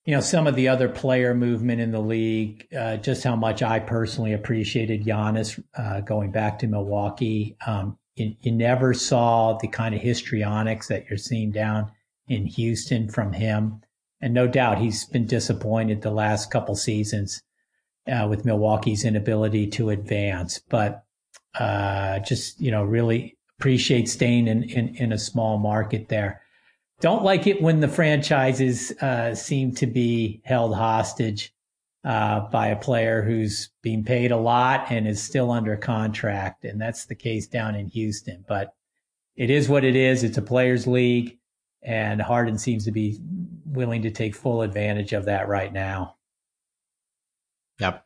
you 0.06 0.14
know, 0.14 0.20
some 0.22 0.46
of 0.46 0.56
the 0.56 0.68
other 0.68 0.88
player 0.88 1.34
movement 1.34 1.80
in 1.80 1.90
the 1.90 2.00
league, 2.00 2.66
uh, 2.76 2.96
just 2.96 3.22
how 3.22 3.36
much 3.36 3.62
I 3.62 3.78
personally 3.78 4.32
appreciated 4.32 5.04
Giannis 5.04 5.62
uh, 5.76 6.00
going 6.00 6.30
back 6.30 6.58
to 6.60 6.66
Milwaukee. 6.66 7.56
Um, 7.66 7.98
you, 8.16 8.34
you, 8.40 8.50
never 8.50 8.94
saw 8.94 9.58
the 9.58 9.68
kind 9.68 9.94
of 9.94 10.00
histrionics 10.00 10.88
that 10.88 11.04
you're 11.08 11.18
seeing 11.18 11.50
down 11.50 11.92
in 12.28 12.46
Houston 12.46 13.10
from 13.10 13.34
him. 13.34 13.82
And 14.22 14.32
no 14.32 14.48
doubt 14.48 14.78
he's 14.78 15.04
been 15.04 15.26
disappointed 15.26 16.00
the 16.00 16.10
last 16.10 16.50
couple 16.50 16.76
seasons 16.76 17.42
uh, 18.10 18.26
with 18.28 18.46
Milwaukee's 18.46 19.04
inability 19.04 19.66
to 19.68 19.90
advance. 19.90 20.60
But 20.68 21.04
uh, 21.58 22.20
just, 22.20 22.58
you 22.58 22.70
know, 22.70 22.84
really 22.84 23.36
appreciate 23.58 24.08
staying 24.08 24.48
in, 24.48 24.62
in, 24.62 24.94
in 24.96 25.12
a 25.12 25.18
small 25.18 25.58
market 25.58 26.08
there. 26.08 26.40
Don't 27.00 27.24
like 27.24 27.46
it 27.46 27.62
when 27.62 27.80
the 27.80 27.88
franchises 27.88 28.92
uh, 29.00 29.34
seem 29.34 29.74
to 29.76 29.86
be 29.86 30.42
held 30.44 30.74
hostage 30.74 31.54
uh, 32.04 32.40
by 32.50 32.68
a 32.68 32.76
player 32.76 33.22
who's 33.22 33.70
being 33.82 34.04
paid 34.04 34.32
a 34.32 34.36
lot 34.36 34.86
and 34.90 35.08
is 35.08 35.22
still 35.22 35.50
under 35.50 35.76
contract, 35.76 36.64
and 36.64 36.80
that's 36.80 37.06
the 37.06 37.14
case 37.14 37.46
down 37.46 37.74
in 37.74 37.88
Houston. 37.88 38.44
But 38.46 38.74
it 39.36 39.48
is 39.48 39.68
what 39.68 39.84
it 39.84 39.96
is. 39.96 40.22
It's 40.22 40.38
a 40.38 40.42
players' 40.42 40.86
league, 40.86 41.38
and 41.82 42.20
Harden 42.20 42.58
seems 42.58 42.84
to 42.84 42.92
be 42.92 43.18
willing 43.64 44.02
to 44.02 44.10
take 44.10 44.34
full 44.34 44.60
advantage 44.60 45.14
of 45.14 45.24
that 45.24 45.48
right 45.48 45.72
now. 45.72 46.16
Yep. 47.78 48.04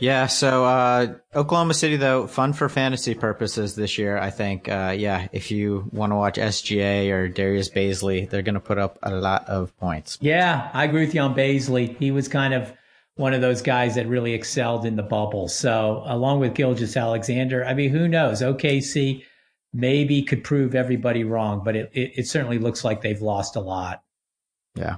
Yeah, 0.00 0.26
so 0.26 0.64
uh, 0.64 1.14
Oklahoma 1.34 1.74
City 1.74 1.96
though 1.96 2.26
fun 2.26 2.54
for 2.54 2.68
fantasy 2.68 3.14
purposes 3.14 3.74
this 3.74 3.98
year. 3.98 4.16
I 4.16 4.30
think, 4.30 4.68
uh, 4.68 4.94
yeah, 4.96 5.28
if 5.32 5.50
you 5.50 5.88
want 5.92 6.12
to 6.12 6.16
watch 6.16 6.36
SGA 6.36 7.10
or 7.12 7.28
Darius 7.28 7.68
Bazley, 7.68 8.28
they're 8.28 8.42
going 8.42 8.54
to 8.54 8.60
put 8.60 8.78
up 8.78 8.98
a 9.02 9.12
lot 9.12 9.46
of 9.48 9.76
points. 9.78 10.18
Yeah, 10.20 10.70
I 10.72 10.84
agree 10.84 11.04
with 11.04 11.14
you 11.14 11.20
on 11.20 11.34
Bazley. 11.34 11.96
He 11.98 12.10
was 12.10 12.28
kind 12.28 12.54
of 12.54 12.72
one 13.16 13.34
of 13.34 13.42
those 13.42 13.60
guys 13.60 13.96
that 13.96 14.08
really 14.08 14.32
excelled 14.32 14.86
in 14.86 14.96
the 14.96 15.02
bubble. 15.02 15.46
So 15.48 16.02
along 16.06 16.40
with 16.40 16.54
Gilgeous-Alexander, 16.54 17.66
I 17.66 17.74
mean, 17.74 17.90
who 17.90 18.08
knows? 18.08 18.40
OKC 18.40 19.22
maybe 19.72 20.22
could 20.22 20.42
prove 20.42 20.74
everybody 20.74 21.24
wrong, 21.24 21.62
but 21.62 21.76
it, 21.76 21.90
it, 21.92 22.12
it 22.16 22.26
certainly 22.26 22.58
looks 22.58 22.84
like 22.84 23.02
they've 23.02 23.20
lost 23.20 23.56
a 23.56 23.60
lot. 23.60 24.02
Yeah. 24.74 24.96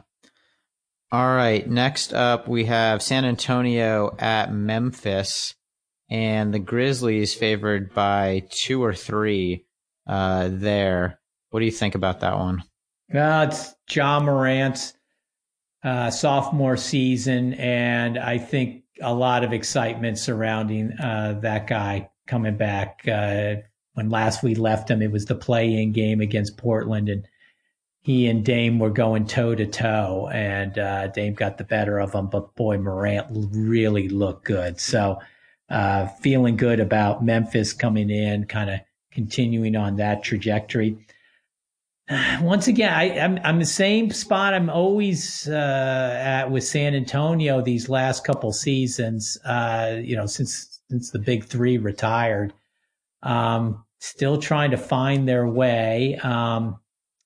All 1.13 1.35
right. 1.35 1.69
Next 1.69 2.15
up, 2.15 2.49
we 2.49 2.65
have 2.65 3.03
San 3.03 3.27
Antonio 3.27 4.17
at 4.19 4.51
Memphis, 4.51 5.55
and 6.09 6.55
the 6.55 6.59
Grizzlies 6.59 7.35
favored 7.35 7.93
by 7.93 8.45
two 8.51 8.83
or 8.83 8.95
three 8.95 9.67
uh, 10.07 10.49
there. 10.51 11.21
What 11.51 11.61
do 11.61 11.67
you 11.67 11.71
think 11.71 11.95
about 11.95 12.21
that 12.21 12.39
one? 12.39 12.63
Uh, 13.15 13.47
it's 13.47 13.75
Ja 13.91 14.21
Morant's 14.21 14.95
uh, 15.85 16.11
sophomore 16.11 16.79
season, 16.79 17.53
and 17.55 18.19
I 18.19 18.39
think 18.39 18.85
a 19.03 19.13
lot 19.13 19.45
of 19.45 19.53
excitement 19.53 20.17
surrounding 20.17 20.93
uh, 20.93 21.39
that 21.43 21.67
guy 21.67 22.09
coming 22.27 22.57
back. 22.57 23.07
Uh, 23.07 23.57
when 23.93 24.09
last 24.09 24.43
we 24.43 24.55
left 24.55 24.91
him, 24.91 25.03
it 25.03 25.13
was 25.13 25.27
the 25.27 25.35
play-in 25.35 25.93
game 25.93 26.23
against 26.23 26.57
Portland, 26.57 27.11
and 27.11 27.27
he 28.03 28.27
and 28.27 28.45
Dame 28.45 28.81
were 28.81 28.91
going 28.91 29.27
toe 29.27 29.55
to 29.55 29.65
toe, 29.65 30.29
and 30.33 30.77
uh, 30.77 31.07
Dame 31.09 31.35
got 31.35 31.57
the 31.57 31.65
better 31.65 32.01
of 32.01 32.13
him. 32.13 32.27
But 32.27 32.55
boy, 32.57 32.79
Morant 32.79 33.29
really 33.31 34.09
looked 34.09 34.45
good. 34.45 34.81
So, 34.81 35.21
uh, 35.71 36.09
feeling 36.21 36.57
good 36.57 36.81
about 36.81 37.25
Memphis 37.25 37.73
coming 37.73 38.11
in, 38.11 38.47
kind 38.47 38.71
of 38.71 38.81
continuing 39.13 39.77
on 39.77 39.97
that 39.97 40.25
trajectory. 40.25 40.99
Once 42.41 42.67
again, 42.67 42.93
I, 42.93 43.05
am 43.05 43.37
I'm, 43.37 43.41
I'm 43.45 43.59
the 43.61 43.65
same 43.65 44.11
spot 44.11 44.53
I'm 44.53 44.69
always 44.69 45.49
uh, 45.49 46.19
at 46.21 46.51
with 46.51 46.65
San 46.65 46.97
Antonio 46.97 47.63
these 47.63 47.89
last 47.89 48.25
couple 48.25 48.53
seasons. 48.53 49.39
Uh, 49.45 50.01
you 50.03 50.17
know, 50.17 50.27
since 50.27 50.81
since 50.91 51.11
the 51.11 51.21
big 51.21 51.45
three 51.45 51.79
retired, 51.79 52.53
um, 53.23 53.85
still 54.01 54.39
trying 54.39 54.73
to 54.73 54.77
find 54.77 55.29
their 55.29 55.47
way. 55.47 56.17
Um, 56.17 56.81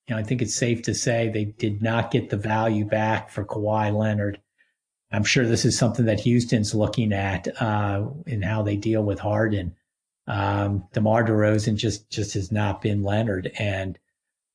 you 0.09 0.15
know, 0.15 0.21
I 0.21 0.23
think 0.23 0.43
it's 0.43 0.55
safe 0.55 0.83
to 0.83 0.95
say 0.95 1.29
they 1.29 1.45
did 1.45 1.83
not 1.83 2.11
get 2.11 2.31
the 2.31 2.37
value 2.37 2.85
back 2.85 3.31
for 3.31 3.45
Kawhi 3.45 3.97
Leonard. 3.97 4.41
I'm 5.11 5.25
sure 5.25 5.47
this 5.47 5.65
is 5.65 5.79
something 5.79 6.05
that 6.07 6.21
Houston's 6.21 6.75
looking 6.75 7.13
at 7.13 7.49
uh, 7.61 8.07
in 8.27 8.43
how 8.43 8.63
they 8.63 8.77
deal 8.77 9.03
with 9.03 9.19
Harden. 9.19 9.75
Um, 10.27 10.85
DeMar 10.93 11.25
DeRozan 11.25 11.77
just 11.77 12.11
just 12.11 12.35
has 12.35 12.51
not 12.51 12.83
been 12.83 13.03
Leonard, 13.03 13.53
and 13.59 13.99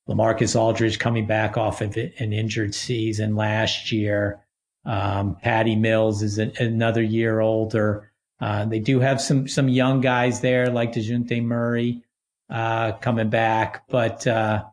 LaMarcus 0.08 0.58
Aldridge 0.58 0.98
coming 0.98 1.26
back 1.26 1.56
off 1.56 1.80
of 1.80 1.96
an 1.96 2.32
injured 2.32 2.74
season 2.74 3.36
last 3.36 3.92
year. 3.92 4.44
Um, 4.84 5.36
Patty 5.36 5.76
Mills 5.76 6.22
is 6.22 6.38
an, 6.38 6.52
another 6.58 7.02
year 7.02 7.40
older. 7.40 8.12
Uh, 8.40 8.64
they 8.64 8.80
do 8.80 9.00
have 9.00 9.20
some 9.20 9.48
some 9.48 9.68
young 9.68 10.00
guys 10.00 10.40
there 10.40 10.68
like 10.68 10.92
Dejounte 10.92 11.42
Murray 11.42 12.02
uh, 12.50 12.92
coming 12.92 13.30
back, 13.30 13.88
but 13.88 14.26
uh, 14.26 14.64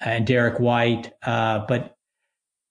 and 0.00 0.26
Derrick 0.26 0.60
White. 0.60 1.12
Uh, 1.22 1.64
but 1.66 1.96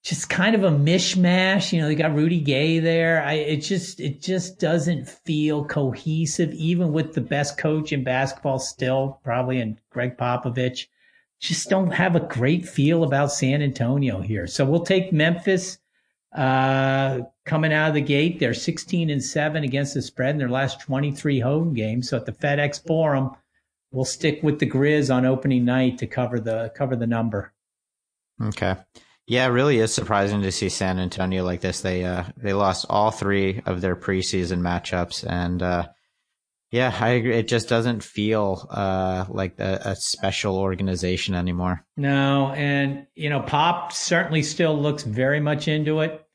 just 0.04 0.30
kind 0.30 0.54
of 0.54 0.64
a 0.64 0.70
mishmash. 0.70 1.72
You 1.72 1.82
know, 1.82 1.88
they 1.88 1.96
got 1.96 2.14
Rudy 2.14 2.42
Gay 2.42 2.80
there. 2.80 3.24
I, 3.24 3.34
it 3.34 3.58
just, 3.58 4.00
it 4.00 4.22
just 4.22 4.60
doesn't 4.60 5.08
feel 5.08 5.66
cohesive, 5.66 6.54
even 6.54 6.92
with 6.92 7.14
the 7.14 7.22
best 7.22 7.58
coach 7.58 7.94
in 7.94 8.04
basketball 8.04 8.60
still, 8.60 9.20
probably, 9.24 9.60
and 9.62 9.78
Gregg 9.90 10.18
Popovich. 10.18 10.88
Just 11.40 11.70
don't 11.70 11.92
have 11.92 12.16
a 12.16 12.22
great 12.22 12.68
feel 12.68 13.04
about 13.04 13.32
San 13.32 13.62
Antonio 13.62 14.22
here. 14.22 14.48
So 14.48 14.66
we'll 14.66 14.86
take 14.86 15.12
Memphis 15.12 15.78
uh, 16.34 17.22
coming 17.46 17.74
out 17.74 17.90
of 17.90 17.94
the 17.94 18.02
gate. 18.02 18.40
They're 18.40 18.54
16 18.54 19.10
and 19.10 19.24
7 19.24 19.64
against 19.64 19.94
the 19.94 20.02
spread 20.02 20.32
in 20.32 20.38
their 20.38 20.50
last 20.50 20.82
23 20.82 21.40
home 21.40 21.74
games. 21.74 22.10
So 22.10 22.18
at 22.18 22.26
the 22.26 22.32
FedEx 22.32 22.86
Forum, 22.86 23.32
we'll 23.94 24.04
stick 24.04 24.42
with 24.44 24.60
the 24.60 24.70
Grizz 24.70 25.14
on 25.14 25.26
opening 25.26 25.64
night 25.64 26.00
to 26.00 26.08
cover 26.08 26.40
the 26.40 26.74
cover 26.76 26.98
the 26.98 27.08
number. 27.08 27.54
Okay. 28.42 28.76
Yeah, 29.26 29.46
it 29.46 29.52
really 29.52 29.80
is 29.80 29.94
surprising 29.94 30.42
to 30.42 30.52
see 30.52 30.68
San 30.68 31.00
Antonio 31.00 31.46
like 31.46 31.62
this. 31.62 31.80
They 31.80 32.04
uh, 32.04 32.26
they 32.36 32.52
lost 32.52 32.86
all 32.90 33.12
three 33.12 33.62
of 33.66 33.80
their 33.80 33.96
preseason 33.96 34.60
matchups, 34.60 35.26
and 35.26 35.64
uh, 35.64 35.88
yeah, 36.72 36.94
I 37.00 37.10
agree. 37.10 37.36
It 37.36 37.48
just 37.48 37.70
doesn't 37.70 38.04
feel 38.04 38.68
uh, 38.70 39.26
like 39.30 39.58
a, 39.60 39.80
a, 39.86 39.96
special 39.96 40.58
organization 40.58 41.36
anymore. 41.36 41.86
No, 41.96 42.52
and 42.52 43.08
you 43.16 43.30
know, 43.30 43.40
Pop 43.42 43.94
certainly 43.94 44.44
still 44.44 44.78
looks 44.78 45.04
very 45.04 45.40
much 45.40 45.70
into 45.70 46.02
it. 46.02 46.26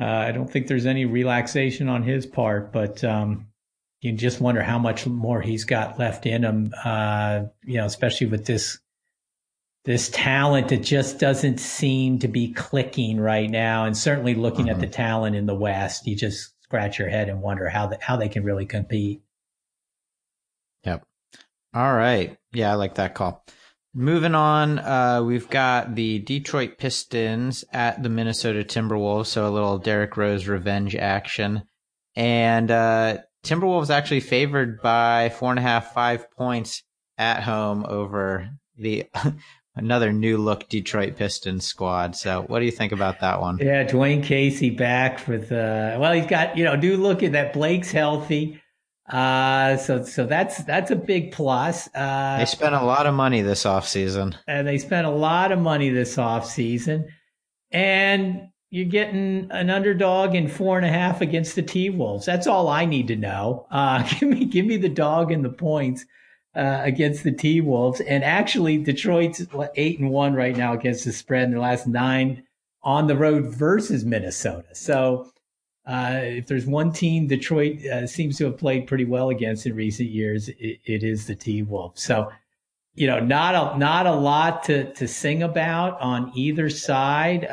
Uh, 0.00 0.06
I 0.06 0.32
don't 0.32 0.50
think 0.50 0.66
there's 0.68 0.86
any 0.86 1.04
relaxation 1.04 1.88
on 1.88 2.04
his 2.04 2.24
part, 2.24 2.72
but 2.72 3.04
um, 3.04 3.47
you 4.00 4.12
just 4.12 4.40
wonder 4.40 4.62
how 4.62 4.78
much 4.78 5.06
more 5.06 5.40
he's 5.40 5.64
got 5.64 5.98
left 5.98 6.26
in 6.26 6.44
him. 6.44 6.72
Uh, 6.84 7.44
you 7.64 7.78
know, 7.78 7.86
especially 7.86 8.28
with 8.28 8.46
this 8.46 8.78
this 9.84 10.10
talent 10.10 10.68
that 10.68 10.82
just 10.82 11.18
doesn't 11.18 11.58
seem 11.58 12.18
to 12.18 12.28
be 12.28 12.52
clicking 12.52 13.18
right 13.18 13.48
now. 13.48 13.86
And 13.86 13.96
certainly 13.96 14.34
looking 14.34 14.66
mm-hmm. 14.66 14.74
at 14.74 14.80
the 14.80 14.86
mm-hmm. 14.86 14.92
talent 14.92 15.36
in 15.36 15.46
the 15.46 15.54
West, 15.54 16.06
you 16.06 16.14
just 16.14 16.52
scratch 16.62 16.98
your 16.98 17.08
head 17.08 17.30
and 17.30 17.40
wonder 17.40 17.68
how 17.68 17.86
the, 17.86 17.98
how 18.00 18.16
they 18.16 18.28
can 18.28 18.44
really 18.44 18.66
compete. 18.66 19.22
Yep. 20.84 21.04
All 21.72 21.94
right. 21.94 22.36
Yeah, 22.52 22.72
I 22.72 22.74
like 22.74 22.96
that 22.96 23.14
call. 23.14 23.44
Moving 23.94 24.34
on, 24.34 24.78
uh, 24.78 25.22
we've 25.24 25.48
got 25.48 25.94
the 25.94 26.18
Detroit 26.18 26.76
Pistons 26.76 27.64
at 27.72 28.02
the 28.02 28.10
Minnesota 28.10 28.62
Timberwolves, 28.62 29.26
so 29.26 29.48
a 29.48 29.50
little 29.50 29.78
Derrick 29.78 30.16
Rose 30.16 30.46
revenge 30.46 30.94
action. 30.94 31.62
And 32.14 32.70
uh, 32.70 33.18
Timberwolves 33.44 33.90
actually 33.90 34.20
favored 34.20 34.80
by 34.82 35.30
four 35.30 35.50
and 35.50 35.58
a 35.58 35.62
half, 35.62 35.92
five 35.94 36.30
points 36.32 36.82
at 37.16 37.42
home 37.42 37.84
over 37.86 38.50
the 38.76 39.06
another 39.76 40.12
new 40.12 40.38
look 40.38 40.68
Detroit 40.68 41.16
Pistons 41.16 41.64
squad. 41.64 42.16
So, 42.16 42.42
what 42.42 42.58
do 42.60 42.64
you 42.64 42.70
think 42.70 42.92
about 42.92 43.20
that 43.20 43.40
one? 43.40 43.58
Yeah, 43.58 43.84
Dwane 43.84 44.24
Casey 44.24 44.70
back 44.70 45.26
with 45.26 45.52
uh 45.52 45.96
well, 45.98 46.12
he's 46.12 46.26
got 46.26 46.56
you 46.56 46.64
know, 46.64 46.76
do 46.76 46.96
look 46.96 47.22
at 47.22 47.32
that 47.32 47.52
Blake's 47.52 47.90
healthy. 47.90 48.60
Uh 49.08 49.76
so 49.78 50.04
so 50.04 50.26
that's 50.26 50.62
that's 50.64 50.90
a 50.90 50.96
big 50.96 51.32
plus. 51.32 51.88
Uh 51.94 52.38
They 52.38 52.44
spent 52.44 52.74
a 52.74 52.84
lot 52.84 53.06
of 53.06 53.14
money 53.14 53.42
this 53.42 53.64
offseason. 53.64 54.36
And 54.46 54.66
they 54.66 54.78
spent 54.78 55.06
a 55.06 55.10
lot 55.10 55.52
of 55.52 55.58
money 55.58 55.90
this 55.90 56.16
offseason. 56.16 57.04
And 57.70 58.48
you're 58.70 58.84
getting 58.84 59.48
an 59.50 59.70
underdog 59.70 60.34
in 60.34 60.48
four 60.48 60.76
and 60.76 60.86
a 60.86 60.90
half 60.90 61.20
against 61.20 61.54
the 61.54 61.62
T 61.62 61.90
Wolves. 61.90 62.26
That's 62.26 62.46
all 62.46 62.68
I 62.68 62.84
need 62.84 63.08
to 63.08 63.16
know. 63.16 63.66
Uh 63.70 64.02
give 64.20 64.28
me 64.28 64.44
give 64.44 64.66
me 64.66 64.76
the 64.76 64.88
dog 64.88 65.32
and 65.32 65.44
the 65.44 65.50
points 65.50 66.04
uh, 66.58 66.80
against 66.82 67.24
the 67.24 67.32
T 67.32 67.60
Wolves. 67.60 68.00
And 68.00 68.24
actually, 68.24 68.78
Detroit's 68.78 69.46
eight 69.76 70.00
and 70.00 70.10
one 70.10 70.34
right 70.34 70.56
now 70.56 70.72
against 70.72 71.04
the 71.04 71.12
spread 71.12 71.44
in 71.44 71.50
their 71.50 71.60
last 71.60 71.86
nine 71.86 72.42
on 72.82 73.06
the 73.06 73.16
road 73.16 73.46
versus 73.46 74.04
Minnesota. 74.04 74.74
So, 74.74 75.30
uh, 75.86 76.20
if 76.22 76.46
there's 76.48 76.66
one 76.66 76.92
team 76.92 77.28
Detroit 77.28 77.84
uh, 77.86 78.06
seems 78.06 78.36
to 78.38 78.46
have 78.46 78.58
played 78.58 78.86
pretty 78.86 79.04
well 79.04 79.30
against 79.30 79.66
in 79.66 79.74
recent 79.74 80.10
years, 80.10 80.48
it, 80.48 80.80
it 80.84 81.02
is 81.02 81.26
the 81.26 81.34
T 81.34 81.62
Wolves. 81.62 82.02
So, 82.02 82.30
you 82.94 83.06
know, 83.06 83.20
not 83.20 83.54
a 83.54 83.78
not 83.78 84.06
a 84.06 84.14
lot 84.14 84.64
to 84.64 84.92
to 84.94 85.06
sing 85.06 85.42
about 85.42 86.00
on 86.00 86.32
either 86.34 86.68
side. 86.68 87.44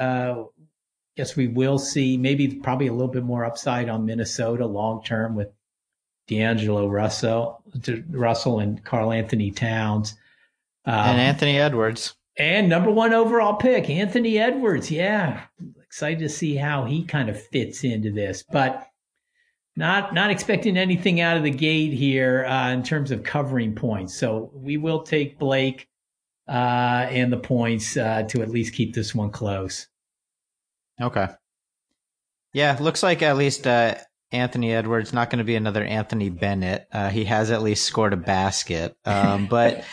Guess 1.18 1.36
we 1.36 1.47
will 1.47 1.80
see 1.80 2.18
maybe 2.18 2.47
probably 2.55 2.88
a 2.88 2.93
little 2.93 3.11
bit 3.11 3.24
more 3.24 3.45
upside 3.45 3.88
on 3.89 4.05
Minnesota 4.05 4.66
long 4.66 5.03
term 5.03 5.36
with 5.36 5.49
D'Angelo 6.28 6.88
Russell, 6.88 7.61
Russell 8.09 8.59
and 8.59 8.84
Karl-Anthony 8.84 9.51
Towns. 9.51 10.16
Um, 10.86 10.95
and 10.95 11.20
Anthony 11.20 11.59
Edwards. 11.59 12.16
And 12.38 12.68
number 12.68 12.91
one 12.91 13.13
overall 13.13 13.55
pick, 13.55 13.89
Anthony 13.89 14.39
Edwards. 14.39 14.91
Yeah. 14.91 15.43
Excited 15.82 16.20
to 16.20 16.30
see 16.30 16.55
how 16.55 16.84
he 16.84 17.03
kind 17.03 17.30
of 17.30 17.41
fits 17.41 17.84
into 17.84 18.11
this. 18.11 18.43
But 18.43 18.88
not 19.78 20.13
not 20.13 20.32
expecting 20.32 20.78
anything 20.78 21.22
out 21.22 21.38
of 21.38 21.43
the 21.43 21.51
gate 21.51 21.93
here 21.93 22.45
uh, 22.45 22.72
in 22.72 22.84
terms 22.84 23.11
of 23.11 23.24
covering 23.24 23.76
points. 23.76 24.18
So 24.18 24.51
we 24.53 24.78
will 24.78 25.03
take 25.03 25.39
Blake 25.39 25.88
uh, 26.47 27.07
and 27.09 27.32
the 27.32 27.38
points 27.38 27.97
uh, 27.97 28.24
to 28.24 28.41
at 28.41 28.49
least 28.49 28.74
keep 28.74 28.93
this 28.93 29.16
one 29.16 29.32
close. 29.32 29.88
Okay. 31.02 31.28
Yeah, 32.54 32.78
looks 32.80 33.04
like 33.04 33.22
at 33.22 33.38
least 33.38 33.68
uh, 33.68 33.96
Anthony 34.32 34.74
Edwards, 34.74 35.14
not 35.14 35.30
going 35.30 35.39
to 35.39 35.46
be 35.46 35.56
another 35.56 35.84
Anthony 35.84 36.30
Bennett. 36.30 36.88
Uh, 36.91 37.10
he 37.10 37.26
has 37.26 37.52
at 37.52 37.62
least 37.62 37.86
scored 37.86 38.14
a 38.14 38.18
basket. 38.18 38.96
Um, 39.06 39.48
but, 39.50 39.84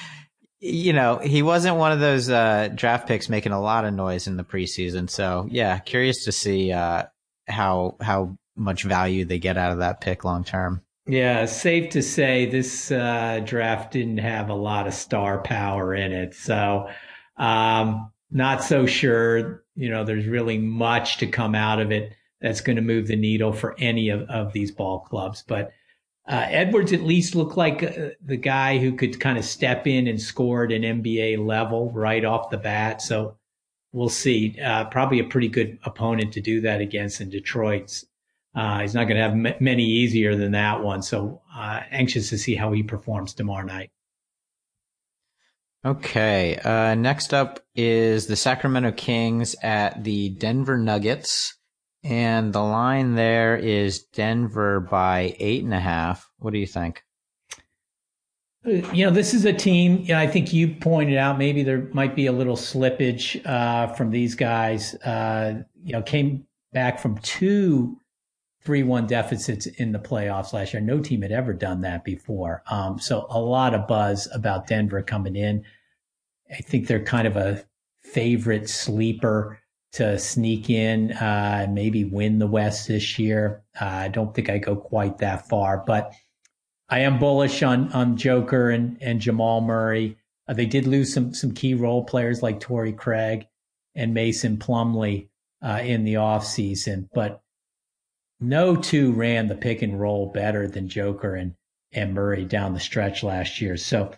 you 0.61 0.93
know, 0.93 1.19
he 1.19 1.43
wasn't 1.43 1.77
one 1.77 1.93
of 1.93 2.01
those 2.01 2.31
uh, 2.31 2.69
draft 2.75 3.09
picks 3.09 3.29
making 3.29 3.53
a 3.53 3.61
lot 3.61 3.85
of 3.85 3.95
noise 3.95 4.27
in 4.27 4.37
the 4.37 4.45
preseason. 4.45 5.11
So, 5.11 5.49
yeah, 5.51 5.79
curious 5.79 6.25
to 6.25 6.33
see 6.33 6.73
uh, 6.73 7.05
how 7.49 7.97
how 8.01 8.37
much 8.55 8.85
value 8.85 9.25
they 9.25 9.39
get 9.39 9.57
out 9.57 9.73
of 9.73 9.79
that 9.79 10.01
pick 10.01 10.25
long 10.25 10.45
term. 10.45 10.83
Yeah, 11.07 11.47
safe 11.47 11.91
to 11.91 12.03
say 12.03 12.47
this 12.47 12.93
uh, 12.93 13.41
draft 13.45 13.93
didn't 13.93 14.19
have 14.19 14.51
a 14.51 14.55
lot 14.55 14.87
of 14.87 14.95
star 14.95 15.43
power 15.43 15.95
in 15.95 16.13
it. 16.13 16.35
So, 16.35 16.89
um, 17.37 18.13
not 18.31 18.63
so 18.63 18.87
sure, 18.87 19.62
you 19.75 19.89
know, 19.89 20.05
there's 20.05 20.27
really 20.27 20.59
much 20.59 21.18
to 21.18 21.27
come 21.27 21.55
out 21.55 21.81
of 21.81 21.91
it 21.91 22.12
that's 22.41 22.61
going 22.61 22.77
to 22.77 22.83
move 22.83 23.07
the 23.07 23.16
needle 23.16 23.53
for 23.53 23.75
any 23.79 24.09
of, 24.09 24.23
of 24.23 24.53
these 24.53 24.70
ball 24.70 25.01
clubs. 25.01 25.45
But 25.47 25.73
uh, 26.29 26.47
Edwards 26.49 26.93
at 26.93 27.03
least 27.03 27.35
looked 27.35 27.57
like 27.57 27.83
uh, 27.83 28.11
the 28.25 28.37
guy 28.37 28.79
who 28.79 28.93
could 28.95 29.18
kind 29.18 29.39
of 29.39 29.45
step 29.45 29.87
in 29.87 30.07
and 30.07 30.20
score 30.20 30.64
at 30.64 30.73
an 30.73 30.83
NBA 30.83 31.45
level 31.45 31.91
right 31.93 32.25
off 32.25 32.51
the 32.51 32.59
bat. 32.59 33.03
So 33.03 33.37
we'll 33.93 34.09
see. 34.09 34.59
Uh, 34.61 34.85
probably 34.87 35.18
a 35.18 35.25
pretty 35.25 35.49
good 35.49 35.79
opponent 35.85 36.33
to 36.35 36.41
do 36.41 36.61
that 36.61 36.81
against 36.81 37.20
in 37.20 37.31
Detroit's. 37.31 38.05
Uh, 38.55 38.81
he's 38.81 38.95
not 38.95 39.05
going 39.05 39.16
to 39.16 39.23
have 39.23 39.33
m- 39.33 39.64
many 39.64 39.85
easier 39.85 40.37
than 40.37 40.53
that 40.53 40.83
one. 40.83 41.03
So 41.03 41.41
uh, 41.55 41.81
anxious 41.91 42.29
to 42.31 42.39
see 42.39 42.55
how 42.55 42.73
he 42.73 42.83
performs 42.83 43.35
tomorrow 43.35 43.64
night. 43.64 43.91
Okay. 45.85 46.57
Uh, 46.59 46.95
next 46.95 47.35
up 47.35 47.61
is 47.74 48.26
the 48.26 48.37
Sacramento 48.37 48.93
Kings 48.93 49.57
at 49.62 50.05
the 50.05 50.28
Denver 50.30 50.78
Nuggets. 50.78 51.57
And 52.05 52.53
the 52.53 52.62
line 52.62 53.14
there 53.14 53.57
is 53.57 54.03
Denver 54.03 54.80
by 54.80 55.37
eight 55.39 55.62
and 55.62 55.74
a 55.74 55.80
half. 55.80 56.28
What 56.39 56.53
do 56.53 56.59
you 56.59 56.66
think? 56.66 57.05
Uh, 58.66 58.70
you 58.93 59.05
know, 59.05 59.11
this 59.11 59.35
is 59.35 59.45
a 59.45 59.53
team. 59.53 60.07
I 60.12 60.26
think 60.26 60.53
you 60.53 60.74
pointed 60.74 61.16
out 61.16 61.39
maybe 61.39 61.62
there 61.62 61.89
might 61.93 62.14
be 62.16 62.26
a 62.26 62.33
little 62.33 62.57
slippage 62.57 63.45
uh, 63.47 63.89
from 63.95 64.11
these 64.11 64.35
guys. 64.35 64.95
Uh, 64.97 65.62
you 65.85 65.93
know, 65.93 66.03
came 66.03 66.47
back 66.72 66.99
from 66.99 67.18
two 67.18 67.99
three-one 68.65 69.07
deficits 69.07 69.67
in 69.67 69.93
the 69.93 69.99
playoffs 69.99 70.53
last 70.53 70.73
year. 70.73 70.83
No 70.83 71.01
team 71.01 71.23
had 71.23 71.33
ever 71.33 71.53
done 71.53 71.81
that 71.81 72.05
before. 72.05 72.63
Um, 72.71 72.99
so 72.99 73.27
a 73.29 73.41
lot 73.41 73.75
of 73.75 73.89
buzz 73.89 74.29
about 74.33 74.67
Denver 74.67 75.03
coming 75.03 75.37
in. 75.37 75.65
I 76.51 76.57
think 76.57 76.87
they're 76.87 77.03
kind 77.03 77.27
of 77.27 77.37
a 77.37 77.65
favorite 78.03 78.69
sleeper 78.69 79.59
to 79.93 80.19
sneak 80.19 80.71
in 80.71 81.13
uh, 81.13 81.61
and 81.63 81.75
maybe 81.75 82.05
win 82.05 82.39
the 82.39 82.47
West 82.47 82.89
this 82.89 83.19
year. 83.19 83.63
Uh, 83.81 83.85
I 83.85 84.09
don't 84.09 84.35
think 84.35 84.49
I 84.49 84.59
go 84.59 84.77
quite 84.77 85.19
that 85.19 85.49
far, 85.49 85.83
but 85.87 86.13
I 86.89 87.01
am 87.01 87.19
bullish 87.19 87.63
on 87.63 87.93
on 87.93 88.17
Joker 88.17 88.71
and 88.71 88.97
and 89.01 89.21
Jamal 89.21 89.61
Murray. 89.61 90.17
Uh, 90.49 90.55
they 90.55 90.67
did 90.67 90.87
lose 90.87 91.13
some 91.13 91.35
some 91.35 91.53
key 91.53 91.75
role 91.75 92.05
players 92.05 92.43
like 92.43 92.61
Torrey 92.61 92.93
Craig 92.93 93.47
and 93.95 94.15
Mason 94.15 94.57
Plumlee 94.57 95.29
uh, 95.63 95.81
in 95.83 96.05
the 96.05 96.15
offseason, 96.15 97.09
but 97.15 97.43
no 98.43 98.76
two 98.76 99.12
ran 99.12 99.49
the 99.49 99.55
pick 99.55 99.82
and 99.82 100.01
roll 100.01 100.26
better 100.32 100.68
than 100.68 100.88
Joker 100.88 101.34
and 101.34 101.55
and 101.93 102.14
Murray 102.14 102.45
down 102.45 102.74
the 102.74 102.80
stretch 102.80 103.22
last 103.22 103.61
year. 103.61 103.76
So 103.76 104.12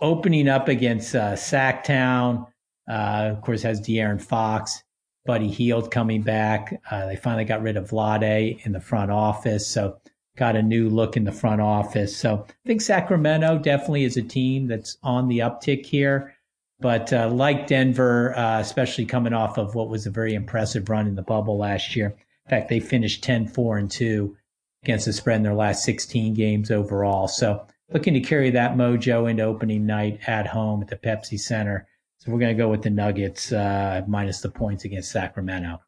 opening 0.00 0.48
up 0.48 0.68
against 0.68 1.14
uh, 1.14 1.32
Sacktown, 1.32 2.46
uh, 2.88 3.30
of 3.32 3.40
course, 3.42 3.62
has 3.62 3.80
De'Aaron 3.80 4.22
Fox 4.22 4.84
Buddy 5.26 5.48
Hield 5.48 5.90
coming 5.90 6.22
back. 6.22 6.80
Uh, 6.90 7.06
they 7.06 7.16
finally 7.16 7.44
got 7.44 7.62
rid 7.62 7.76
of 7.76 7.90
Vlade 7.90 8.64
in 8.64 8.72
the 8.72 8.80
front 8.80 9.10
office. 9.10 9.66
So 9.66 9.98
got 10.36 10.54
a 10.54 10.62
new 10.62 10.88
look 10.88 11.16
in 11.16 11.24
the 11.24 11.32
front 11.32 11.60
office. 11.60 12.16
So 12.16 12.46
I 12.48 12.66
think 12.66 12.80
Sacramento 12.80 13.58
definitely 13.58 14.04
is 14.04 14.16
a 14.16 14.22
team 14.22 14.68
that's 14.68 14.98
on 15.02 15.28
the 15.28 15.40
uptick 15.40 15.84
here. 15.84 16.34
But 16.78 17.12
uh, 17.12 17.30
like 17.30 17.66
Denver, 17.66 18.36
uh, 18.36 18.60
especially 18.60 19.06
coming 19.06 19.32
off 19.32 19.58
of 19.58 19.74
what 19.74 19.88
was 19.88 20.06
a 20.06 20.10
very 20.10 20.34
impressive 20.34 20.88
run 20.88 21.06
in 21.06 21.14
the 21.14 21.22
bubble 21.22 21.56
last 21.58 21.96
year. 21.96 22.14
In 22.46 22.50
fact, 22.50 22.68
they 22.68 22.80
finished 22.80 23.24
10 23.24 23.48
4 23.48 23.78
and 23.78 23.90
2 23.90 24.36
against 24.84 25.06
the 25.06 25.12
spread 25.12 25.38
in 25.38 25.42
their 25.42 25.54
last 25.54 25.82
16 25.84 26.34
games 26.34 26.70
overall. 26.70 27.26
So 27.26 27.66
looking 27.92 28.14
to 28.14 28.20
carry 28.20 28.50
that 28.50 28.76
mojo 28.76 29.28
into 29.28 29.42
opening 29.42 29.86
night 29.86 30.20
at 30.26 30.46
home 30.46 30.82
at 30.82 30.88
the 30.88 30.96
Pepsi 30.96 31.38
Center. 31.38 31.88
So 32.18 32.30
we're 32.30 32.38
going 32.38 32.56
to 32.56 32.62
go 32.62 32.68
with 32.68 32.82
the 32.82 32.90
Nuggets 32.90 33.52
uh, 33.52 34.02
minus 34.06 34.40
the 34.40 34.48
points 34.48 34.84
against 34.84 35.10
Sacramento. 35.10 35.80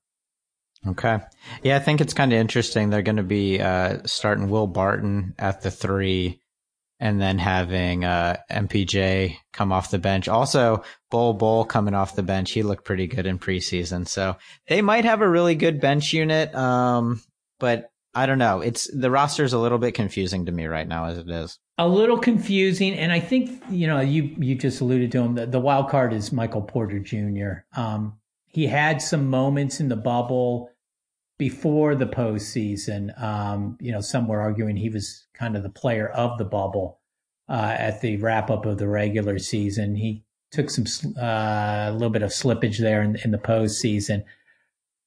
Okay. 0.87 1.21
Yeah, 1.63 1.77
I 1.77 1.81
think 1.81 2.01
it's 2.01 2.15
kind 2.15 2.33
of 2.33 2.39
interesting. 2.39 2.91
They're 2.91 3.03
going 3.03 3.17
to 3.17 3.23
be 3.23 3.61
uh, 3.61 3.99
starting 4.05 4.49
Will 4.49 4.67
Barton 4.67 5.35
at 5.39 5.63
the 5.63 5.71
three 5.71 6.41
and 7.01 7.21
then 7.21 7.39
having 7.39 8.05
uh, 8.05 8.37
MPJ 8.51 9.37
come 9.53 9.73
off 9.73 9.91
the 9.91 9.99
bench. 9.99 10.29
Also, 10.29 10.83
Bol 11.11 11.35
Bol 11.35 11.65
coming 11.65 11.95
off 11.95 12.17
the 12.17 12.23
bench. 12.23 12.51
He 12.51 12.63
looked 12.63 12.85
pretty 12.85 13.07
good 13.07 13.27
in 13.27 13.39
preseason. 13.39 14.07
So 14.09 14.37
they 14.67 14.83
might 14.83 15.05
have 15.05 15.21
a 15.21 15.29
really 15.29 15.55
good 15.55 15.81
bench 15.81 16.13
unit. 16.13 16.55
Um, 16.55 17.23
but 17.61 17.91
I 18.15 18.27
don't 18.27 18.39
know. 18.39 18.61
It's 18.61 18.91
the 18.93 19.11
roster 19.11 19.45
is 19.45 19.53
a 19.53 19.59
little 19.59 19.79
bit 19.79 19.95
confusing 19.95 20.47
to 20.47 20.53
me 20.53 20.67
right 20.67 20.89
now 20.89 21.05
as 21.05 21.19
it 21.19 21.29
is. 21.29 21.59
A 21.77 21.87
little 21.87 22.19
confusing, 22.19 22.95
and 22.95 23.13
I 23.13 23.21
think 23.21 23.63
you 23.71 23.87
know 23.87 24.01
you 24.01 24.35
you 24.39 24.57
just 24.57 24.81
alluded 24.81 25.13
to 25.13 25.19
him. 25.21 25.35
The, 25.37 25.47
the 25.47 25.61
wild 25.61 25.89
card 25.89 26.13
is 26.13 26.33
Michael 26.33 26.63
Porter 26.63 26.99
Jr. 26.99 27.65
Um, 27.77 28.19
he 28.47 28.67
had 28.67 29.01
some 29.01 29.29
moments 29.29 29.79
in 29.79 29.89
the 29.89 29.97
bubble 29.97 30.71
before 31.39 31.95
the 31.95 32.07
postseason. 32.07 33.21
Um, 33.23 33.79
you 33.81 33.93
know, 33.93 34.01
some 34.01 34.29
were 34.29 34.41
arguing 34.41 34.77
he 34.77 34.91
was 34.91 35.27
kind 35.35 35.57
of 35.57 35.63
the 35.63 35.71
player 35.71 36.09
of 36.09 36.37
the 36.39 36.45
bubble 36.45 37.01
uh, 37.49 37.75
at 37.79 38.01
the 38.01 38.17
wrap 38.19 38.51
up 38.51 38.67
of 38.67 38.79
the 38.79 38.89
regular 38.89 39.39
season. 39.39 39.95
He 39.95 40.25
took 40.51 40.71
some 40.71 40.87
uh, 41.17 41.87
a 41.89 41.93
little 41.93 42.11
bit 42.11 42.23
of 42.23 42.31
slippage 42.31 42.79
there 42.79 43.03
in, 43.03 43.17
in 43.25 43.31
the 43.31 43.39
postseason. 43.39 44.25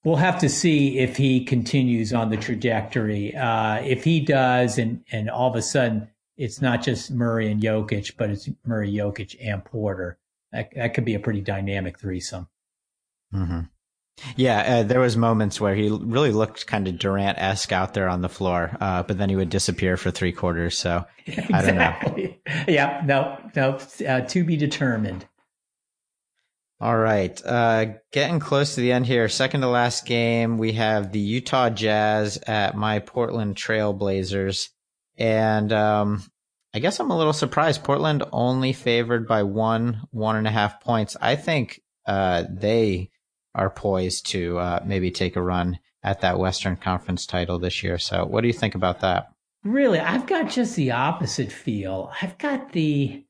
We'll 0.03 0.15
have 0.15 0.39
to 0.39 0.49
see 0.49 0.97
if 0.97 1.17
he 1.17 1.45
continues 1.45 2.11
on 2.11 2.29
the 2.29 2.37
trajectory. 2.37 3.35
Uh, 3.35 3.81
if 3.83 4.03
he 4.03 4.19
does, 4.19 4.79
and 4.79 5.03
and 5.11 5.29
all 5.29 5.49
of 5.49 5.55
a 5.55 5.61
sudden 5.61 6.07
it's 6.37 6.59
not 6.59 6.81
just 6.81 7.11
Murray 7.11 7.51
and 7.51 7.61
Jokic, 7.61 8.13
but 8.17 8.31
it's 8.31 8.49
Murray, 8.65 8.91
Jokic, 8.91 9.35
and 9.39 9.63
Porter. 9.63 10.17
That, 10.51 10.69
that 10.75 10.93
could 10.95 11.05
be 11.05 11.13
a 11.13 11.19
pretty 11.19 11.41
dynamic 11.41 11.99
threesome. 11.99 12.47
Mm-hmm. 13.33 13.59
Yeah, 14.35 14.59
uh, 14.61 14.83
there 14.83 14.99
was 14.99 15.17
moments 15.17 15.59
where 15.59 15.75
he 15.75 15.89
really 15.89 16.31
looked 16.31 16.67
kind 16.67 16.87
of 16.87 16.97
Durant 16.97 17.37
esque 17.37 17.71
out 17.71 17.93
there 17.93 18.09
on 18.09 18.21
the 18.21 18.29
floor, 18.29 18.75
uh, 18.79 19.03
but 19.03 19.17
then 19.17 19.29
he 19.29 19.35
would 19.35 19.49
disappear 19.49 19.97
for 19.97 20.11
three 20.11 20.31
quarters. 20.31 20.77
So 20.77 21.05
exactly. 21.25 21.53
I 21.53 21.61
don't 21.61 22.17
know. 22.17 22.33
yeah, 22.67 23.01
no, 23.05 23.37
no, 23.55 23.79
uh, 24.07 24.21
to 24.21 24.43
be 24.43 24.57
determined. 24.57 25.25
All 26.81 26.97
right. 26.97 27.39
Uh, 27.45 27.85
getting 28.11 28.39
close 28.39 28.73
to 28.73 28.81
the 28.81 28.91
end 28.91 29.05
here. 29.05 29.29
Second 29.29 29.61
to 29.61 29.67
last 29.67 30.07
game, 30.07 30.57
we 30.57 30.73
have 30.73 31.11
the 31.11 31.19
Utah 31.19 31.69
Jazz 31.69 32.39
at 32.47 32.75
my 32.75 32.97
Portland 32.97 33.55
Trailblazers. 33.55 34.69
And, 35.15 35.71
um, 35.71 36.23
I 36.73 36.79
guess 36.79 36.99
I'm 36.99 37.11
a 37.11 37.17
little 37.17 37.33
surprised. 37.33 37.83
Portland 37.83 38.23
only 38.31 38.73
favored 38.73 39.27
by 39.27 39.43
one, 39.43 40.07
one 40.09 40.37
and 40.37 40.47
a 40.47 40.51
half 40.51 40.81
points. 40.81 41.15
I 41.21 41.35
think, 41.35 41.81
uh, 42.07 42.45
they 42.49 43.11
are 43.55 43.69
poised 43.69 44.25
to, 44.27 44.57
uh, 44.57 44.79
maybe 44.85 45.11
take 45.11 45.35
a 45.35 45.41
run 45.41 45.79
at 46.03 46.21
that 46.21 46.39
Western 46.39 46.75
Conference 46.75 47.25
title 47.25 47.59
this 47.59 47.83
year. 47.83 47.97
So 47.97 48.25
what 48.25 48.41
do 48.41 48.47
you 48.47 48.53
think 48.53 48.75
about 48.75 49.01
that? 49.01 49.31
Really? 49.63 49.99
I've 49.99 50.25
got 50.25 50.49
just 50.49 50.75
the 50.75 50.91
opposite 50.91 51.51
feel. 51.51 52.11
I've 52.21 52.37
got 52.37 52.71
the, 52.71 53.23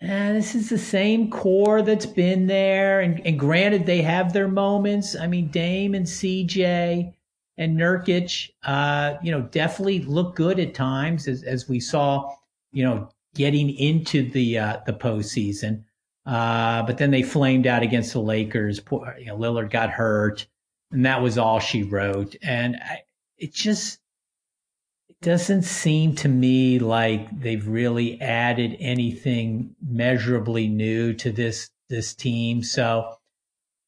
and 0.00 0.36
this 0.36 0.54
is 0.54 0.68
the 0.68 0.78
same 0.78 1.30
core 1.30 1.82
that's 1.82 2.06
been 2.06 2.46
there. 2.46 3.00
And, 3.00 3.24
and 3.24 3.38
granted, 3.38 3.86
they 3.86 4.02
have 4.02 4.32
their 4.32 4.48
moments. 4.48 5.14
I 5.14 5.26
mean, 5.26 5.48
Dame 5.48 5.94
and 5.94 6.06
CJ 6.06 7.14
and 7.56 7.78
Nurkic, 7.78 8.50
uh, 8.64 9.14
you 9.22 9.30
know, 9.30 9.42
definitely 9.42 10.00
look 10.00 10.34
good 10.36 10.58
at 10.58 10.74
times, 10.74 11.28
as, 11.28 11.42
as 11.44 11.68
we 11.68 11.80
saw, 11.80 12.34
you 12.72 12.84
know, 12.84 13.08
getting 13.34 13.70
into 13.70 14.28
the 14.30 14.58
uh, 14.58 14.78
the 14.86 14.92
postseason. 14.92 15.84
Uh, 16.26 16.82
but 16.82 16.98
then 16.98 17.12
they 17.12 17.22
flamed 17.22 17.66
out 17.66 17.84
against 17.84 18.12
the 18.12 18.20
Lakers. 18.20 18.80
Poor, 18.80 19.14
you 19.18 19.26
know, 19.26 19.36
Lillard 19.36 19.70
got 19.70 19.90
hurt, 19.90 20.46
and 20.90 21.06
that 21.06 21.22
was 21.22 21.38
all 21.38 21.60
she 21.60 21.84
wrote. 21.84 22.34
And 22.42 22.76
I, 22.76 23.02
it 23.38 23.54
just 23.54 24.00
it 25.08 25.20
doesn't 25.22 25.62
seem 25.62 26.16
to 26.16 26.28
me 26.28 26.80
like 26.80 27.40
they've 27.40 27.66
really 27.66 28.20
added 28.20 28.76
anything 28.80 29.76
measurably 29.80 30.66
new 30.66 31.14
to 31.14 31.30
this 31.30 31.70
this 31.88 32.12
team. 32.12 32.64
So, 32.64 33.14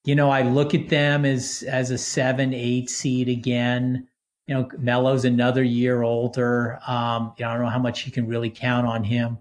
you 0.04 0.14
know, 0.14 0.30
I 0.30 0.42
look 0.42 0.74
at 0.74 0.90
them 0.90 1.24
as 1.24 1.64
as 1.64 1.90
a 1.90 1.98
seven, 1.98 2.54
eight 2.54 2.88
seed 2.88 3.28
again. 3.28 4.06
You 4.46 4.54
know, 4.54 4.70
Melo's 4.78 5.24
another 5.24 5.64
year 5.64 6.02
older. 6.02 6.78
Um, 6.86 7.34
you 7.36 7.44
know, 7.44 7.50
I 7.50 7.54
don't 7.54 7.64
know 7.64 7.70
how 7.70 7.80
much 7.80 8.06
you 8.06 8.12
can 8.12 8.28
really 8.28 8.48
count 8.48 8.86
on 8.86 9.02
him 9.02 9.38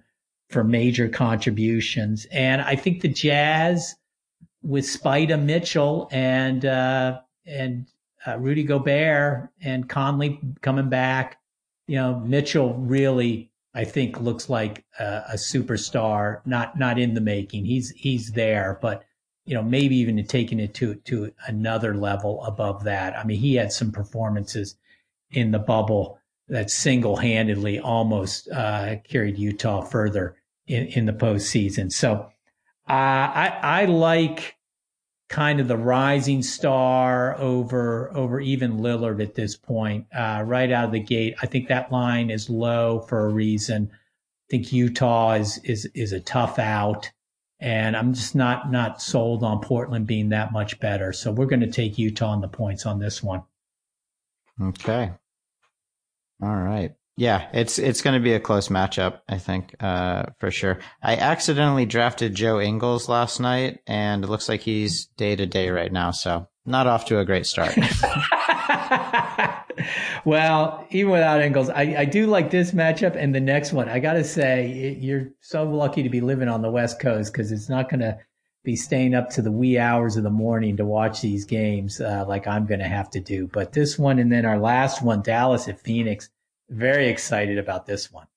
for 0.49 0.63
major 0.63 1.09
contributions. 1.09 2.25
And 2.31 2.61
I 2.61 2.75
think 2.75 3.01
the 3.01 3.07
Jazz, 3.07 3.95
with 4.63 4.85
Spida 4.85 5.41
Mitchell 5.41 6.09
and 6.11 6.65
uh, 6.65 7.19
and 7.45 7.87
uh, 8.25 8.37
Rudy 8.37 8.63
Gobert 8.63 9.49
and 9.61 9.87
Conley 9.87 10.39
coming 10.61 10.89
back, 10.89 11.39
you 11.87 11.95
know, 11.95 12.19
Mitchell 12.19 12.73
really, 12.75 13.51
I 13.73 13.85
think, 13.85 14.19
looks 14.19 14.49
like 14.49 14.85
a, 14.99 15.23
a, 15.33 15.35
superstar, 15.35 16.41
not 16.45 16.77
not 16.77 16.99
in 16.99 17.13
the 17.13 17.21
making. 17.21 17.65
He's 17.65 17.91
he's 17.91 18.31
there, 18.31 18.79
but 18.81 19.03
you 19.45 19.53
know, 19.53 19.63
maybe 19.63 19.95
even 19.97 20.23
taking 20.25 20.59
it 20.59 20.73
to 20.75 20.95
to 20.95 21.31
another 21.45 21.95
level 21.95 22.43
above 22.43 22.83
that. 22.85 23.17
I 23.17 23.23
mean, 23.23 23.39
he 23.39 23.55
had 23.55 23.71
some 23.71 23.91
performances 23.91 24.75
in 25.31 25.51
the 25.51 25.59
bubble 25.59 26.19
that 26.49 26.71
single 26.71 27.17
handedly 27.17 27.79
almost 27.79 28.49
uh, 28.49 28.95
carried 29.03 29.37
Utah 29.37 29.81
further 29.81 30.36
in, 30.67 30.87
in 30.87 31.05
the 31.05 31.13
postseason. 31.13 31.91
So 31.91 32.31
uh, 32.87 32.91
I 32.91 33.59
I 33.61 33.85
like 33.85 34.55
kind 35.29 35.59
of 35.59 35.67
the 35.67 35.77
rising 35.77 36.41
star 36.41 37.37
over 37.37 38.15
over 38.15 38.39
even 38.39 38.77
Lillard 38.77 39.21
at 39.21 39.35
this 39.35 39.55
point. 39.55 40.05
Uh, 40.15 40.43
right 40.45 40.71
out 40.71 40.85
of 40.85 40.91
the 40.91 40.99
gate, 40.99 41.35
I 41.41 41.45
think 41.47 41.67
that 41.67 41.91
line 41.91 42.29
is 42.29 42.49
low 42.49 43.01
for 43.01 43.25
a 43.25 43.29
reason. 43.29 43.91
I 43.91 44.47
think 44.49 44.71
Utah 44.71 45.33
is 45.33 45.57
is 45.63 45.85
is 45.93 46.13
a 46.13 46.19
tough 46.21 46.59
out, 46.59 47.11
and 47.59 47.97
I'm 47.97 48.13
just 48.13 48.35
not 48.35 48.71
not 48.71 49.01
sold 49.01 49.43
on 49.43 49.59
Portland 49.59 50.07
being 50.07 50.29
that 50.29 50.53
much 50.53 50.79
better. 50.79 51.11
So 51.11 51.31
we're 51.31 51.45
going 51.45 51.59
to 51.61 51.71
take 51.71 51.97
Utah 51.97 52.29
on 52.29 52.41
the 52.41 52.47
points 52.47 52.85
on 52.85 52.99
this 52.99 53.21
one. 53.21 53.43
Okay. 54.61 55.11
All 56.41 56.55
right. 56.55 56.93
Yeah, 57.19 57.47
it's 57.51 57.79
it's 57.79 58.03
going 58.03 58.13
to 58.13 58.23
be 58.23 58.33
a 58.33 58.39
close 58.39 58.67
matchup, 58.67 59.21
I 59.27 59.39
think, 59.39 59.73
uh, 59.79 60.25
for 60.39 60.51
sure. 60.51 60.77
I 61.01 61.15
accidentally 61.15 61.87
drafted 61.87 62.35
Joe 62.35 62.61
Ingles 62.61 63.09
last 63.09 63.39
night, 63.39 63.79
and 63.87 64.23
it 64.23 64.27
looks 64.27 64.47
like 64.47 64.61
he's 64.61 65.07
day 65.17 65.35
to 65.35 65.47
day 65.47 65.71
right 65.71 65.91
now, 65.91 66.11
so 66.11 66.47
not 66.63 66.85
off 66.85 67.05
to 67.05 67.17
a 67.17 67.25
great 67.25 67.47
start. 67.47 67.75
well, 70.25 70.85
even 70.91 71.11
without 71.11 71.41
Ingles, 71.41 71.71
I, 71.71 71.95
I 71.97 72.05
do 72.05 72.27
like 72.27 72.51
this 72.51 72.71
matchup 72.71 73.15
and 73.15 73.33
the 73.33 73.39
next 73.39 73.73
one. 73.73 73.89
I 73.89 73.97
got 73.97 74.13
to 74.13 74.23
say, 74.23 74.95
you're 74.99 75.29
so 75.41 75.63
lucky 75.63 76.03
to 76.03 76.09
be 76.09 76.21
living 76.21 76.49
on 76.49 76.61
the 76.61 76.69
West 76.69 76.99
Coast 76.99 77.33
because 77.33 77.51
it's 77.51 77.67
not 77.67 77.89
going 77.89 78.01
to 78.01 78.19
be 78.63 78.75
staying 78.75 79.15
up 79.15 79.31
to 79.31 79.41
the 79.41 79.51
wee 79.51 79.79
hours 79.79 80.17
of 80.17 80.23
the 80.23 80.29
morning 80.29 80.77
to 80.77 80.85
watch 80.85 81.21
these 81.21 81.45
games 81.45 81.99
uh, 81.99 82.25
like 82.27 82.47
I'm 82.47 82.67
going 82.67 82.81
to 82.81 82.87
have 82.87 83.09
to 83.11 83.21
do. 83.21 83.47
But 83.47 83.73
this 83.73 83.97
one 83.97 84.19
and 84.19 84.31
then 84.31 84.45
our 84.45 84.59
last 84.59 85.01
one, 85.01 85.23
Dallas 85.23 85.67
at 85.67 85.79
Phoenix 85.79 86.29
very 86.69 87.09
excited 87.09 87.57
about 87.57 87.85
this 87.85 88.11
one. 88.11 88.27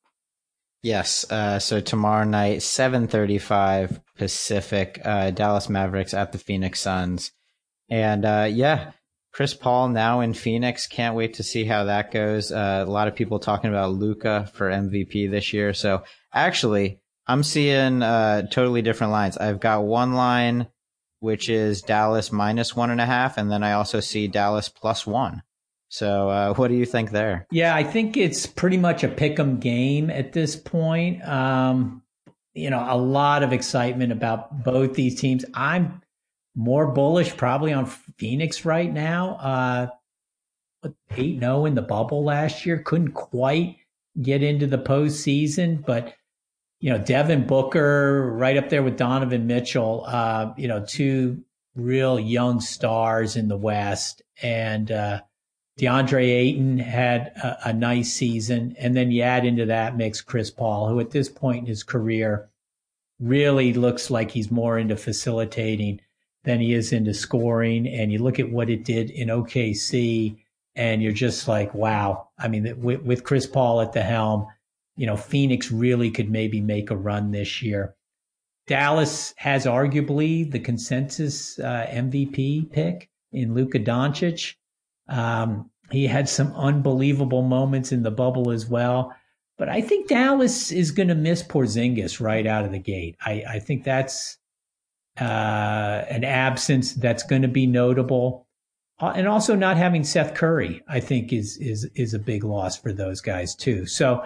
Yes. 0.83 1.31
Uh, 1.31 1.59
so 1.59 1.81
tomorrow 1.81 2.25
night, 2.25 2.59
7:35 2.61 4.01
Pacific, 4.17 5.01
uh, 5.05 5.31
Dallas 5.31 5.69
Mavericks 5.69 6.15
at 6.15 6.33
the 6.33 6.39
Phoenix 6.39 6.81
Suns, 6.81 7.33
and 7.91 8.25
uh, 8.25 8.49
yeah, 8.51 8.93
Chris 9.33 9.53
Paul 9.53 9.89
now 9.89 10.21
in 10.21 10.33
Phoenix. 10.33 10.87
Can't 10.87 11.17
wait 11.17 11.35
to 11.35 11.43
see 11.43 11.65
how 11.65 11.85
that 11.85 12.11
goes. 12.11 12.51
Uh, 12.51 12.85
a 12.87 12.91
lot 12.91 13.09
of 13.09 13.15
people 13.15 13.39
talking 13.39 13.71
about 13.71 13.93
Luka 13.93 14.51
for 14.55 14.71
MVP 14.71 15.31
this 15.31 15.53
year. 15.53 15.75
So 15.75 16.03
actually, 16.33 17.01
I'm 17.27 17.43
seeing 17.43 18.03
uh, 18.03 18.47
totally 18.51 18.81
different 18.81 19.13
lines. 19.13 19.37
I've 19.37 19.61
got 19.61 19.85
one 19.85 20.15
line 20.15 20.69
which 21.21 21.51
is 21.51 21.83
Dallas 21.83 22.33
minus 22.33 22.75
one 22.75 22.91
and 22.91 23.01
a 23.01 23.07
half, 23.07 23.37
and 23.39 23.51
then 23.51 23.63
I 23.63 23.73
also 23.73 24.01
see 24.01 24.27
Dallas 24.27 24.69
plus 24.69 25.07
one. 25.07 25.43
So, 25.91 26.31
uh, 26.31 26.55
what 26.55 26.69
do 26.69 26.75
you 26.75 26.87
think 26.87 27.11
there? 27.11 27.47
Yeah, 27.51 27.75
I 27.75 27.83
think 27.83 28.17
it's 28.17 28.47
pretty 28.47 28.77
much 28.77 29.03
a 29.03 29.09
pick 29.09 29.39
'em 29.39 29.59
game 29.59 30.09
at 30.09 30.33
this 30.33 30.55
point. 30.55 31.23
Um, 31.29 32.03
you 32.55 32.71
know, 32.71 32.87
a 32.89 32.97
lot 32.97 33.43
of 33.43 33.53
excitement 33.53 34.13
about 34.13 34.63
both 34.65 34.95
these 34.95 35.21
teams. 35.21 35.45
I'm 35.53 36.01
more 36.55 36.87
bullish 36.87 37.37
probably 37.37 37.73
on 37.73 37.87
Phoenix 37.87 38.65
right 38.65 38.93
now. 38.93 39.37
Uh, 39.37 39.87
8 41.17 41.41
0 41.41 41.67
in 41.67 41.75
the 41.75 41.83
bubble 41.83 42.25
last 42.25 42.65
year, 42.65 42.79
couldn't 42.79 43.13
quite 43.13 43.77
get 44.23 44.43
into 44.43 44.67
the 44.67 44.79
postseason, 44.79 45.85
but 45.85 46.15
you 46.79 46.91
know, 46.91 46.99
Devin 46.99 47.47
Booker 47.47 48.33
right 48.33 48.57
up 48.57 48.71
there 48.71 48.83
with 48.83 48.97
Donovan 48.97 49.47
Mitchell, 49.47 50.05
uh, 50.07 50.55
you 50.57 50.67
know, 50.67 50.83
two 50.87 51.43
real 51.75 52.19
young 52.19 52.61
stars 52.61 53.37
in 53.37 53.49
the 53.49 53.57
West. 53.57 54.23
And 54.43 54.91
uh, 54.91 55.21
DeAndre 55.81 56.27
Ayton 56.27 56.79
had 56.79 57.29
a, 57.43 57.71
a, 57.71 57.73
nice 57.73 58.13
season. 58.13 58.77
And 58.79 58.95
then 58.95 59.11
you 59.11 59.23
add 59.23 59.47
into 59.47 59.65
that 59.65 59.97
mix 59.97 60.21
Chris 60.21 60.51
Paul, 60.51 60.89
who 60.89 61.01
at 61.01 61.11
this 61.11 61.31
point 61.31 61.61
in 61.61 61.67
his 61.67 61.83
career 61.83 62.51
really 63.19 63.73
looks 63.73 64.11
like 64.11 64.31
he's 64.31 64.51
more 64.51 64.79
into 64.79 64.95
facilitating 64.95 66.03
than 66.45 66.61
he 66.61 66.75
is 66.75 66.93
into 66.93 67.15
scoring. 67.15 67.89
And 67.89 68.13
you 68.13 68.19
look 68.19 68.39
at 68.39 68.51
what 68.51 68.69
it 68.69 68.85
did 68.85 69.11
in 69.11 69.29
OKC, 69.29 70.37
and 70.75 71.03
you're 71.03 71.13
just 71.13 71.49
like, 71.49 71.73
wow. 71.73 72.29
I 72.39 72.49
mean, 72.49 72.79
with, 72.83 73.01
with 73.01 73.25
Chris 73.25 73.47
Paul 73.47 73.81
at 73.81 73.95
the 73.95 74.03
helm, 74.03 74.49
you 74.97 75.07
know, 75.07 75.17
Phoenix 75.17 75.73
really 75.73 76.11
could 76.11 76.31
maybe 76.31 76.61
make 76.61 76.91
a 76.91 76.97
run 76.97 77.31
this 77.31 77.63
year. 77.63 77.95
Dallas 78.67 79.33
has 79.39 79.65
arguably 79.65 80.51
the 80.51 80.61
consensus 80.61 81.59
uh, 81.59 81.87
MVP 81.89 82.71
pick 82.71 83.09
in 83.33 83.55
Luka 83.55 83.79
Doncic. 83.79 84.57
Um, 85.11 85.71
he 85.91 86.07
had 86.07 86.29
some 86.29 86.55
unbelievable 86.55 87.43
moments 87.43 87.93
in 87.93 88.03
the 88.03 88.11
bubble 88.11 88.51
as 88.51 88.67
well. 88.67 89.15
But 89.59 89.69
I 89.69 89.83
think 89.83 90.09
Dallas 90.09 90.73
is 90.73 90.91
going 90.91 91.09
to 91.09 91.15
miss 91.15 91.43
Porzingis 91.43 92.21
right 92.21 92.47
out 92.47 92.65
of 92.65 92.73
the 92.73 92.79
gate. 92.79 93.17
I, 93.21 93.45
I 93.47 93.59
think 93.59 93.85
that's 93.85 94.39
uh, 95.21 96.05
an 96.09 96.25
absence 96.25 96.95
that's 96.95 97.25
going 97.25 97.43
to 97.43 97.49
be 97.49 97.67
notable. 97.67 98.47
Uh, 99.01 99.13
and 99.15 99.29
also 99.29 99.55
not 99.55 99.77
having 99.77 100.05
Seth 100.05 100.35
Curry, 100.35 100.83
I 100.89 101.01
think 101.01 101.33
is 101.33 101.57
is 101.59 101.89
is 101.95 102.15
a 102.15 102.19
big 102.19 102.45
loss 102.45 102.77
for 102.77 102.93
those 102.93 103.21
guys 103.21 103.55
too. 103.55 103.87
So 103.87 104.23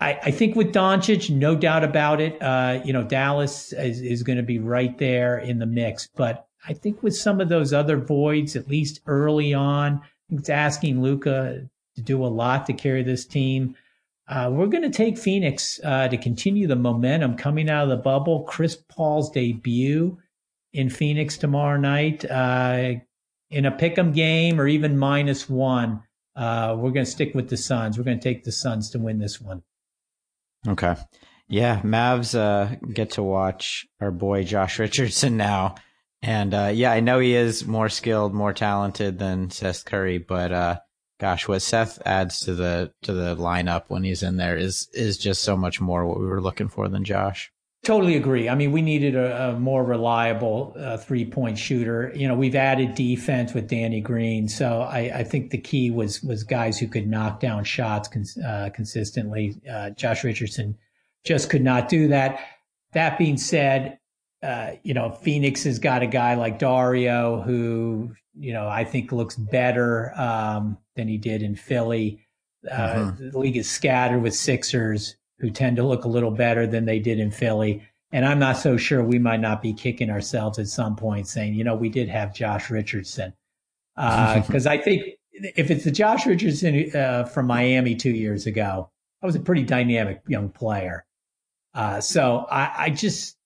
I, 0.00 0.18
I 0.24 0.30
think 0.30 0.56
with 0.56 0.72
Doncic, 0.72 1.30
no 1.30 1.54
doubt 1.54 1.84
about 1.84 2.20
it. 2.20 2.40
Uh, 2.42 2.80
you 2.84 2.92
know, 2.92 3.04
Dallas 3.04 3.72
is, 3.72 4.00
is 4.00 4.22
going 4.22 4.38
to 4.38 4.42
be 4.42 4.58
right 4.58 4.96
there 4.98 5.38
in 5.38 5.58
the 5.58 5.66
mix. 5.66 6.08
But 6.16 6.46
I 6.66 6.74
think 6.74 7.02
with 7.02 7.16
some 7.16 7.40
of 7.40 7.48
those 7.48 7.72
other 7.72 7.96
voids, 7.96 8.56
at 8.56 8.68
least 8.68 9.00
early 9.06 9.54
on, 9.54 10.02
it's 10.30 10.48
asking 10.48 11.02
Luka 11.02 11.68
to 11.96 12.02
do 12.02 12.24
a 12.24 12.28
lot 12.28 12.66
to 12.66 12.72
carry 12.72 13.02
this 13.02 13.24
team. 13.24 13.76
Uh, 14.28 14.48
we're 14.52 14.66
going 14.66 14.84
to 14.84 14.96
take 14.96 15.18
Phoenix 15.18 15.80
uh, 15.82 16.06
to 16.08 16.16
continue 16.16 16.66
the 16.66 16.76
momentum 16.76 17.36
coming 17.36 17.68
out 17.68 17.84
of 17.84 17.88
the 17.88 17.96
bubble. 17.96 18.44
Chris 18.44 18.76
Paul's 18.76 19.30
debut 19.30 20.18
in 20.72 20.88
Phoenix 20.88 21.36
tomorrow 21.36 21.78
night 21.78 22.24
uh, 22.30 22.92
in 23.50 23.66
a 23.66 23.72
pick'em 23.72 24.14
game 24.14 24.60
or 24.60 24.68
even 24.68 24.96
minus 24.96 25.48
one. 25.48 26.02
Uh, 26.36 26.76
we're 26.78 26.92
going 26.92 27.04
to 27.04 27.10
stick 27.10 27.34
with 27.34 27.48
the 27.48 27.56
Suns. 27.56 27.98
We're 27.98 28.04
going 28.04 28.20
to 28.20 28.22
take 28.22 28.44
the 28.44 28.52
Suns 28.52 28.90
to 28.90 28.98
win 29.00 29.18
this 29.18 29.40
one. 29.40 29.62
Okay. 30.68 30.94
Yeah, 31.48 31.80
Mavs 31.80 32.38
uh, 32.38 32.76
get 32.92 33.10
to 33.12 33.24
watch 33.24 33.86
our 34.00 34.12
boy 34.12 34.44
Josh 34.44 34.78
Richardson 34.78 35.36
now. 35.36 35.74
And 36.22 36.52
uh, 36.52 36.70
yeah, 36.74 36.92
I 36.92 37.00
know 37.00 37.18
he 37.18 37.34
is 37.34 37.66
more 37.66 37.88
skilled, 37.88 38.34
more 38.34 38.52
talented 38.52 39.18
than 39.18 39.50
Seth 39.50 39.84
Curry, 39.86 40.18
but 40.18 40.52
uh, 40.52 40.78
gosh, 41.18 41.48
what 41.48 41.62
Seth 41.62 42.00
adds 42.04 42.40
to 42.40 42.54
the 42.54 42.92
to 43.02 43.12
the 43.12 43.36
lineup 43.36 43.84
when 43.88 44.04
he's 44.04 44.22
in 44.22 44.36
there 44.36 44.56
is 44.56 44.88
is 44.92 45.16
just 45.16 45.42
so 45.42 45.56
much 45.56 45.80
more 45.80 46.06
what 46.06 46.20
we 46.20 46.26
were 46.26 46.42
looking 46.42 46.68
for 46.68 46.88
than 46.88 47.04
Josh. 47.04 47.50
Totally 47.82 48.16
agree. 48.16 48.46
I 48.46 48.54
mean, 48.54 48.72
we 48.72 48.82
needed 48.82 49.16
a, 49.16 49.48
a 49.48 49.58
more 49.58 49.82
reliable 49.82 50.74
uh, 50.78 50.98
three 50.98 51.24
point 51.24 51.56
shooter. 51.56 52.12
You 52.14 52.28
know, 52.28 52.34
we've 52.34 52.54
added 52.54 52.94
defense 52.94 53.54
with 53.54 53.68
Danny 53.68 54.02
Green, 54.02 54.48
so 54.48 54.82
I, 54.82 55.20
I 55.20 55.24
think 55.24 55.50
the 55.50 55.58
key 55.58 55.90
was 55.90 56.22
was 56.22 56.44
guys 56.44 56.78
who 56.78 56.88
could 56.88 57.06
knock 57.06 57.40
down 57.40 57.64
shots 57.64 58.08
cons- 58.08 58.36
uh, 58.36 58.68
consistently. 58.74 59.58
Uh, 59.70 59.90
Josh 59.90 60.24
Richardson 60.24 60.76
just 61.24 61.48
could 61.48 61.62
not 61.62 61.88
do 61.88 62.08
that. 62.08 62.40
That 62.92 63.16
being 63.16 63.38
said, 63.38 63.98
uh, 64.42 64.72
you 64.82 64.94
know, 64.94 65.10
Phoenix 65.10 65.64
has 65.64 65.78
got 65.78 66.02
a 66.02 66.06
guy 66.06 66.34
like 66.34 66.58
Dario 66.58 67.42
who 67.42 68.12
you 68.34 68.52
know 68.52 68.68
I 68.68 68.84
think 68.84 69.12
looks 69.12 69.36
better 69.36 70.12
um, 70.18 70.78
than 70.96 71.08
he 71.08 71.18
did 71.18 71.42
in 71.42 71.56
Philly. 71.56 72.26
Uh, 72.70 72.76
mm-hmm. 72.76 73.30
The 73.30 73.38
league 73.38 73.56
is 73.56 73.70
scattered 73.70 74.20
with 74.20 74.34
Sixers 74.34 75.16
who 75.40 75.50
tend 75.50 75.76
to 75.76 75.82
look 75.82 76.04
a 76.04 76.08
little 76.08 76.30
better 76.30 76.66
than 76.66 76.84
they 76.84 76.98
did 76.98 77.18
in 77.18 77.30
Philly. 77.30 77.82
And 78.12 78.26
I'm 78.26 78.38
not 78.38 78.56
so 78.56 78.76
sure 78.76 79.02
we 79.02 79.18
might 79.18 79.40
not 79.40 79.62
be 79.62 79.72
kicking 79.72 80.10
ourselves 80.10 80.58
at 80.58 80.68
some 80.68 80.96
point 80.96 81.26
saying, 81.26 81.54
you 81.54 81.64
know, 81.64 81.74
we 81.74 81.88
did 81.88 82.08
have 82.08 82.34
Josh 82.34 82.70
Richardson. 82.70 83.32
Because 83.96 84.66
uh, 84.66 84.70
I 84.72 84.78
think 84.78 85.04
if 85.32 85.70
it's 85.70 85.84
the 85.84 85.90
Josh 85.90 86.26
Richardson 86.26 86.94
uh, 86.94 87.24
from 87.24 87.46
Miami 87.46 87.94
two 87.94 88.10
years 88.10 88.46
ago, 88.46 88.90
I 89.22 89.26
was 89.26 89.36
a 89.36 89.40
pretty 89.40 89.62
dynamic 89.62 90.22
young 90.26 90.48
player. 90.50 91.06
Uh, 91.72 92.00
so 92.00 92.46
I, 92.50 92.72
I, 92.76 92.90
just 92.90 93.36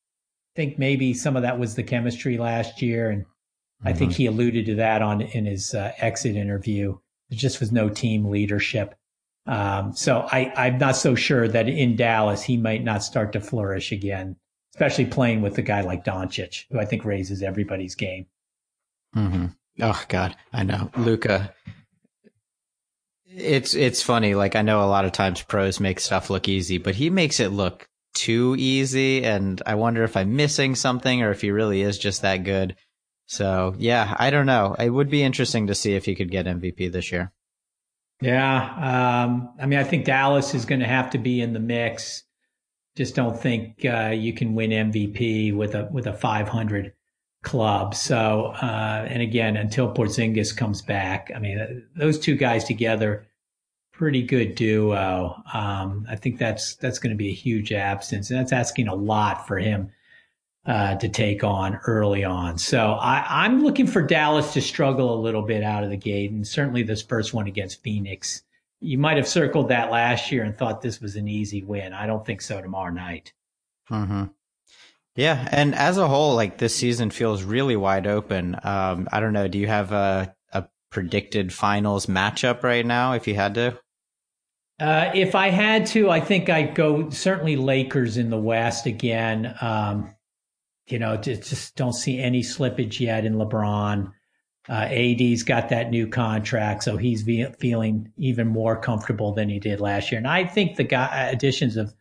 think 0.54 0.78
maybe 0.78 1.14
some 1.14 1.36
of 1.36 1.42
that 1.42 1.58
was 1.58 1.74
the 1.74 1.82
chemistry 1.82 2.38
last 2.38 2.82
year. 2.82 3.10
And 3.10 3.22
mm-hmm. 3.22 3.88
I 3.88 3.92
think 3.92 4.12
mm-hmm. 4.12 4.16
he 4.16 4.26
alluded 4.26 4.66
to 4.66 4.74
that 4.76 5.02
on 5.02 5.20
in 5.20 5.46
his 5.46 5.74
uh, 5.74 5.92
exit 5.98 6.36
interview. 6.36 6.96
There 7.30 7.38
just 7.38 7.60
was 7.60 7.72
no 7.72 7.88
team 7.88 8.26
leadership. 8.26 8.94
Um, 9.46 9.94
so 9.94 10.26
I, 10.30 10.52
I'm 10.56 10.78
not 10.78 10.96
so 10.96 11.14
sure 11.14 11.46
that 11.48 11.68
in 11.68 11.96
Dallas 11.96 12.42
he 12.42 12.56
might 12.56 12.82
not 12.82 13.02
start 13.02 13.32
to 13.32 13.40
flourish 13.40 13.92
again, 13.92 14.36
especially 14.74 15.06
playing 15.06 15.42
with 15.42 15.58
a 15.58 15.62
guy 15.62 15.82
like 15.82 16.04
Doncic, 16.04 16.64
who 16.70 16.78
I 16.78 16.86
think 16.86 17.04
raises 17.04 17.42
everybody's 17.42 17.94
game. 17.94 18.26
Mm-hmm. 19.14 19.46
Oh 19.82 20.02
God, 20.08 20.36
I 20.52 20.62
know 20.62 20.90
Luka. 20.96 21.52
It's 23.26 23.74
it's 23.74 24.02
funny. 24.02 24.34
Like 24.34 24.56
I 24.56 24.62
know 24.62 24.82
a 24.82 24.86
lot 24.86 25.04
of 25.04 25.12
times 25.12 25.42
pros 25.42 25.80
make 25.80 26.00
stuff 26.00 26.30
look 26.30 26.48
easy, 26.48 26.78
but 26.78 26.94
he 26.94 27.10
makes 27.10 27.40
it 27.40 27.48
look 27.50 27.88
too 28.14 28.56
easy, 28.58 29.24
and 29.24 29.60
I 29.66 29.74
wonder 29.74 30.04
if 30.04 30.16
I'm 30.16 30.36
missing 30.36 30.74
something 30.74 31.22
or 31.22 31.30
if 31.30 31.40
he 31.40 31.50
really 31.50 31.82
is 31.82 31.98
just 31.98 32.22
that 32.22 32.44
good. 32.44 32.76
So 33.26 33.74
yeah, 33.78 34.14
I 34.18 34.30
don't 34.30 34.46
know. 34.46 34.74
It 34.78 34.90
would 34.90 35.10
be 35.10 35.22
interesting 35.22 35.66
to 35.66 35.74
see 35.74 35.94
if 35.94 36.04
he 36.04 36.14
could 36.14 36.30
get 36.30 36.46
MVP 36.46 36.92
this 36.92 37.10
year. 37.10 37.32
Yeah. 38.20 39.24
Um, 39.26 39.54
I 39.60 39.66
mean, 39.66 39.78
I 39.78 39.84
think 39.84 40.04
Dallas 40.04 40.54
is 40.54 40.64
going 40.64 40.80
to 40.80 40.86
have 40.86 41.10
to 41.10 41.18
be 41.18 41.40
in 41.40 41.52
the 41.52 41.60
mix. 41.60 42.22
Just 42.96 43.16
don't 43.16 43.38
think 43.38 43.84
uh, 43.84 44.12
you 44.14 44.32
can 44.32 44.54
win 44.54 44.70
MVP 44.70 45.54
with 45.54 45.74
a 45.74 45.88
with 45.90 46.06
a 46.06 46.12
500 46.12 46.92
club. 47.42 47.94
So, 47.94 48.52
uh, 48.60 49.06
and 49.08 49.22
again, 49.22 49.56
until 49.56 49.92
Porzingis 49.92 50.56
comes 50.56 50.80
back, 50.80 51.30
I 51.34 51.38
mean, 51.38 51.86
those 51.96 52.18
two 52.18 52.36
guys 52.36 52.64
together, 52.64 53.26
pretty 53.96 54.22
good 54.22 54.54
duo. 54.54 55.42
Um, 55.52 56.06
I 56.08 56.16
think 56.16 56.38
that's 56.38 56.76
that's 56.76 56.98
going 56.98 57.10
to 57.10 57.16
be 57.16 57.30
a 57.30 57.34
huge 57.34 57.72
absence, 57.72 58.30
and 58.30 58.38
that's 58.38 58.52
asking 58.52 58.88
a 58.88 58.94
lot 58.94 59.46
for 59.46 59.58
him 59.58 59.90
uh, 60.66 60.96
to 60.96 61.08
take 61.08 61.44
on 61.44 61.78
early 61.86 62.24
on. 62.24 62.58
So 62.58 62.92
I, 62.92 63.46
am 63.46 63.62
looking 63.62 63.86
for 63.86 64.02
Dallas 64.02 64.52
to 64.54 64.60
struggle 64.60 65.14
a 65.14 65.20
little 65.20 65.42
bit 65.42 65.62
out 65.62 65.84
of 65.84 65.90
the 65.90 65.96
gate, 65.96 66.32
and 66.32 66.46
certainly 66.46 66.82
this 66.82 67.02
first 67.02 67.32
one 67.32 67.46
against 67.46 67.82
Phoenix. 67.82 68.42
You 68.80 68.98
might 68.98 69.16
have 69.16 69.28
circled 69.28 69.68
that 69.68 69.90
last 69.90 70.30
year 70.30 70.42
and 70.42 70.56
thought 70.56 70.82
this 70.82 71.00
was 71.00 71.16
an 71.16 71.28
easy 71.28 71.62
win. 71.62 71.92
I 71.92 72.06
don't 72.06 72.26
think 72.26 72.42
so 72.42 72.60
tomorrow 72.60 72.92
night. 72.92 73.32
Mm-hmm. 73.90 74.24
Yeah, 75.16 75.48
and 75.52 75.74
as 75.74 75.96
a 75.96 76.08
whole, 76.08 76.34
like 76.34 76.58
this 76.58 76.74
season 76.74 77.10
feels 77.10 77.44
really 77.44 77.76
wide 77.76 78.06
open. 78.06 78.56
Um, 78.64 79.08
I 79.12 79.20
don't 79.20 79.32
know. 79.32 79.46
Do 79.46 79.58
you 79.58 79.68
have 79.68 79.92
a, 79.92 80.34
a 80.52 80.64
predicted 80.90 81.52
finals 81.52 82.06
matchup 82.06 82.64
right 82.64 82.84
now? 82.84 83.12
If 83.12 83.28
you 83.28 83.36
had 83.36 83.54
to. 83.54 83.78
Uh, 84.80 85.10
if 85.14 85.34
I 85.34 85.50
had 85.50 85.86
to, 85.88 86.10
I 86.10 86.20
think 86.20 86.50
I'd 86.50 86.74
go 86.74 87.08
certainly 87.10 87.56
Lakers 87.56 88.16
in 88.16 88.30
the 88.30 88.38
West 88.38 88.86
again. 88.86 89.54
Um, 89.60 90.14
you 90.86 90.98
know, 90.98 91.16
just, 91.16 91.48
just 91.48 91.76
don't 91.76 91.92
see 91.92 92.18
any 92.18 92.42
slippage 92.42 92.98
yet 93.00 93.24
in 93.24 93.34
LeBron. 93.34 94.12
Uh, 94.68 94.72
AD's 94.72 95.42
got 95.42 95.68
that 95.68 95.90
new 95.90 96.08
contract, 96.08 96.82
so 96.82 96.96
he's 96.96 97.22
ve- 97.22 97.52
feeling 97.58 98.10
even 98.16 98.48
more 98.48 98.80
comfortable 98.80 99.32
than 99.32 99.48
he 99.48 99.60
did 99.60 99.80
last 99.80 100.10
year. 100.10 100.18
And 100.18 100.26
I 100.26 100.44
think 100.44 100.76
the 100.76 100.84
guy, 100.84 101.28
additions 101.30 101.76
of 101.76 101.94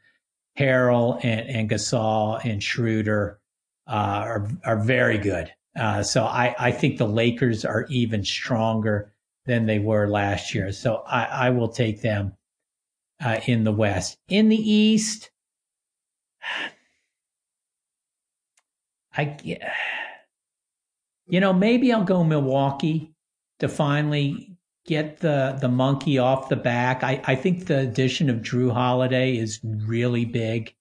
Harrell 0.58 1.20
and, 1.24 1.50
and 1.50 1.70
Gasol 1.70 2.44
and 2.44 2.64
Schroeder 2.64 3.40
uh, 3.88 3.92
are 4.24 4.50
are 4.64 4.82
very 4.82 5.18
good. 5.18 5.52
Uh, 5.76 6.04
so 6.04 6.24
I, 6.24 6.56
I 6.58 6.72
think 6.72 6.98
the 6.98 7.08
Lakers 7.08 7.66
are 7.66 7.86
even 7.90 8.24
stronger 8.24 9.12
than 9.46 9.66
they 9.66 9.80
were 9.80 10.08
last 10.08 10.54
year. 10.54 10.72
So 10.72 11.04
I, 11.08 11.24
I 11.26 11.50
will 11.50 11.68
take 11.68 12.02
them 12.02 12.34
uh, 13.24 13.40
in 13.46 13.64
the 13.64 13.72
West. 13.72 14.18
In 14.28 14.50
the 14.50 14.72
East, 14.72 15.32
I, 19.16 19.38
you 21.28 21.40
know, 21.40 21.54
maybe 21.54 21.94
I'll 21.94 22.04
go 22.04 22.24
Milwaukee 22.24 23.14
to 23.60 23.68
finally 23.68 24.58
get 24.86 25.20
the 25.20 25.58
the 25.62 25.70
monkey 25.70 26.18
off 26.18 26.50
the 26.50 26.56
back. 26.56 27.04
I, 27.04 27.22
I 27.26 27.36
think 27.36 27.68
the 27.68 27.80
addition 27.80 28.30
of 28.30 28.38
Jrue 28.38 28.72
Holiday 28.72 29.38
is 29.38 29.60
really 29.64 30.26
big 30.26 30.74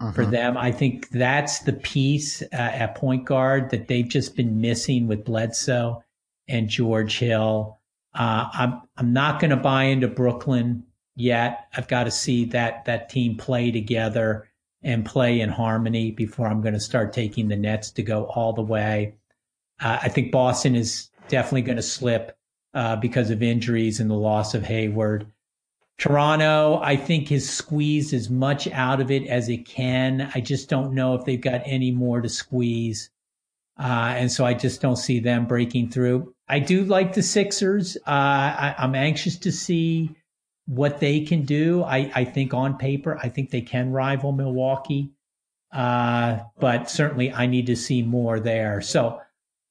uh-huh. 0.00 0.12
for 0.12 0.26
them. 0.26 0.56
I 0.56 0.72
think 0.72 1.08
that's 1.10 1.60
the 1.60 1.72
piece 1.72 2.42
uh, 2.42 2.46
at 2.52 2.96
point 2.96 3.24
guard 3.24 3.70
that 3.70 3.88
they've 3.88 4.08
just 4.08 4.36
been 4.36 4.60
missing 4.60 5.06
with 5.06 5.24
Bledsoe 5.24 6.02
and 6.48 6.68
George 6.68 7.18
Hill. 7.18 7.78
Uh, 8.14 8.48
I'm 8.52 8.82
I'm 8.96 9.12
not 9.12 9.40
going 9.40 9.50
to 9.50 9.56
buy 9.56 9.84
into 9.84 10.08
Brooklyn 10.08 10.85
yet. 11.16 11.66
I've 11.76 11.88
got 11.88 12.04
to 12.04 12.10
see 12.10 12.44
that 12.46 12.84
that 12.84 13.08
team 13.08 13.36
play 13.36 13.72
together 13.72 14.48
and 14.82 15.04
play 15.04 15.40
in 15.40 15.48
harmony 15.48 16.12
before 16.12 16.46
I'm 16.46 16.60
going 16.60 16.74
to 16.74 16.80
start 16.80 17.12
taking 17.12 17.48
the 17.48 17.56
Nets 17.56 17.90
to 17.92 18.02
go 18.02 18.24
all 18.26 18.52
the 18.52 18.62
way. 18.62 19.14
Uh, 19.80 19.98
I 20.02 20.08
think 20.08 20.30
Boston 20.30 20.76
is 20.76 21.10
definitely 21.28 21.62
going 21.62 21.76
to 21.76 21.82
slip 21.82 22.36
uh, 22.74 22.96
because 22.96 23.30
of 23.30 23.42
injuries 23.42 23.98
and 23.98 24.08
the 24.08 24.14
loss 24.14 24.54
of 24.54 24.64
Hayward. 24.64 25.26
Toronto, 25.98 26.78
I 26.82 26.96
think, 26.96 27.28
has 27.28 27.48
squeezed 27.48 28.12
as 28.12 28.28
much 28.28 28.68
out 28.68 29.00
of 29.00 29.10
it 29.10 29.26
as 29.26 29.48
it 29.48 29.66
can. 29.66 30.30
I 30.34 30.40
just 30.40 30.68
don't 30.68 30.92
know 30.92 31.14
if 31.14 31.24
they've 31.24 31.40
got 31.40 31.62
any 31.64 31.90
more 31.90 32.20
to 32.20 32.28
squeeze. 32.28 33.10
Uh, 33.78 34.14
and 34.16 34.30
so 34.30 34.44
I 34.44 34.54
just 34.54 34.80
don't 34.80 34.96
see 34.96 35.20
them 35.20 35.46
breaking 35.46 35.90
through. 35.90 36.34
I 36.48 36.58
do 36.60 36.84
like 36.84 37.14
the 37.14 37.22
Sixers. 37.22 37.96
Uh, 38.06 38.10
I, 38.10 38.74
am 38.78 38.94
anxious 38.94 39.36
to 39.38 39.52
see 39.52 40.14
what 40.66 41.00
they 41.00 41.20
can 41.20 41.44
do. 41.44 41.82
I, 41.84 42.10
I, 42.14 42.24
think 42.24 42.52
on 42.52 42.76
paper, 42.76 43.18
I 43.22 43.28
think 43.28 43.50
they 43.50 43.60
can 43.60 43.92
rival 43.92 44.32
Milwaukee. 44.32 45.12
Uh, 45.72 46.40
but 46.58 46.90
certainly 46.90 47.32
I 47.32 47.46
need 47.46 47.66
to 47.66 47.76
see 47.76 48.02
more 48.02 48.40
there. 48.40 48.80
So 48.80 49.20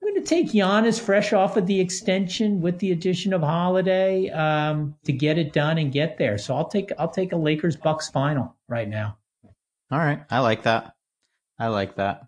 I'm 0.01 0.09
going 0.09 0.21
to 0.21 0.27
take 0.27 0.51
Giannis 0.51 0.99
fresh 0.99 1.33
off 1.33 1.57
of 1.57 1.67
the 1.67 1.79
extension 1.79 2.61
with 2.61 2.79
the 2.79 2.91
addition 2.91 3.33
of 3.33 3.41
Holiday 3.41 4.29
um, 4.29 4.95
to 5.05 5.11
get 5.11 5.37
it 5.37 5.53
done 5.53 5.77
and 5.77 5.91
get 5.91 6.17
there. 6.17 6.37
So 6.37 6.55
I'll 6.55 6.67
take 6.67 6.91
I'll 6.99 7.09
take 7.09 7.31
a 7.31 7.37
Lakers 7.37 7.75
Bucks 7.75 8.09
final 8.09 8.55
right 8.67 8.87
now. 8.87 9.17
All 9.91 9.99
right, 9.99 10.23
I 10.29 10.39
like 10.39 10.63
that. 10.63 10.95
I 11.57 11.67
like 11.67 11.95
that. 11.95 12.27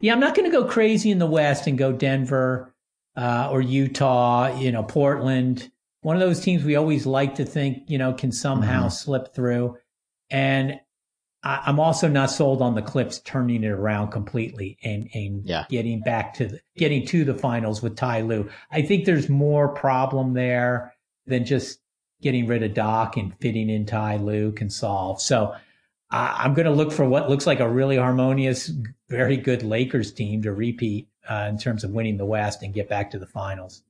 Yeah, 0.00 0.12
I'm 0.12 0.20
not 0.20 0.34
going 0.34 0.50
to 0.50 0.56
go 0.56 0.64
crazy 0.64 1.10
in 1.10 1.18
the 1.18 1.26
West 1.26 1.66
and 1.66 1.76
go 1.76 1.92
Denver 1.92 2.72
uh, 3.16 3.48
or 3.50 3.60
Utah, 3.60 4.56
you 4.58 4.72
know, 4.72 4.82
Portland. 4.82 5.70
One 6.02 6.16
of 6.16 6.20
those 6.20 6.40
teams 6.40 6.64
we 6.64 6.76
always 6.76 7.06
like 7.06 7.36
to 7.36 7.44
think, 7.44 7.84
you 7.88 7.98
know, 7.98 8.12
can 8.12 8.32
somehow 8.32 8.80
mm-hmm. 8.80 8.90
slip 8.90 9.34
through. 9.34 9.76
And 10.30 10.80
I, 11.42 11.68
am 11.68 11.80
also 11.80 12.08
not 12.08 12.30
sold 12.30 12.62
on 12.62 12.74
the 12.74 12.82
Clips 12.82 13.20
turning 13.20 13.64
it 13.64 13.68
around 13.68 14.10
completely 14.10 14.78
and, 14.82 15.08
and 15.14 15.44
yeah. 15.44 15.64
getting 15.68 16.00
back 16.00 16.34
to 16.34 16.46
the, 16.46 16.60
getting 16.76 17.06
to 17.06 17.24
the 17.24 17.34
finals 17.34 17.82
with 17.82 17.96
Ty 17.96 18.22
Lue. 18.22 18.48
I 18.70 18.82
think 18.82 19.04
there's 19.04 19.28
more 19.28 19.68
problem 19.68 20.34
there 20.34 20.94
than 21.26 21.44
just 21.44 21.80
getting 22.20 22.46
rid 22.46 22.62
of 22.62 22.74
Doc 22.74 23.16
and 23.16 23.36
fitting 23.40 23.68
in 23.68 23.86
Ty 23.86 24.16
Lue 24.18 24.52
can 24.52 24.70
solve. 24.70 25.20
So 25.20 25.54
I'm 26.10 26.52
going 26.52 26.66
to 26.66 26.72
look 26.72 26.92
for 26.92 27.08
what 27.08 27.30
looks 27.30 27.46
like 27.46 27.60
a 27.60 27.68
really 27.68 27.96
harmonious, 27.96 28.70
very 29.08 29.36
good 29.36 29.62
Lakers 29.62 30.12
team 30.12 30.42
to 30.42 30.52
repeat 30.52 31.08
uh, 31.28 31.46
in 31.48 31.58
terms 31.58 31.84
of 31.84 31.90
winning 31.90 32.18
the 32.18 32.26
West 32.26 32.62
and 32.62 32.74
get 32.74 32.88
back 32.88 33.10
to 33.12 33.18
the 33.18 33.26
finals. 33.26 33.82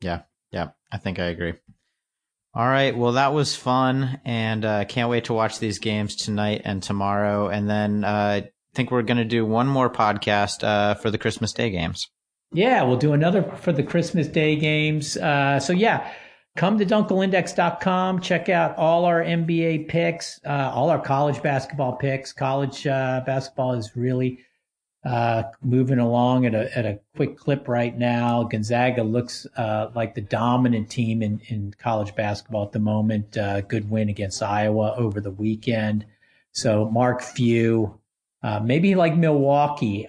Yeah, 0.00 0.22
yeah, 0.50 0.68
I 0.90 0.98
think 0.98 1.18
I 1.18 1.26
agree. 1.26 1.54
All 2.52 2.66
right, 2.66 2.96
well, 2.96 3.12
that 3.12 3.32
was 3.32 3.54
fun, 3.54 4.20
and 4.24 4.64
uh, 4.64 4.84
can't 4.84 5.08
wait 5.08 5.26
to 5.26 5.34
watch 5.34 5.58
these 5.58 5.78
games 5.78 6.16
tonight 6.16 6.62
and 6.64 6.82
tomorrow. 6.82 7.48
And 7.48 7.70
then 7.70 8.02
uh, 8.02 8.42
I 8.44 8.50
think 8.74 8.90
we're 8.90 9.02
going 9.02 9.18
to 9.18 9.24
do 9.24 9.46
one 9.46 9.68
more 9.68 9.88
podcast 9.88 10.64
uh, 10.64 10.94
for 10.94 11.10
the 11.10 11.18
Christmas 11.18 11.52
Day 11.52 11.70
games. 11.70 12.08
Yeah, 12.52 12.82
we'll 12.82 12.96
do 12.96 13.12
another 13.12 13.44
for 13.44 13.72
the 13.72 13.84
Christmas 13.84 14.26
Day 14.26 14.56
games. 14.56 15.16
Uh, 15.16 15.60
so 15.60 15.72
yeah 15.72 16.12
come 16.56 16.78
to 16.78 16.84
dunkelindex.com. 16.84 18.20
Check 18.20 18.48
out 18.48 18.76
all 18.76 19.04
our 19.04 19.22
NBA 19.22 19.88
picks, 19.88 20.40
uh, 20.44 20.70
all 20.74 20.90
our 20.90 21.00
college 21.00 21.42
basketball 21.42 21.96
picks. 21.96 22.32
College 22.32 22.86
uh, 22.86 23.22
basketball 23.24 23.74
is 23.74 23.92
really 23.96 24.40
uh, 25.04 25.44
moving 25.62 25.98
along 25.98 26.46
at 26.46 26.54
a, 26.54 26.76
at 26.78 26.84
a 26.84 27.00
quick 27.16 27.36
clip 27.36 27.68
right 27.68 27.96
now. 27.96 28.42
Gonzaga 28.44 29.02
looks 29.02 29.46
uh, 29.56 29.88
like 29.94 30.14
the 30.14 30.20
dominant 30.20 30.90
team 30.90 31.22
in, 31.22 31.40
in 31.48 31.74
college 31.78 32.14
basketball 32.14 32.64
at 32.64 32.72
the 32.72 32.78
moment. 32.78 33.36
Uh, 33.36 33.62
good 33.62 33.90
win 33.90 34.08
against 34.08 34.42
Iowa 34.42 34.94
over 34.96 35.20
the 35.20 35.30
weekend. 35.30 36.04
So 36.52 36.90
Mark 36.90 37.22
Few, 37.22 37.98
uh, 38.42 38.60
maybe 38.60 38.94
like 38.94 39.16
Milwaukee, 39.16 40.06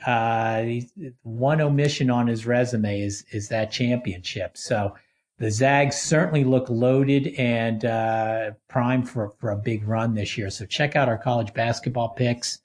one 1.23 1.61
omission 1.61 2.09
on 2.09 2.27
his 2.27 2.45
resume 2.45 3.01
is 3.01 3.23
is 3.31 3.49
that 3.49 3.71
championship. 3.71 4.57
So 4.57 4.95
the 5.41 5.49
Zags 5.49 5.95
certainly 5.95 6.43
look 6.43 6.69
loaded 6.69 7.29
and 7.29 7.83
uh, 7.83 8.51
primed 8.67 9.09
for, 9.09 9.31
for 9.39 9.49
a 9.49 9.57
big 9.57 9.87
run 9.87 10.13
this 10.13 10.37
year. 10.37 10.51
So 10.51 10.67
check 10.67 10.95
out 10.95 11.09
our 11.09 11.17
college 11.17 11.51
basketball 11.55 12.09
picks. 12.09 12.59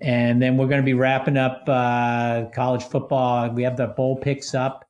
And 0.00 0.40
then 0.40 0.56
we're 0.56 0.68
going 0.68 0.80
to 0.80 0.86
be 0.86 0.94
wrapping 0.94 1.36
up 1.36 1.64
uh, 1.66 2.46
college 2.54 2.84
football. 2.84 3.50
We 3.50 3.64
have 3.64 3.76
the 3.76 3.88
bowl 3.88 4.16
picks 4.16 4.54
up, 4.54 4.84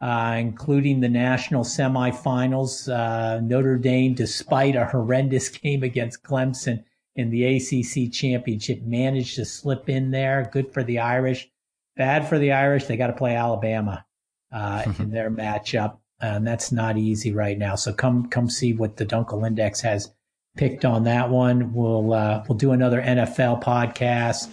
uh, 0.00 0.36
including 0.38 1.00
the 1.00 1.08
national 1.08 1.62
semifinals. 1.62 2.92
Uh, 2.92 3.40
Notre 3.40 3.78
Dame, 3.78 4.14
despite 4.14 4.74
a 4.74 4.86
horrendous 4.86 5.48
game 5.50 5.82
against 5.82 6.24
Clemson 6.24 6.84
in 7.14 7.30
the 7.30 7.44
ACC 7.44 8.12
championship, 8.12 8.82
managed 8.82 9.36
to 9.36 9.44
slip 9.44 9.88
in 9.88 10.10
there. 10.10 10.48
Good 10.52 10.72
for 10.72 10.82
the 10.82 10.98
Irish. 10.98 11.48
Bad 11.96 12.28
for 12.28 12.38
the 12.38 12.52
Irish. 12.52 12.86
They 12.86 12.96
got 12.96 13.08
to 13.08 13.12
play 13.12 13.36
Alabama 13.36 14.04
uh, 14.52 14.82
in 14.98 15.10
their 15.12 15.30
matchup 15.30 15.98
and 16.20 16.46
that's 16.46 16.70
not 16.70 16.98
easy 16.98 17.32
right 17.32 17.56
now. 17.58 17.74
So 17.74 17.92
come 17.92 18.28
come 18.28 18.50
see 18.50 18.72
what 18.72 18.96
the 18.96 19.06
Dunkel 19.06 19.46
Index 19.46 19.80
has 19.80 20.12
picked 20.60 20.84
on 20.84 21.04
that 21.04 21.30
one. 21.30 21.72
We'll 21.72 22.12
uh, 22.12 22.44
we'll 22.46 22.58
do 22.58 22.72
another 22.72 23.00
NFL 23.00 23.62
podcast. 23.62 24.50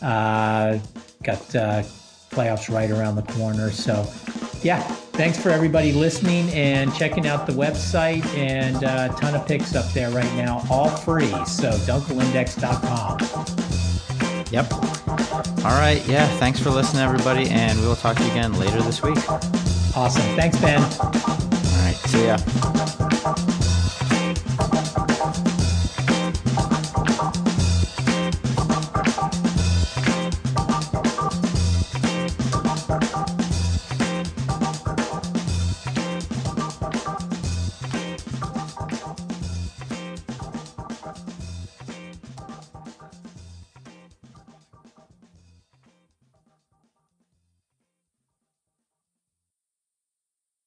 Uh, 0.00 0.78
got 1.22 1.54
uh, 1.54 1.82
playoffs 2.30 2.74
right 2.74 2.90
around 2.90 3.16
the 3.16 3.32
corner, 3.34 3.70
so 3.70 4.10
yeah. 4.62 4.80
Thanks 5.12 5.38
for 5.38 5.50
everybody 5.50 5.92
listening 5.92 6.48
and 6.52 6.92
checking 6.94 7.26
out 7.26 7.46
the 7.46 7.52
website 7.52 8.24
and 8.34 8.82
uh, 8.82 9.10
a 9.14 9.20
ton 9.20 9.34
of 9.34 9.46
picks 9.46 9.74
up 9.74 9.84
there 9.92 10.08
right 10.08 10.32
now, 10.36 10.64
all 10.70 10.88
free. 10.88 11.28
So 11.44 11.70
dunkelindex.com. 11.84 13.18
Yep. 14.50 14.72
All 15.66 15.78
right. 15.78 16.02
Yeah. 16.08 16.26
Thanks 16.38 16.60
for 16.60 16.70
listening, 16.70 17.02
everybody, 17.02 17.50
and 17.50 17.78
we 17.78 17.86
will 17.86 17.96
talk 17.96 18.16
to 18.16 18.24
you 18.24 18.30
again 18.30 18.54
later 18.54 18.80
this 18.80 19.02
week. 19.02 19.18
Awesome. 19.94 20.22
Thanks, 20.34 20.58
Ben. 20.62 20.80
All 20.80 21.10
right. 21.84 21.96
See 22.06 22.24
ya. 22.24 23.42